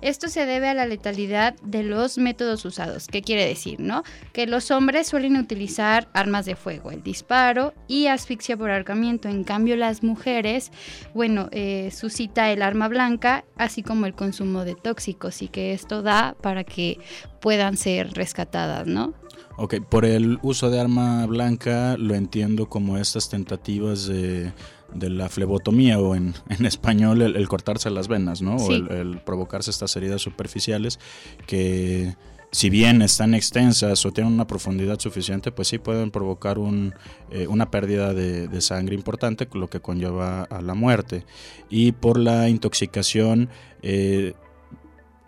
Esto 0.00 0.28
se 0.28 0.46
debe 0.46 0.68
a 0.68 0.74
la 0.74 0.86
letalidad 0.86 1.54
de 1.62 1.82
los 1.82 2.18
métodos 2.18 2.64
usados. 2.64 3.06
¿Qué 3.08 3.22
quiere 3.22 3.46
decir, 3.46 3.80
no? 3.80 4.02
Que 4.32 4.46
los 4.46 4.70
hombres 4.70 5.08
suelen 5.08 5.36
utilizar 5.36 6.08
armas 6.12 6.46
de 6.46 6.56
fuego, 6.56 6.90
el 6.90 7.02
disparo 7.02 7.74
y 7.88 8.06
asfixia 8.06 8.56
por 8.56 8.70
ahorcamiento. 8.70 9.28
En 9.28 9.44
cambio, 9.44 9.76
las 9.76 10.02
mujeres, 10.02 10.70
bueno, 11.14 11.48
eh, 11.50 11.90
suscita 11.92 12.50
el 12.52 12.62
arma 12.62 12.88
blanca, 12.88 13.44
así 13.56 13.82
como 13.82 14.06
el 14.06 14.14
consumo 14.14 14.64
de 14.64 14.74
tóxicos, 14.74 15.42
y 15.42 15.48
que 15.48 15.72
esto 15.72 16.02
da 16.02 16.36
para 16.40 16.64
que 16.64 16.98
puedan 17.40 17.76
ser 17.76 18.12
rescatadas, 18.12 18.86
¿no? 18.86 19.14
Ok, 19.56 19.80
por 19.88 20.04
el 20.04 20.38
uso 20.42 20.70
de 20.70 20.78
arma 20.78 21.26
blanca 21.26 21.96
lo 21.98 22.14
entiendo 22.14 22.68
como 22.68 22.96
estas 22.96 23.28
tentativas 23.28 24.06
de, 24.06 24.52
de 24.92 25.10
la 25.10 25.28
flebotomía 25.28 25.98
o 25.98 26.14
en, 26.14 26.34
en 26.48 26.66
español 26.66 27.22
el, 27.22 27.36
el, 27.36 27.48
cortarse 27.48 27.90
las 27.90 28.08
venas, 28.08 28.42
¿no? 28.42 28.58
Sí. 28.58 28.72
O 28.72 28.74
el, 28.74 28.90
el, 28.90 29.20
provocarse 29.20 29.70
estas 29.70 29.94
heridas 29.96 30.22
superficiales 30.22 30.98
que 31.46 32.14
si 32.50 32.70
bien 32.70 33.02
están 33.02 33.34
extensas 33.34 34.04
o 34.06 34.12
tienen 34.12 34.32
una 34.32 34.46
profundidad 34.46 34.98
suficiente, 34.98 35.52
pues 35.52 35.68
sí 35.68 35.78
pueden 35.78 36.10
provocar 36.10 36.58
un, 36.58 36.94
eh, 37.30 37.46
una 37.46 37.70
pérdida 37.70 38.14
de, 38.14 38.48
de, 38.48 38.60
sangre 38.62 38.94
importante, 38.94 39.48
lo 39.52 39.68
que 39.68 39.80
conlleva 39.80 40.44
a 40.44 40.62
la 40.62 40.74
muerte. 40.74 41.24
Y 41.68 41.92
por 41.92 42.18
la 42.18 42.48
intoxicación... 42.48 43.48
Eh, 43.82 44.34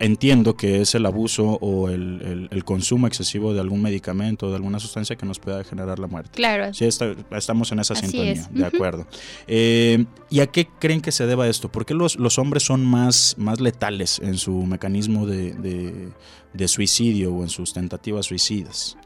entiendo 0.01 0.57
que 0.57 0.80
es 0.80 0.94
el 0.94 1.07
abuso 1.07 1.59
o 1.61 1.88
el, 1.88 2.22
el, 2.22 2.48
el, 2.51 2.64
consumo 2.64 3.07
excesivo 3.07 3.53
de 3.55 3.61
algún 3.61 3.82
medicamento 3.82 4.46
o 4.46 4.51
de 4.51 4.57
alguna 4.57 4.80
sustancia 4.80 5.14
que 5.14 5.26
nos 5.26 5.38
pueda 5.38 5.62
generar 5.62 5.98
la 5.98 6.07
muerte. 6.07 6.30
Claro. 6.34 6.72
Sí, 6.74 6.86
está, 6.86 7.14
estamos 7.32 7.70
en 7.70 7.80
esa 7.80 7.94
Así 7.94 8.07
sintonía, 8.07 8.32
es. 8.32 8.53
de 8.53 8.64
acuerdo. 8.64 9.07
Eh, 9.46 10.05
¿Y 10.30 10.40
a 10.40 10.46
qué 10.46 10.66
creen 10.78 11.03
que 11.03 11.12
se 11.12 11.26
deba 11.26 11.46
esto? 11.46 11.70
¿Por 11.70 11.84
qué 11.84 11.94
los, 11.94 12.16
los 12.16 12.38
hombres 12.38 12.62
son 12.62 12.84
más, 12.84 13.36
más 13.38 13.61
letales 13.61 14.18
en 14.20 14.38
su 14.38 14.55
mecanismo 14.64 15.26
de, 15.26 15.53
de, 15.53 16.09
de 16.55 16.68
suicidio 16.68 17.34
o 17.34 17.42
en 17.42 17.51
sus 17.51 17.72
tentativas 17.72 18.26
suicidas? 18.26 18.96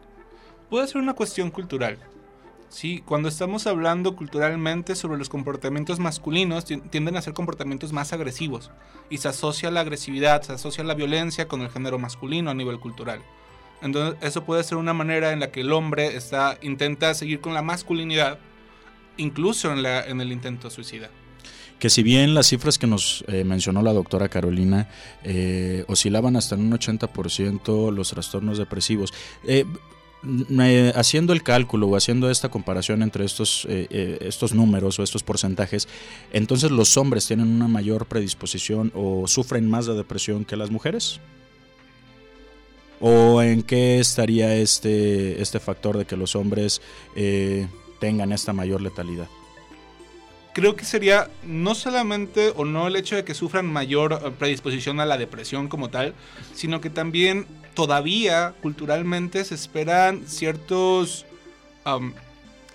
Puede 0.70 0.86
ser 0.86 0.98
una 0.98 1.14
cuestión 1.14 1.50
cultural. 1.50 1.98
Sí, 2.68 3.02
cuando 3.04 3.28
estamos 3.28 3.66
hablando 3.66 4.16
culturalmente 4.16 4.96
sobre 4.96 5.18
los 5.18 5.28
comportamientos 5.28 6.00
masculinos, 6.00 6.64
tienden 6.64 7.16
a 7.16 7.22
ser 7.22 7.32
comportamientos 7.32 7.92
más 7.92 8.12
agresivos 8.12 8.70
y 9.10 9.18
se 9.18 9.28
asocia 9.28 9.70
la 9.70 9.80
agresividad, 9.80 10.42
se 10.42 10.52
asocia 10.52 10.82
la 10.82 10.94
violencia 10.94 11.46
con 11.46 11.60
el 11.60 11.70
género 11.70 11.98
masculino 11.98 12.50
a 12.50 12.54
nivel 12.54 12.80
cultural. 12.80 13.22
Entonces, 13.80 14.18
eso 14.22 14.44
puede 14.44 14.64
ser 14.64 14.78
una 14.78 14.94
manera 14.94 15.32
en 15.32 15.40
la 15.40 15.52
que 15.52 15.60
el 15.60 15.72
hombre 15.72 16.16
está, 16.16 16.58
intenta 16.62 17.14
seguir 17.14 17.40
con 17.40 17.54
la 17.54 17.62
masculinidad, 17.62 18.38
incluso 19.16 19.72
en, 19.72 19.82
la, 19.82 20.04
en 20.04 20.20
el 20.20 20.32
intento 20.32 20.70
suicida 20.70 21.10
que 21.78 21.90
si 21.90 22.02
bien 22.02 22.34
las 22.34 22.46
cifras 22.46 22.78
que 22.78 22.86
nos 22.86 23.24
eh, 23.28 23.44
mencionó 23.44 23.82
la 23.82 23.92
doctora 23.92 24.28
Carolina 24.28 24.88
eh, 25.22 25.84
oscilaban 25.88 26.36
hasta 26.36 26.54
en 26.54 26.62
un 26.62 26.72
80% 26.72 27.92
los 27.92 28.08
trastornos 28.08 28.56
depresivos, 28.56 29.12
eh, 29.46 29.66
haciendo 30.94 31.32
el 31.32 31.42
cálculo 31.42 31.88
o 31.88 31.96
haciendo 31.96 32.30
esta 32.30 32.48
comparación 32.48 33.02
entre 33.02 33.24
estos, 33.24 33.66
eh, 33.68 34.18
estos 34.20 34.54
números 34.54 34.98
o 34.98 35.02
estos 35.02 35.22
porcentajes, 35.22 35.88
entonces 36.32 36.70
los 36.70 36.96
hombres 36.96 37.26
tienen 37.26 37.48
una 37.48 37.68
mayor 37.68 38.06
predisposición 38.06 38.92
o 38.94 39.26
sufren 39.26 39.68
más 39.68 39.86
de 39.86 39.94
depresión 39.94 40.44
que 40.44 40.56
las 40.56 40.70
mujeres. 40.70 41.20
¿O 43.00 43.42
en 43.42 43.62
qué 43.62 43.98
estaría 43.98 44.56
este, 44.56 45.42
este 45.42 45.60
factor 45.60 45.98
de 45.98 46.04
que 46.06 46.16
los 46.16 46.36
hombres 46.36 46.80
eh, 47.16 47.68
tengan 48.00 48.32
esta 48.32 48.52
mayor 48.52 48.80
letalidad? 48.80 49.28
creo 50.54 50.76
que 50.76 50.84
sería 50.84 51.28
no 51.44 51.74
solamente 51.74 52.52
o 52.54 52.64
no 52.64 52.86
el 52.86 52.96
hecho 52.96 53.16
de 53.16 53.24
que 53.24 53.34
sufran 53.34 53.66
mayor 53.66 54.32
predisposición 54.34 55.00
a 55.00 55.04
la 55.04 55.18
depresión 55.18 55.68
como 55.68 55.90
tal, 55.90 56.14
sino 56.54 56.80
que 56.80 56.90
también 56.90 57.46
todavía 57.74 58.54
culturalmente 58.62 59.44
se 59.44 59.54
esperan 59.54 60.26
ciertos 60.26 61.26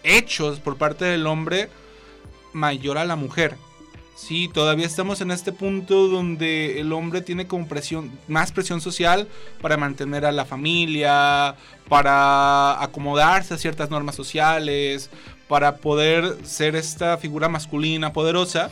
hechos 0.03 0.59
por 0.59 0.77
parte 0.77 1.05
del 1.05 1.25
hombre 1.27 1.69
mayor 2.53 2.97
a 2.97 3.05
la 3.05 3.15
mujer. 3.15 3.55
Sí, 4.15 4.49
todavía 4.53 4.85
estamos 4.85 5.21
en 5.21 5.31
este 5.31 5.53
punto 5.53 6.09
donde 6.09 6.81
el 6.81 6.91
hombre 6.91 7.21
tiene 7.21 7.47
como 7.47 7.67
presión, 7.69 8.11
más 8.27 8.51
presión 8.51 8.81
social 8.81 9.29
para 9.61 9.77
mantener 9.77 10.25
a 10.25 10.33
la 10.33 10.43
familia, 10.43 11.55
para 11.87 12.83
acomodarse 12.83 13.53
a 13.53 13.57
ciertas 13.57 13.89
normas 13.89 14.15
sociales, 14.15 15.09
para 15.47 15.77
poder 15.77 16.35
ser 16.43 16.75
esta 16.75 17.17
figura 17.17 17.47
masculina 17.47 18.11
poderosa. 18.11 18.71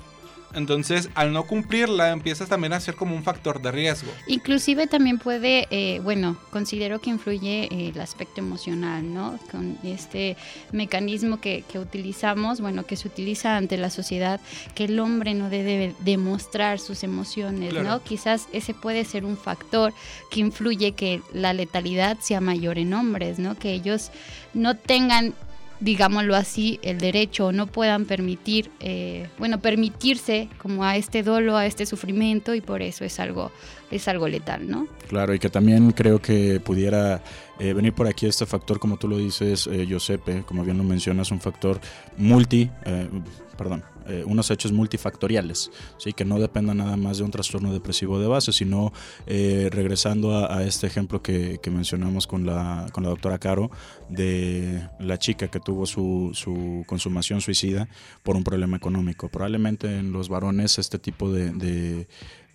Entonces, 0.53 1.09
al 1.15 1.33
no 1.33 1.43
cumplirla, 1.45 2.11
empiezas 2.11 2.49
también 2.49 2.73
a 2.73 2.79
ser 2.79 2.95
como 2.95 3.15
un 3.15 3.23
factor 3.23 3.61
de 3.61 3.71
riesgo. 3.71 4.11
Inclusive 4.27 4.87
también 4.87 5.19
puede, 5.19 5.67
eh, 5.69 5.99
bueno, 5.99 6.37
considero 6.51 6.99
que 6.99 7.09
influye 7.09 7.65
eh, 7.65 7.91
el 7.93 7.99
aspecto 8.01 8.41
emocional, 8.41 9.13
¿no? 9.13 9.37
Con 9.51 9.77
este 9.83 10.37
mecanismo 10.71 11.39
que, 11.39 11.63
que, 11.71 11.79
utilizamos, 11.79 12.61
bueno, 12.61 12.85
que 12.85 12.95
se 12.95 13.07
utiliza 13.07 13.57
ante 13.57 13.77
la 13.77 13.89
sociedad, 13.89 14.39
que 14.73 14.85
el 14.85 14.99
hombre 14.99 15.33
no 15.33 15.49
debe 15.49 15.93
demostrar 15.99 16.79
sus 16.79 17.03
emociones, 17.03 17.71
claro. 17.71 17.89
¿no? 17.89 18.03
Quizás 18.03 18.47
ese 18.53 18.73
puede 18.73 19.05
ser 19.05 19.25
un 19.25 19.37
factor 19.37 19.93
que 20.31 20.39
influye 20.39 20.93
que 20.93 21.21
la 21.33 21.53
letalidad 21.53 22.17
sea 22.19 22.41
mayor 22.41 22.77
en 22.77 22.93
hombres, 22.93 23.39
¿no? 23.39 23.55
Que 23.55 23.73
ellos 23.73 24.11
no 24.53 24.75
tengan 24.75 25.33
digámoslo 25.79 26.35
así, 26.35 26.79
el 26.81 26.97
derecho 26.97 27.51
no 27.51 27.67
puedan 27.67 28.05
permitir, 28.05 28.71
eh, 28.79 29.27
bueno, 29.37 29.59
permitirse 29.59 30.49
como 30.57 30.83
a 30.83 30.95
este 30.95 31.23
dolo, 31.23 31.55
a 31.55 31.65
este 31.65 31.85
sufrimiento 31.85 32.55
y 32.55 32.61
por 32.61 32.81
eso 32.81 33.05
es 33.05 33.19
algo, 33.19 33.51
es 33.91 34.07
algo 34.07 34.27
letal, 34.27 34.69
¿no? 34.69 34.87
Claro, 35.07 35.33
y 35.33 35.39
que 35.39 35.49
también 35.49 35.91
creo 35.91 36.19
que 36.19 36.59
pudiera 36.59 37.21
eh, 37.59 37.73
venir 37.73 37.93
por 37.93 38.07
aquí 38.07 38.25
este 38.25 38.45
factor, 38.45 38.79
como 38.79 38.97
tú 38.97 39.07
lo 39.07 39.17
dices, 39.17 39.67
eh, 39.67 39.85
Giuseppe, 39.85 40.43
como 40.43 40.63
bien 40.63 40.77
lo 40.77 40.83
mencionas, 40.83 41.31
un 41.31 41.39
factor 41.39 41.79
multi, 42.17 42.69
eh, 42.85 43.09
perdón, 43.57 43.83
eh, 44.09 44.23
unos 44.25 44.49
hechos 44.51 44.71
multifactoriales, 44.71 45.69
¿sí? 45.97 46.13
que 46.13 46.23
no 46.23 46.39
dependan 46.39 46.77
nada 46.77 46.95
más 46.95 47.17
de 47.17 47.25
un 47.25 47.31
trastorno 47.31 47.73
depresivo 47.73 48.19
de 48.21 48.27
base, 48.27 48.53
sino 48.53 48.93
eh, 49.25 49.67
regresando 49.69 50.47
a, 50.49 50.63
este 50.63 50.87
ejemplo 50.87 51.21
que, 51.21 51.59
mencionamos 51.69 52.25
con 52.25 52.45
la, 52.45 52.85
con 52.93 53.03
la 53.03 53.09
doctora 53.09 53.37
Caro, 53.37 53.69
de 54.07 54.87
la 54.99 55.17
chica 55.17 55.49
que 55.49 55.59
tuvo 55.59 55.85
su, 55.85 56.31
su, 56.33 56.85
consumación 56.87 57.41
suicida 57.41 57.89
por 58.23 58.37
un 58.37 58.45
problema 58.45 58.77
económico. 58.77 59.27
Probablemente 59.27 59.97
en 59.97 60.13
los 60.13 60.29
varones 60.29 60.79
este 60.79 60.99
tipo 60.99 61.29
de 61.29 62.07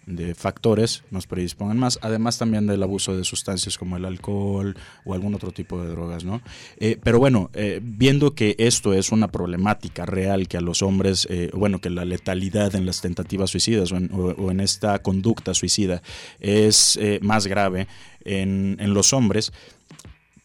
de 0.07 0.35
factores 0.35 1.05
nos 1.11 1.27
predispongan 1.27 1.79
más, 1.79 1.99
además 2.03 2.39
también 2.39 2.67
del 2.67 2.83
abuso 2.83 3.17
de 3.17 3.25
sustancias 3.25 3.79
como 3.79 3.97
el 3.97 4.05
alcohol 4.05 4.77
o 5.05 5.15
algún 5.15 5.35
otro 5.35 5.53
tipo 5.53 5.81
de 5.83 5.89
drogas, 5.89 6.25
¿no? 6.25 6.43
Eh, 6.79 6.99
pero 7.03 7.19
bueno, 7.19 7.51
eh, 7.55 7.81
viendo 7.83 8.35
que 8.35 8.57
esto 8.59 8.93
es 8.95 9.13
una 9.13 9.29
problemática 9.29 10.05
real 10.07 10.49
que 10.49 10.57
a 10.57 10.61
los 10.61 10.83
hombres, 10.83 11.27
eh, 11.31 11.51
bueno, 11.55 11.81
que 11.81 11.91
la 11.91 12.05
letalidad 12.05 12.75
en 12.75 12.87
las 12.87 13.01
tentativas 13.01 13.51
suicidas 13.51 13.93
o 13.93 14.51
en, 14.51 14.61
esta 14.61 15.01
conducta 15.01 15.55
suicida 15.55 16.03
es 16.41 16.97
eh, 16.97 17.19
más 17.23 17.47
grave 17.47 17.87
en 18.25 18.95
los 18.95 19.13
hombres, 19.13 19.53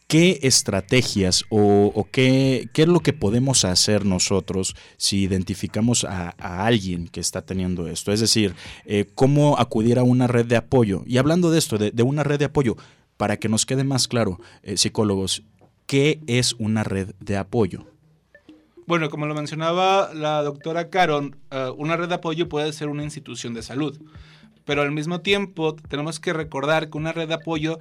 ¿Qué 0.08 0.40
estrategias 0.44 1.44
o, 1.50 2.08
qué, 2.12 2.70
qué 2.72 2.84
es 2.84 2.88
lo 2.88 3.02
que 3.02 3.12
podemos 3.12 3.66
hacer 3.66 4.06
nosotros 4.06 4.74
si 4.96 5.24
identificamos 5.24 6.06
a, 6.06 6.30
alguien 6.40 7.10
que 7.10 7.20
está 7.20 7.42
teniendo 7.42 7.88
esto? 7.88 8.14
Es 8.14 8.22
decir, 8.22 8.56
eh, 8.86 9.06
cómo 9.16 9.60
acudir 9.60 10.00
a 10.00 10.04
una 10.04 10.28
red 10.28 10.46
de 10.46 10.56
apoyo. 10.56 11.04
Y 11.06 11.18
hablando 11.18 11.52
de 11.52 11.60
esto, 11.60 11.78
de, 11.78 11.92
de 11.92 12.04
una 12.04 12.24
red 12.24 12.40
de 12.40 12.46
apoyo, 12.46 12.78
para 13.18 13.38
que 13.38 13.50
nos 13.50 13.66
quede 13.66 13.84
más 13.84 14.08
claro, 14.08 14.40
eh, 14.64 14.78
psicólogos, 14.78 15.44
¿qué 15.88 16.22
es 16.28 16.54
una 16.54 16.86
red 16.86 17.14
de 17.20 17.36
apoyo? 17.36 17.86
Bueno, 18.86 19.10
como 19.10 19.26
lo 19.26 19.36
mencionaba 19.36 20.14
la 20.14 20.42
doctora 20.44 20.90
Caron, 20.90 21.36
eh, 21.52 21.70
una 21.76 21.98
red 21.98 22.08
de 22.08 22.16
apoyo 22.16 22.48
puede 22.48 22.72
ser 22.72 22.88
una 22.88 23.04
institución 23.04 23.54
de 23.54 23.62
salud, 23.62 24.00
pero 24.64 24.84
al 24.84 24.92
mismo 24.92 25.20
tiempo 25.20 25.76
tenemos 25.76 26.22
que 26.22 26.32
recordar 26.32 26.90
que 26.90 26.98
una 26.98 27.12
red 27.12 27.28
de 27.28 27.34
apoyo 27.34 27.80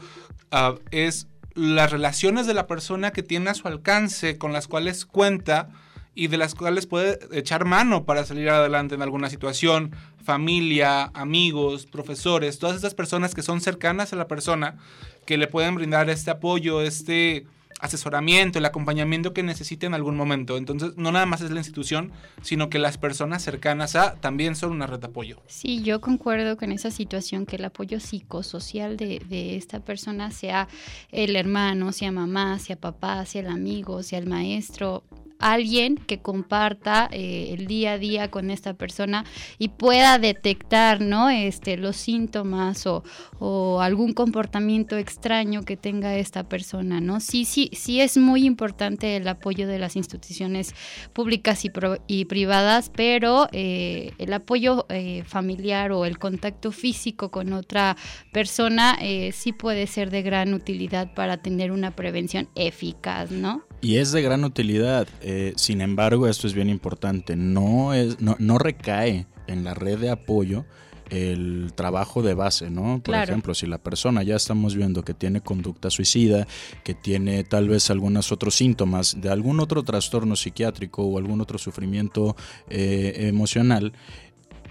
ah, 0.50 0.74
es 0.90 1.28
las 1.56 1.90
relaciones 1.90 2.46
de 2.46 2.54
la 2.54 2.66
persona 2.66 3.10
que 3.10 3.22
tiene 3.22 3.50
a 3.50 3.54
su 3.54 3.66
alcance, 3.66 4.38
con 4.38 4.52
las 4.52 4.68
cuales 4.68 5.06
cuenta 5.06 5.70
y 6.14 6.28
de 6.28 6.36
las 6.36 6.54
cuales 6.54 6.86
puede 6.86 7.18
echar 7.32 7.64
mano 7.64 8.04
para 8.04 8.24
salir 8.24 8.48
adelante 8.50 8.94
en 8.94 9.02
alguna 9.02 9.30
situación, 9.30 9.94
familia, 10.22 11.10
amigos, 11.14 11.86
profesores, 11.86 12.58
todas 12.58 12.76
estas 12.76 12.94
personas 12.94 13.34
que 13.34 13.42
son 13.42 13.60
cercanas 13.60 14.12
a 14.12 14.16
la 14.16 14.28
persona, 14.28 14.76
que 15.24 15.38
le 15.38 15.46
pueden 15.46 15.74
brindar 15.74 16.08
este 16.10 16.30
apoyo, 16.30 16.82
este 16.82 17.46
asesoramiento, 17.80 18.58
el 18.58 18.64
acompañamiento 18.64 19.32
que 19.32 19.42
necesite 19.42 19.86
en 19.86 19.94
algún 19.94 20.16
momento. 20.16 20.56
Entonces, 20.56 20.96
no 20.96 21.12
nada 21.12 21.26
más 21.26 21.40
es 21.40 21.50
la 21.50 21.60
institución, 21.60 22.12
sino 22.42 22.70
que 22.70 22.78
las 22.78 22.98
personas 22.98 23.42
cercanas 23.42 23.96
a 23.96 24.14
también 24.14 24.56
son 24.56 24.72
una 24.72 24.86
red 24.86 24.98
de 24.98 25.06
apoyo. 25.06 25.42
Sí, 25.46 25.82
yo 25.82 26.00
concuerdo 26.00 26.56
con 26.56 26.72
esa 26.72 26.90
situación, 26.90 27.46
que 27.46 27.56
el 27.56 27.64
apoyo 27.64 28.00
psicosocial 28.00 28.96
de, 28.96 29.20
de 29.20 29.56
esta 29.56 29.80
persona 29.80 30.30
sea 30.30 30.68
el 31.10 31.36
hermano, 31.36 31.92
sea 31.92 32.12
mamá, 32.12 32.58
sea 32.58 32.76
papá, 32.76 33.24
sea 33.26 33.42
el 33.42 33.48
amigo, 33.48 34.02
sea 34.02 34.18
el 34.18 34.26
maestro, 34.26 35.04
alguien 35.38 35.96
que 35.96 36.18
comparta 36.18 37.08
eh, 37.12 37.54
el 37.56 37.66
día 37.66 37.92
a 37.92 37.98
día 37.98 38.30
con 38.30 38.50
esta 38.50 38.74
persona 38.74 39.24
y 39.58 39.68
pueda 39.68 40.18
detectar 40.18 41.00
no 41.00 41.28
este 41.30 41.76
los 41.76 41.96
síntomas 41.96 42.86
o, 42.86 43.04
o 43.38 43.80
algún 43.80 44.12
comportamiento 44.12 44.96
extraño 44.96 45.62
que 45.62 45.76
tenga 45.76 46.16
esta 46.16 46.48
persona 46.48 47.00
no 47.00 47.20
sí 47.20 47.44
sí 47.44 47.70
sí 47.72 48.00
es 48.00 48.16
muy 48.16 48.44
importante 48.44 49.16
el 49.16 49.28
apoyo 49.28 49.66
de 49.66 49.78
las 49.78 49.96
instituciones 49.96 50.74
públicas 51.12 51.64
y, 51.64 52.24
privadas 52.24 52.90
pero 52.94 53.48
eh, 53.52 54.12
el 54.18 54.32
apoyo 54.32 54.86
eh, 54.88 55.22
familiar 55.26 55.92
o 55.92 56.06
el 56.06 56.18
contacto 56.18 56.72
físico 56.72 57.30
con 57.30 57.52
otra 57.52 57.96
persona 58.32 58.98
sí 59.32 59.52
puede 59.52 59.86
ser 59.86 60.10
de 60.10 60.22
gran 60.22 60.54
utilidad 60.54 61.12
para 61.14 61.36
tener 61.36 61.70
una 61.72 61.94
prevención 61.94 62.48
eficaz 62.54 63.30
no 63.30 63.64
Y 63.80 63.96
es 63.98 64.10
de 64.12 64.22
gran 64.22 64.44
utilidad. 64.44 65.06
eh, 65.20 65.52
sin 65.56 65.80
embargo, 65.80 66.26
esto 66.28 66.46
es 66.46 66.54
bien 66.54 66.68
importante. 66.70 67.36
No, 67.36 67.94
es, 67.94 68.20
no, 68.20 68.36
no 68.38 68.58
recae 68.58 69.26
en 69.46 69.64
la 69.64 69.74
red 69.74 69.98
de 69.98 70.10
apoyo 70.10 70.64
el 71.08 71.70
trabajo 71.76 72.20
de 72.20 72.34
base, 72.34 72.68
¿no? 72.68 72.94
Por 73.00 73.12
Claro. 73.14 73.30
ejemplo, 73.30 73.54
si 73.54 73.66
la 73.68 73.78
persona 73.78 74.24
ya 74.24 74.34
estamos 74.34 74.74
viendo 74.74 75.04
que 75.04 75.14
tiene 75.14 75.40
conducta 75.40 75.88
suicida, 75.88 76.48
que 76.82 76.94
tiene 76.94 77.44
tal 77.44 77.68
vez 77.68 77.90
algunos 77.90 78.32
otros 78.32 78.56
síntomas 78.56 79.20
de 79.20 79.28
algún 79.30 79.60
otro 79.60 79.84
trastorno 79.84 80.34
psiquiátrico 80.34 81.04
o 81.04 81.16
algún 81.18 81.40
otro 81.40 81.58
sufrimiento 81.58 82.34
eh, 82.68 83.28
emocional, 83.28 83.92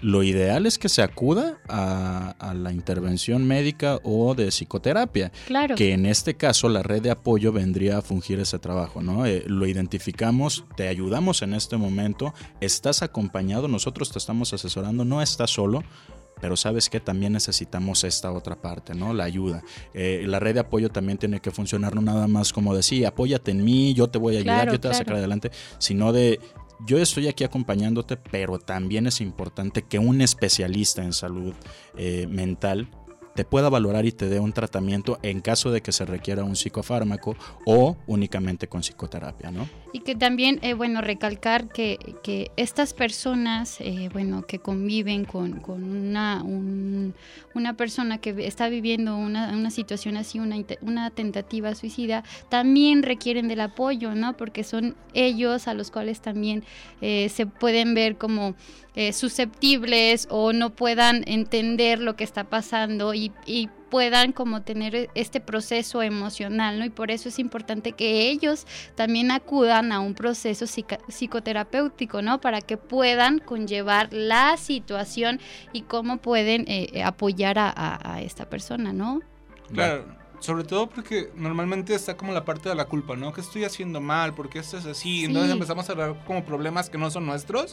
lo 0.00 0.22
ideal 0.22 0.66
es 0.66 0.78
que 0.78 0.88
se 0.88 1.02
acuda 1.02 1.58
a, 1.68 2.34
a 2.38 2.54
la 2.54 2.72
intervención 2.72 3.46
médica 3.46 3.98
o 4.02 4.34
de 4.34 4.48
psicoterapia. 4.48 5.32
Claro. 5.46 5.74
Que 5.74 5.92
en 5.92 6.06
este 6.06 6.34
caso 6.34 6.68
la 6.68 6.82
red 6.82 7.02
de 7.02 7.10
apoyo 7.10 7.52
vendría 7.52 7.98
a 7.98 8.02
fungir 8.02 8.40
ese 8.40 8.58
trabajo, 8.58 9.02
¿no? 9.02 9.26
Eh, 9.26 9.44
lo 9.46 9.66
identificamos, 9.66 10.64
te 10.76 10.88
ayudamos 10.88 11.42
en 11.42 11.54
este 11.54 11.76
momento, 11.76 12.34
estás 12.60 13.02
acompañado, 13.02 13.68
nosotros 13.68 14.10
te 14.10 14.18
estamos 14.18 14.52
asesorando, 14.52 15.04
no 15.04 15.22
estás 15.22 15.50
solo. 15.50 15.82
Pero 16.38 16.54
sabes 16.54 16.90
que 16.90 17.00
también 17.00 17.32
necesitamos 17.32 18.04
esta 18.04 18.30
otra 18.30 18.60
parte, 18.60 18.94
¿no? 18.94 19.14
La 19.14 19.24
ayuda. 19.24 19.62
Eh, 19.94 20.24
la 20.26 20.38
red 20.38 20.52
de 20.52 20.60
apoyo 20.60 20.90
también 20.90 21.16
tiene 21.16 21.40
que 21.40 21.50
funcionar 21.50 21.94
no 21.94 22.02
nada 22.02 22.28
más 22.28 22.52
como 22.52 22.74
de 22.74 22.82
sí, 22.82 23.06
apóyate 23.06 23.52
en 23.52 23.64
mí, 23.64 23.94
yo 23.94 24.08
te 24.08 24.18
voy 24.18 24.36
a 24.36 24.40
ayudar, 24.40 24.56
Claro, 24.56 24.72
yo 24.72 24.80
te 24.80 24.88
voy 24.88 24.94
a 24.94 24.98
sacar 24.98 25.06
claro. 25.06 25.18
adelante, 25.20 25.50
sino 25.78 26.12
de 26.12 26.38
yo 26.84 26.98
estoy 26.98 27.28
aquí 27.28 27.44
acompañándote, 27.44 28.16
pero 28.16 28.58
también 28.58 29.06
es 29.06 29.20
importante 29.20 29.82
que 29.82 29.98
un 29.98 30.20
especialista 30.20 31.02
en 31.02 31.12
salud 31.12 31.54
eh, 31.96 32.26
mental 32.28 32.88
te 33.34 33.44
pueda 33.44 33.68
valorar 33.68 34.06
y 34.06 34.12
te 34.12 34.28
dé 34.28 34.40
un 34.40 34.52
tratamiento 34.52 35.18
en 35.22 35.40
caso 35.40 35.70
de 35.70 35.82
que 35.82 35.92
se 35.92 36.06
requiera 36.06 36.42
un 36.42 36.56
psicofármaco 36.56 37.36
o 37.66 37.96
únicamente 38.06 38.66
con 38.66 38.80
psicoterapia, 38.80 39.50
¿no? 39.50 39.68
Y 39.96 40.00
que 40.00 40.14
también, 40.14 40.58
eh, 40.60 40.74
bueno, 40.74 41.00
recalcar 41.00 41.68
que, 41.68 41.98
que 42.22 42.50
estas 42.58 42.92
personas, 42.92 43.80
eh, 43.80 44.10
bueno, 44.12 44.42
que 44.46 44.58
conviven 44.58 45.24
con, 45.24 45.60
con 45.60 45.82
una, 45.84 46.42
un- 46.42 47.14
una 47.54 47.78
persona 47.78 48.18
que 48.18 48.34
está 48.46 48.68
viviendo 48.68 49.16
una, 49.16 49.56
una 49.56 49.70
situación 49.70 50.18
así, 50.18 50.38
una, 50.38 50.56
una 50.82 51.08
tentativa 51.10 51.74
suicida, 51.74 52.24
también 52.50 53.04
requieren 53.04 53.48
del 53.48 53.60
apoyo, 53.62 54.14
¿no? 54.14 54.36
Porque 54.36 54.64
son 54.64 54.96
ellos 55.14 55.66
a 55.66 55.72
los 55.72 55.90
cuales 55.90 56.20
también 56.20 56.62
eh, 57.00 57.30
se 57.30 57.46
pueden 57.46 57.94
ver 57.94 58.18
como 58.18 58.54
eh, 58.96 59.14
susceptibles 59.14 60.28
o 60.30 60.52
no 60.52 60.74
puedan 60.76 61.24
entender 61.26 62.00
lo 62.00 62.16
que 62.16 62.24
está 62.24 62.44
pasando 62.44 63.14
y, 63.14 63.32
y 63.46 63.70
puedan 63.90 64.32
como 64.32 64.62
tener 64.62 65.08
este 65.14 65.40
proceso 65.40 66.02
emocional, 66.02 66.78
¿no? 66.78 66.84
Y 66.84 66.90
por 66.90 67.10
eso 67.10 67.28
es 67.28 67.38
importante 67.38 67.92
que 67.92 68.28
ellos 68.30 68.66
también 68.94 69.30
acudan 69.30 69.92
a 69.92 70.00
un 70.00 70.14
proceso 70.14 70.66
psica- 70.66 70.98
psicoterapéutico, 71.08 72.22
¿no? 72.22 72.40
Para 72.40 72.60
que 72.60 72.76
puedan 72.76 73.38
conllevar 73.38 74.08
la 74.12 74.56
situación 74.56 75.40
y 75.72 75.82
cómo 75.82 76.16
pueden 76.18 76.62
eh, 76.68 76.88
eh, 76.92 77.02
apoyar 77.04 77.58
a, 77.58 77.68
a- 77.70 78.14
a 78.14 78.22
esta 78.22 78.48
persona, 78.48 78.92
¿no? 78.92 79.20
Claro, 79.72 80.04
sobre 80.40 80.64
todo 80.64 80.88
porque 80.88 81.30
normalmente 81.36 81.94
está 81.94 82.16
como 82.16 82.32
la 82.32 82.44
parte 82.44 82.68
de 82.68 82.74
la 82.74 82.84
culpa, 82.86 83.16
¿no? 83.16 83.32
¿Qué 83.32 83.40
estoy 83.40 83.64
haciendo 83.64 84.00
mal? 84.00 84.34
¿Por 84.34 84.48
qué 84.48 84.58
esto 84.58 84.78
es 84.78 84.86
así? 84.86 85.20
Sí. 85.20 85.24
Entonces 85.26 85.52
empezamos 85.52 85.88
a 85.88 85.92
hablar 85.92 86.16
como 86.26 86.44
problemas 86.44 86.90
que 86.90 86.98
no 86.98 87.10
son 87.10 87.26
nuestros 87.26 87.72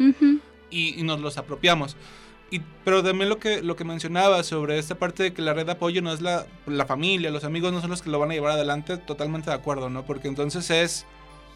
y, 0.70 1.00
y 1.00 1.04
nos 1.04 1.20
los 1.20 1.38
apropiamos. 1.38 1.96
Y, 2.54 2.62
pero 2.86 3.02
también 3.02 3.30
lo 3.30 3.40
que, 3.40 3.64
lo 3.64 3.76
que 3.76 3.84
mencionaba 3.84 4.44
sobre 4.44 4.78
esta 4.78 4.94
parte 4.94 5.24
de 5.24 5.34
que 5.34 5.42
la 5.42 5.54
red 5.54 5.66
de 5.66 5.72
apoyo 5.72 6.04
no 6.04 6.14
es 6.14 6.22
la, 6.22 6.46
la 6.68 6.86
familia, 6.86 7.32
los 7.32 7.46
amigos 7.46 7.74
no 7.74 7.82
son 7.82 7.90
los 7.90 8.04
que 8.04 8.12
lo 8.12 8.20
van 8.20 8.30
a 8.30 8.36
llevar 8.36 8.52
adelante, 8.52 8.98
totalmente 8.98 9.50
de 9.50 9.56
acuerdo, 9.56 9.90
¿no? 9.90 10.06
Porque 10.06 10.28
entonces 10.28 10.70
es 10.70 11.08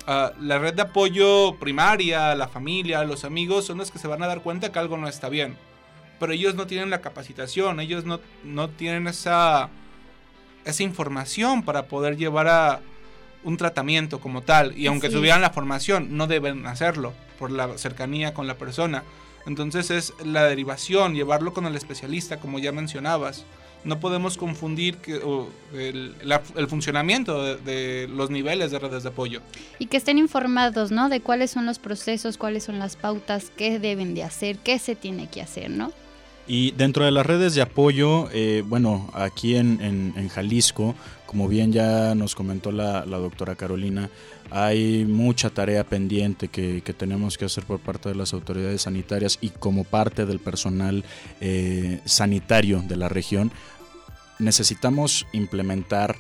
ah, 0.08 0.32
la 0.42 0.58
red 0.58 0.74
de 0.74 0.82
apoyo 0.82 1.54
primaria, 1.60 2.34
la 2.34 2.48
familia, 2.48 3.04
los 3.04 3.26
amigos 3.26 3.66
son 3.66 3.78
los 3.78 3.92
que 3.92 4.00
se 4.00 4.08
van 4.08 4.24
a 4.24 4.28
dar 4.28 4.42
cuenta 4.42 4.72
que 4.72 4.80
algo 4.80 4.98
no 4.98 5.08
está 5.08 5.30
bien. 5.30 5.56
Pero 6.20 6.34
ellos 6.34 6.56
no 6.56 6.66
tienen 6.66 6.90
la 6.90 7.00
capacitación, 7.00 7.80
ellos 7.80 8.04
no, 8.06 8.20
no 8.44 8.68
tienen 8.72 9.06
esa, 9.06 9.70
esa 10.66 10.82
información 10.82 11.62
para 11.62 11.84
poder 11.84 12.18
llevar 12.18 12.48
a 12.48 12.80
un 13.44 13.56
tratamiento 13.58 14.20
como 14.20 14.42
tal. 14.42 14.76
Y 14.76 14.88
aunque 14.88 15.10
tuvieran 15.10 15.42
la 15.42 15.52
formación, 15.52 16.18
no 16.18 16.26
deben 16.26 16.66
hacerlo 16.66 17.14
por 17.38 17.52
la 17.52 17.78
cercanía 17.78 18.34
con 18.34 18.48
la 18.48 18.56
persona. 18.56 19.04
Entonces 19.48 19.90
es 19.90 20.14
la 20.24 20.44
derivación, 20.44 21.16
llevarlo 21.16 21.54
con 21.54 21.66
el 21.66 21.76
especialista, 21.76 22.40
como 22.40 22.60
ya 22.60 22.72
mencionabas. 22.74 23.46
No 23.86 24.00
podemos 24.00 24.36
confundir 24.36 24.98
que, 24.98 25.22
el 25.74 26.68
funcionamiento 26.68 27.42
de, 27.42 27.56
de 27.56 28.08
los 28.10 28.30
niveles 28.30 28.72
de 28.72 28.80
redes 28.80 29.04
de 29.04 29.10
apoyo. 29.10 29.42
Y 29.80 29.86
que 29.86 29.98
estén 29.98 30.18
informados, 30.18 30.92
¿no? 30.92 31.08
De 31.08 31.22
cuáles 31.22 31.52
son 31.52 31.66
los 31.66 31.80
procesos, 31.80 32.38
cuáles 32.38 32.66
son 32.66 32.78
las 32.78 32.98
pautas, 32.98 33.52
qué 33.56 33.80
deben 33.80 34.14
de 34.14 34.24
hacer, 34.24 34.58
qué 34.58 34.78
se 34.80 34.96
tiene 34.96 35.28
que 35.30 35.42
hacer, 35.42 35.70
¿no? 35.70 35.94
Y 36.48 36.72
dentro 36.72 37.04
de 37.04 37.12
las 37.12 37.26
redes 37.26 37.56
de 37.56 37.62
apoyo, 37.62 38.30
eh, 38.32 38.64
bueno, 38.66 39.10
aquí 39.14 39.56
en, 39.58 40.30
Jalisco, 40.30 40.96
como 41.26 41.50
bien 41.50 41.74
ya 41.74 42.16
nos 42.16 42.36
comentó 42.36 42.72
la, 42.72 43.06
la 43.06 43.18
doctora 43.18 43.56
Carolina, 43.56 44.10
hay 44.50 45.06
mucha 45.06 45.50
tarea 45.50 45.84
pendiente 45.84 46.48
que, 46.48 46.82
que 46.82 46.94
tenemos 46.94 47.38
que 47.38 47.46
hacer 47.46 47.66
por 47.66 47.80
parte 47.80 48.10
de 48.10 48.16
las 48.16 48.34
autoridades 48.34 48.84
sanitarias 48.84 49.38
y 49.42 49.50
como 49.50 49.84
parte 49.84 50.26
del 50.26 50.40
personal 50.40 51.04
eh, 51.42 52.00
sanitario 52.06 52.82
de 52.88 52.96
la 52.96 53.10
región. 53.10 53.52
Necesitamos 54.40 55.26
implementar 55.34 56.16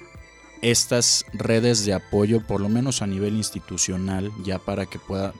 estas 0.61 1.25
redes 1.33 1.85
de 1.85 1.93
apoyo, 1.93 2.41
por 2.45 2.61
lo 2.61 2.69
menos 2.69 3.01
a 3.01 3.07
nivel 3.07 3.35
institucional, 3.35 4.31
ya 4.43 4.59
para 4.59 4.85
que 4.85 4.99
pueda, 4.99 5.33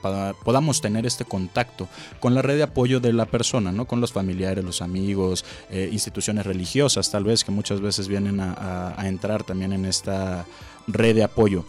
podamos 0.44 0.80
tener 0.80 1.06
este 1.06 1.24
contacto 1.24 1.88
con 2.20 2.34
la 2.34 2.42
red 2.42 2.56
de 2.56 2.62
apoyo 2.64 3.00
de 3.00 3.12
la 3.12 3.26
persona, 3.26 3.72
¿no? 3.72 3.86
Con 3.86 4.00
los 4.00 4.12
familiares, 4.12 4.64
los 4.64 4.82
amigos, 4.82 5.44
eh, 5.70 5.88
instituciones 5.92 6.46
religiosas, 6.46 7.10
tal 7.10 7.24
vez, 7.24 7.44
que 7.44 7.50
muchas 7.50 7.80
veces 7.80 8.08
vienen 8.08 8.40
a 8.40 9.02
entrar 9.04 9.44
también 9.44 9.72
en 9.72 9.84
esta 9.84 10.46
red 10.86 11.14
de 11.14 11.24
apoyo. 11.24 11.64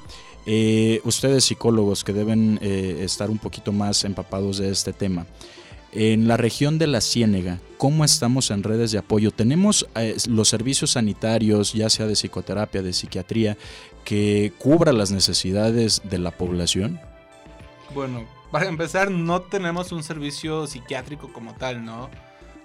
Eh, 0.51 1.01
ustedes 1.03 1.45
psicólogos 1.45 2.03
que 2.03 2.13
deben 2.13 2.57
eh, 2.61 3.01
estar 3.01 3.29
un 3.29 3.37
poquito 3.37 3.71
más 3.71 4.03
empapados 4.03 4.57
de 4.57 4.71
este 4.71 4.93
tema. 4.93 5.27
En 5.91 6.27
la 6.27 6.37
región 6.37 6.77
de 6.77 6.85
la 6.85 7.01
Ciénega, 7.01 7.59
¿cómo 7.77 8.05
estamos 8.05 8.51
en 8.51 8.61
redes 8.61 8.91
de 8.91 8.99
apoyo? 8.99 9.31
¿Tenemos 9.31 9.87
eh, 9.95 10.15
los 10.27 10.47
servicios 10.47 10.91
sanitarios, 10.91 11.73
ya 11.73 11.89
sea 11.89 12.05
de 12.05 12.13
psicoterapia, 12.13 12.83
de 12.83 12.93
psiquiatría, 12.93 13.57
que 14.05 14.53
cubra 14.59 14.91
las 14.93 15.11
necesidades 15.11 16.01
de 16.07 16.19
la 16.19 16.29
población? 16.31 16.99
Bueno, 17.95 18.25
para 18.51 18.67
empezar, 18.67 19.09
no 19.09 19.41
tenemos 19.41 19.91
un 19.91 20.03
servicio 20.03 20.67
psiquiátrico 20.67 21.33
como 21.33 21.55
tal, 21.55 21.83
¿no? 21.83 22.09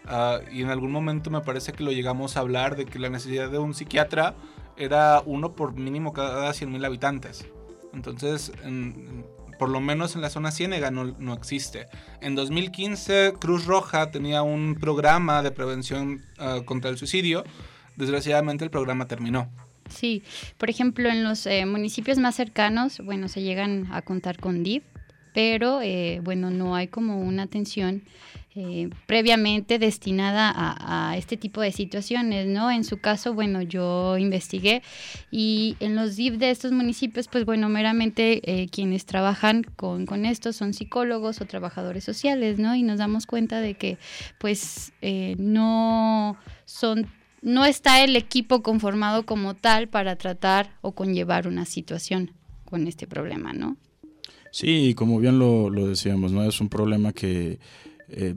Ah, 0.07 0.41
y 0.53 0.61
en 0.61 0.69
algún 0.69 0.93
momento 0.93 1.31
me 1.31 1.41
parece 1.41 1.73
que 1.73 1.83
lo 1.83 1.93
llegamos 1.93 2.37
a 2.37 2.41
hablar 2.41 2.77
de 2.77 2.85
que 2.85 2.99
la 2.99 3.09
necesidad 3.09 3.51
de 3.51 3.59
un 3.59 3.73
psiquiatra 3.73 4.35
era 4.77 5.23
uno 5.25 5.53
por 5.53 5.73
mínimo 5.75 6.13
cada 6.13 6.53
100.000 6.53 6.85
habitantes. 6.85 7.47
Entonces, 7.95 8.53
en- 8.65 9.25
por 9.65 9.71
lo 9.71 9.81
menos 9.81 10.15
en 10.15 10.21
la 10.21 10.29
zona 10.29 10.51
ciénega 10.51 10.91
no, 10.91 11.17
no 11.19 11.33
existe. 11.33 11.87
En 12.21 12.35
2015, 12.35 13.33
Cruz 13.41 13.65
Roja 13.65 14.11
tenía 14.11 14.43
un 14.43 14.75
programa 14.75 15.43
de 15.43 15.53
prevención 15.53 16.21
ah, 16.39 16.61
contra 16.67 16.91
el 16.91 16.99
suicidio. 16.99 17.45
Desgraciadamente 17.97 18.63
el 18.63 18.71
programa 18.71 19.09
terminó. 19.09 19.49
Sí, 19.89 20.23
por 20.59 20.69
ejemplo, 20.69 21.09
en 21.09 21.25
los 21.25 21.47
eh, 21.47 21.65
municipios 21.65 22.19
más 22.19 22.35
cercanos, 22.35 23.01
bueno, 23.03 23.27
se 23.29 23.41
llegan 23.41 23.89
a 23.91 24.03
contar 24.03 24.39
con 24.39 24.63
DIF, 24.63 24.85
pero 25.33 25.81
eh, 25.81 26.21
bueno, 26.23 26.51
no 26.51 26.75
hay 26.77 26.89
como 26.89 27.23
una 27.23 27.45
atención 27.45 28.03
eh, 28.57 28.89
previamente 29.07 29.81
destinada 29.81 30.53
a, 30.55 31.17
este 31.17 31.37
tipo 31.37 31.61
de 31.61 31.73
situaciones, 31.73 32.47
¿no? 32.47 32.71
En 32.71 32.85
su 32.85 32.99
caso, 32.99 33.35
bueno, 33.35 33.63
yo 33.63 34.17
investigué 34.17 34.81
y 35.33 35.77
en 35.81 35.97
los 35.97 36.15
DIF 36.15 36.35
de 36.35 36.51
estos 36.51 36.71
municipios, 36.71 37.27
pues 37.27 37.45
bueno, 37.47 37.69
meramente 37.69 38.41
eh, 38.45 38.69
quienes 38.69 39.07
trabajan 39.07 39.65
con, 39.65 40.07
con 40.07 40.25
esto 40.25 40.53
son 40.53 40.73
psicólogos 40.73 41.41
o 41.41 41.47
trabajadores 41.47 42.05
sociales, 42.05 42.61
¿no? 42.61 42.77
Y 42.77 42.85
nos 42.85 42.99
damos 42.99 43.27
cuenta 43.27 43.61
de 43.61 43.75
que 43.75 43.99
pues 44.39 44.93
eh, 45.03 45.35
no 45.37 46.37
son 46.65 47.09
no 47.43 47.65
está 47.65 48.05
el 48.05 48.15
equipo 48.15 48.63
conformado 48.63 49.27
como 49.27 49.55
tal 49.55 49.89
para 49.89 50.15
tratar 50.15 50.77
o 50.81 50.93
conllevar 50.93 51.49
una 51.49 51.65
situación 51.65 52.31
con 52.65 52.87
este 52.87 53.09
problema, 53.09 53.53
¿no? 53.53 53.77
Sí, 54.53 54.95
como 54.95 55.19
bien 55.19 55.41
lo, 55.41 55.71
lo 55.71 55.89
decíamos, 55.89 56.31
¿no? 56.31 56.45
Es 56.45 56.61
un 56.61 56.69
problema 56.69 57.13
que, 57.13 57.59
eh, 58.17 58.35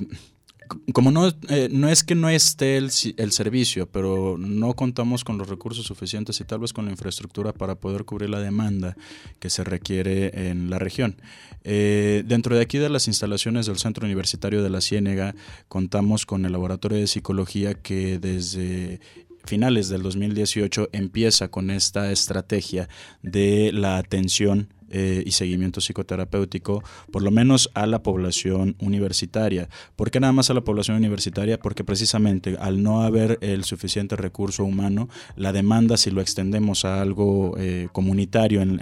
como 0.93 1.11
no, 1.11 1.27
eh, 1.49 1.69
no 1.71 1.89
es 1.89 2.03
que 2.03 2.15
no 2.15 2.29
esté 2.29 2.77
el, 2.77 2.89
el 3.17 3.31
servicio, 3.31 3.87
pero 3.89 4.37
no 4.37 4.73
contamos 4.75 5.23
con 5.23 5.37
los 5.37 5.47
recursos 5.47 5.85
suficientes 5.85 6.39
y 6.39 6.43
tal 6.43 6.59
vez 6.59 6.73
con 6.73 6.85
la 6.85 6.91
infraestructura 6.91 7.53
para 7.53 7.75
poder 7.75 8.05
cubrir 8.05 8.29
la 8.29 8.39
demanda 8.39 8.95
que 9.39 9.49
se 9.49 9.63
requiere 9.63 10.49
en 10.49 10.69
la 10.69 10.79
región. 10.79 11.21
Eh, 11.63 12.23
dentro 12.25 12.55
de 12.55 12.61
aquí 12.61 12.77
de 12.77 12.89
las 12.89 13.07
instalaciones 13.07 13.65
del 13.65 13.77
Centro 13.77 14.05
Universitario 14.05 14.63
de 14.63 14.69
la 14.69 14.81
Ciénega, 14.81 15.35
contamos 15.67 16.25
con 16.25 16.45
el 16.45 16.51
Laboratorio 16.51 16.97
de 16.97 17.07
Psicología 17.07 17.73
que 17.75 18.19
desde 18.19 18.99
finales 19.45 19.87
del 19.89 20.03
2018 20.03 20.89
empieza 20.91 21.49
con 21.49 21.71
esta 21.71 22.11
estrategia 22.11 22.89
de 23.21 23.71
la 23.71 23.97
atención 23.97 24.73
eh, 24.89 25.23
y 25.25 25.31
seguimiento 25.31 25.81
psicoterapéutico, 25.81 26.81
por 27.11 27.21
lo 27.21 27.29
menos 27.29 27.69
a 27.73 27.85
la 27.85 28.03
población 28.03 28.75
universitaria. 28.79 29.67
¿Por 29.95 30.11
qué 30.11 30.21
nada 30.21 30.31
más 30.31 30.49
a 30.49 30.53
la 30.53 30.61
población 30.61 30.95
universitaria? 30.95 31.59
Porque 31.59 31.83
precisamente 31.83 32.55
al 32.59 32.81
no 32.81 33.01
haber 33.01 33.37
el 33.41 33.65
suficiente 33.65 34.15
recurso 34.15 34.63
humano, 34.63 35.09
la 35.35 35.51
demanda, 35.51 35.97
si 35.97 36.09
lo 36.09 36.21
extendemos 36.21 36.85
a 36.85 37.01
algo 37.01 37.55
eh, 37.57 37.89
comunitario 37.91 38.61
en, 38.61 38.77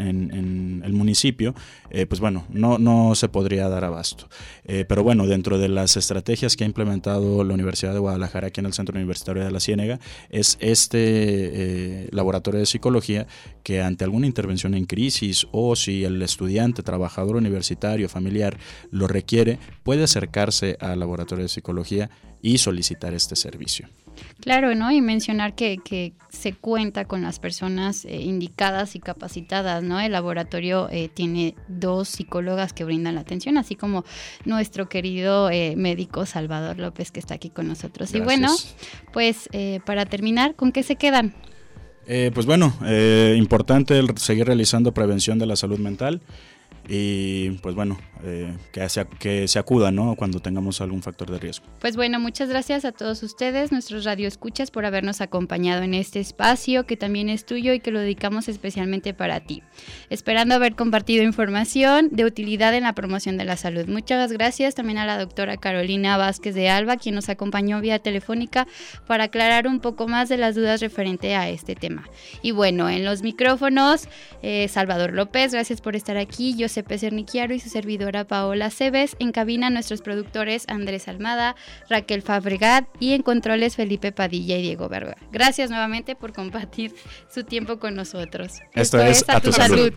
el 0.86 0.94
municipio, 0.94 1.56
eh, 1.90 2.06
pues 2.06 2.20
bueno, 2.22 2.46
no, 2.50 2.78
no 2.78 3.16
se 3.16 3.28
podría 3.28 3.68
dar 3.68 3.84
abasto. 3.86 4.28
Pero 4.64 5.04
bueno, 5.04 5.28
dentro 5.28 5.58
de 5.58 5.70
las 5.70 5.96
estrategias 5.96 6.56
que 6.56 6.64
ha 6.64 6.68
implementado 6.68 7.44
la 7.44 7.54
Universidad 7.54 7.94
de 7.94 8.00
Guadalajara 8.00 8.48
aquí 8.48 8.60
en 8.60 8.66
el 8.66 8.74
Centro 8.74 8.96
Universitario 8.96 9.44
de 9.44 9.52
la 9.52 9.60
Ciénega, 9.60 10.00
es 10.30 10.58
este 10.60 12.10
laboratorio 12.12 12.60
de 12.60 12.66
psicología 12.66 13.28
que 13.64 13.82
ante 13.82 14.04
alguna 14.04 14.28
intervención 14.28 14.74
en 14.74 14.86
crisis 14.86 15.48
o 15.52 15.76
si 15.76 15.95
el 16.04 16.22
estudiante, 16.22 16.84
trabajador 16.84 17.36
universitario, 17.36 18.10
familiar 18.10 18.58
lo 18.92 19.08
requiere, 19.08 19.60
puede 19.84 20.04
acercarse 20.04 20.78
al 20.80 21.00
laboratorio 21.00 21.44
de 21.44 21.50
psicología 21.50 22.10
y 22.42 22.58
solicitar 22.60 23.14
este 23.14 23.36
servicio. 23.36 23.88
Claro, 24.40 24.76
¿no? 24.76 24.92
Y 24.92 25.02
mencionar 25.02 25.56
que, 25.56 25.78
que 25.84 26.14
se 26.30 26.54
cuenta 26.54 27.06
con 27.06 27.22
las 27.22 27.40
personas 27.40 28.06
eh, 28.06 28.22
indicadas 28.22 28.96
y 28.96 29.00
capacitadas, 29.00 29.84
¿no? 29.84 30.00
El 30.00 30.12
laboratorio 30.12 30.90
eh, 30.92 31.10
tiene 31.14 31.56
dos 31.68 32.10
psicólogas 32.10 32.74
que 32.74 32.84
brindan 32.84 33.16
la 33.16 33.22
atención, 33.22 33.58
así 33.58 33.76
como 33.76 34.06
nuestro 34.46 34.88
querido 34.88 35.50
eh, 35.50 35.76
médico 35.76 36.26
Salvador 36.26 36.78
López 36.78 37.12
que 37.12 37.20
está 37.20 37.36
aquí 37.36 37.50
con 37.50 37.68
nosotros. 37.68 38.14
Y 38.14 38.20
bueno, 38.20 38.56
pues 39.12 39.50
para 39.86 40.06
terminar, 40.06 40.56
¿con 40.56 40.72
qué 40.72 40.84
se 40.84 40.96
quedan? 40.96 41.34
Eh, 42.08 42.32
pues 42.34 42.46
bueno, 42.46 42.74
eh, 42.86 43.36
importante 43.38 44.02
seguir 44.18 44.46
realizando 44.46 44.94
prevención 44.94 45.40
de 45.40 45.46
la 45.48 45.56
salud 45.56 45.80
mental 45.80 46.22
y 46.88 47.52
pues 47.62 47.76
bueno, 47.76 47.98
eh, 48.24 48.56
que, 48.72 48.88
se, 48.90 49.06
que 49.20 49.48
se 49.48 49.60
acuda 49.60 49.92
¿no? 49.92 50.16
cuando 50.16 50.40
tengamos 50.40 50.82
algún 50.82 51.02
factor 51.02 51.30
de 51.32 51.40
riesgo. 51.40 51.66
Pues 51.80 51.96
bueno, 51.96 52.20
muchas 52.20 52.50
gracias 52.50 52.86
a 52.86 52.92
todos 52.92 53.24
ustedes, 53.24 53.72
nuestros 53.72 54.06
radioescuchas, 54.06 54.72
por 54.72 54.86
habernos 54.86 55.22
acompañado 55.22 55.84
en 55.84 55.94
este 55.94 56.20
espacio 56.20 56.86
que 56.86 56.98
también 56.98 57.30
es 57.30 57.46
tuyo 57.46 57.74
y 57.74 57.80
que 57.80 57.92
lo 57.92 58.00
dedicamos 58.00 58.48
especialmente 58.48 59.14
para 59.14 59.42
ti. 59.42 59.64
Esperando 60.10 60.56
haber 60.56 60.76
compartido 60.76 61.24
información 61.24 62.10
de 62.12 62.26
utilidad 62.26 62.74
en 62.74 62.84
la 62.84 62.94
promoción 62.94 63.38
de 63.38 63.46
la 63.46 63.58
salud. 63.58 63.88
Muchas 63.88 64.32
gracias 64.32 64.76
también 64.76 64.98
a 64.98 65.06
la 65.06 65.18
doctora 65.18 65.58
Carolina 65.58 66.18
Vázquez 66.18 66.56
de 66.56 66.70
Alba, 66.70 66.98
quien 66.98 67.16
nos 67.16 67.30
acompañó 67.30 67.82
vía 67.82 68.00
telefónica 68.00 68.68
para 69.08 69.26
aclarar 69.26 69.68
un 69.68 69.80
poco 69.80 70.08
más 70.08 70.30
de 70.30 70.38
las 70.38 70.56
dudas 70.56 70.82
referente 70.82 71.36
a 71.36 71.50
este 71.50 71.76
tema. 71.76 72.10
Y 72.42 72.52
bueno, 72.52 72.90
en 72.90 73.06
los 73.06 73.22
micrófonos, 73.22 74.08
eh, 74.42 74.68
Salvador 74.68 75.14
López, 75.14 75.52
gracias 75.52 75.82
por 75.82 75.96
estar 75.96 76.18
aquí, 76.18 76.56
Josepe 76.76 76.98
Cerniquiaro 76.98 77.54
y 77.54 77.60
su 77.62 77.70
servidora 77.70 78.26
Paola 78.26 78.70
Cebes. 78.70 79.16
En 79.20 79.32
cabina 79.32 79.70
nuestros 79.70 80.02
productores 80.02 80.66
Andrés 80.68 81.08
Almada, 81.08 81.56
Raquel 81.90 82.22
Fabregat 82.22 82.86
y 83.00 83.14
en 83.14 83.22
controles 83.22 83.78
Felipe 83.78 84.12
Padilla 84.12 84.58
y 84.58 84.62
Diego 84.62 84.90
Verga. 84.90 85.16
Gracias 85.32 85.70
nuevamente 85.70 86.18
por 86.18 86.34
compartir 86.34 86.94
su 87.34 87.46
tiempo 87.46 87.80
con 87.80 87.96
nosotros. 87.96 88.60
Esto 88.74 89.00
es 89.00 89.24
A 89.30 89.40
Tu 89.40 89.54
Salud. 89.54 89.94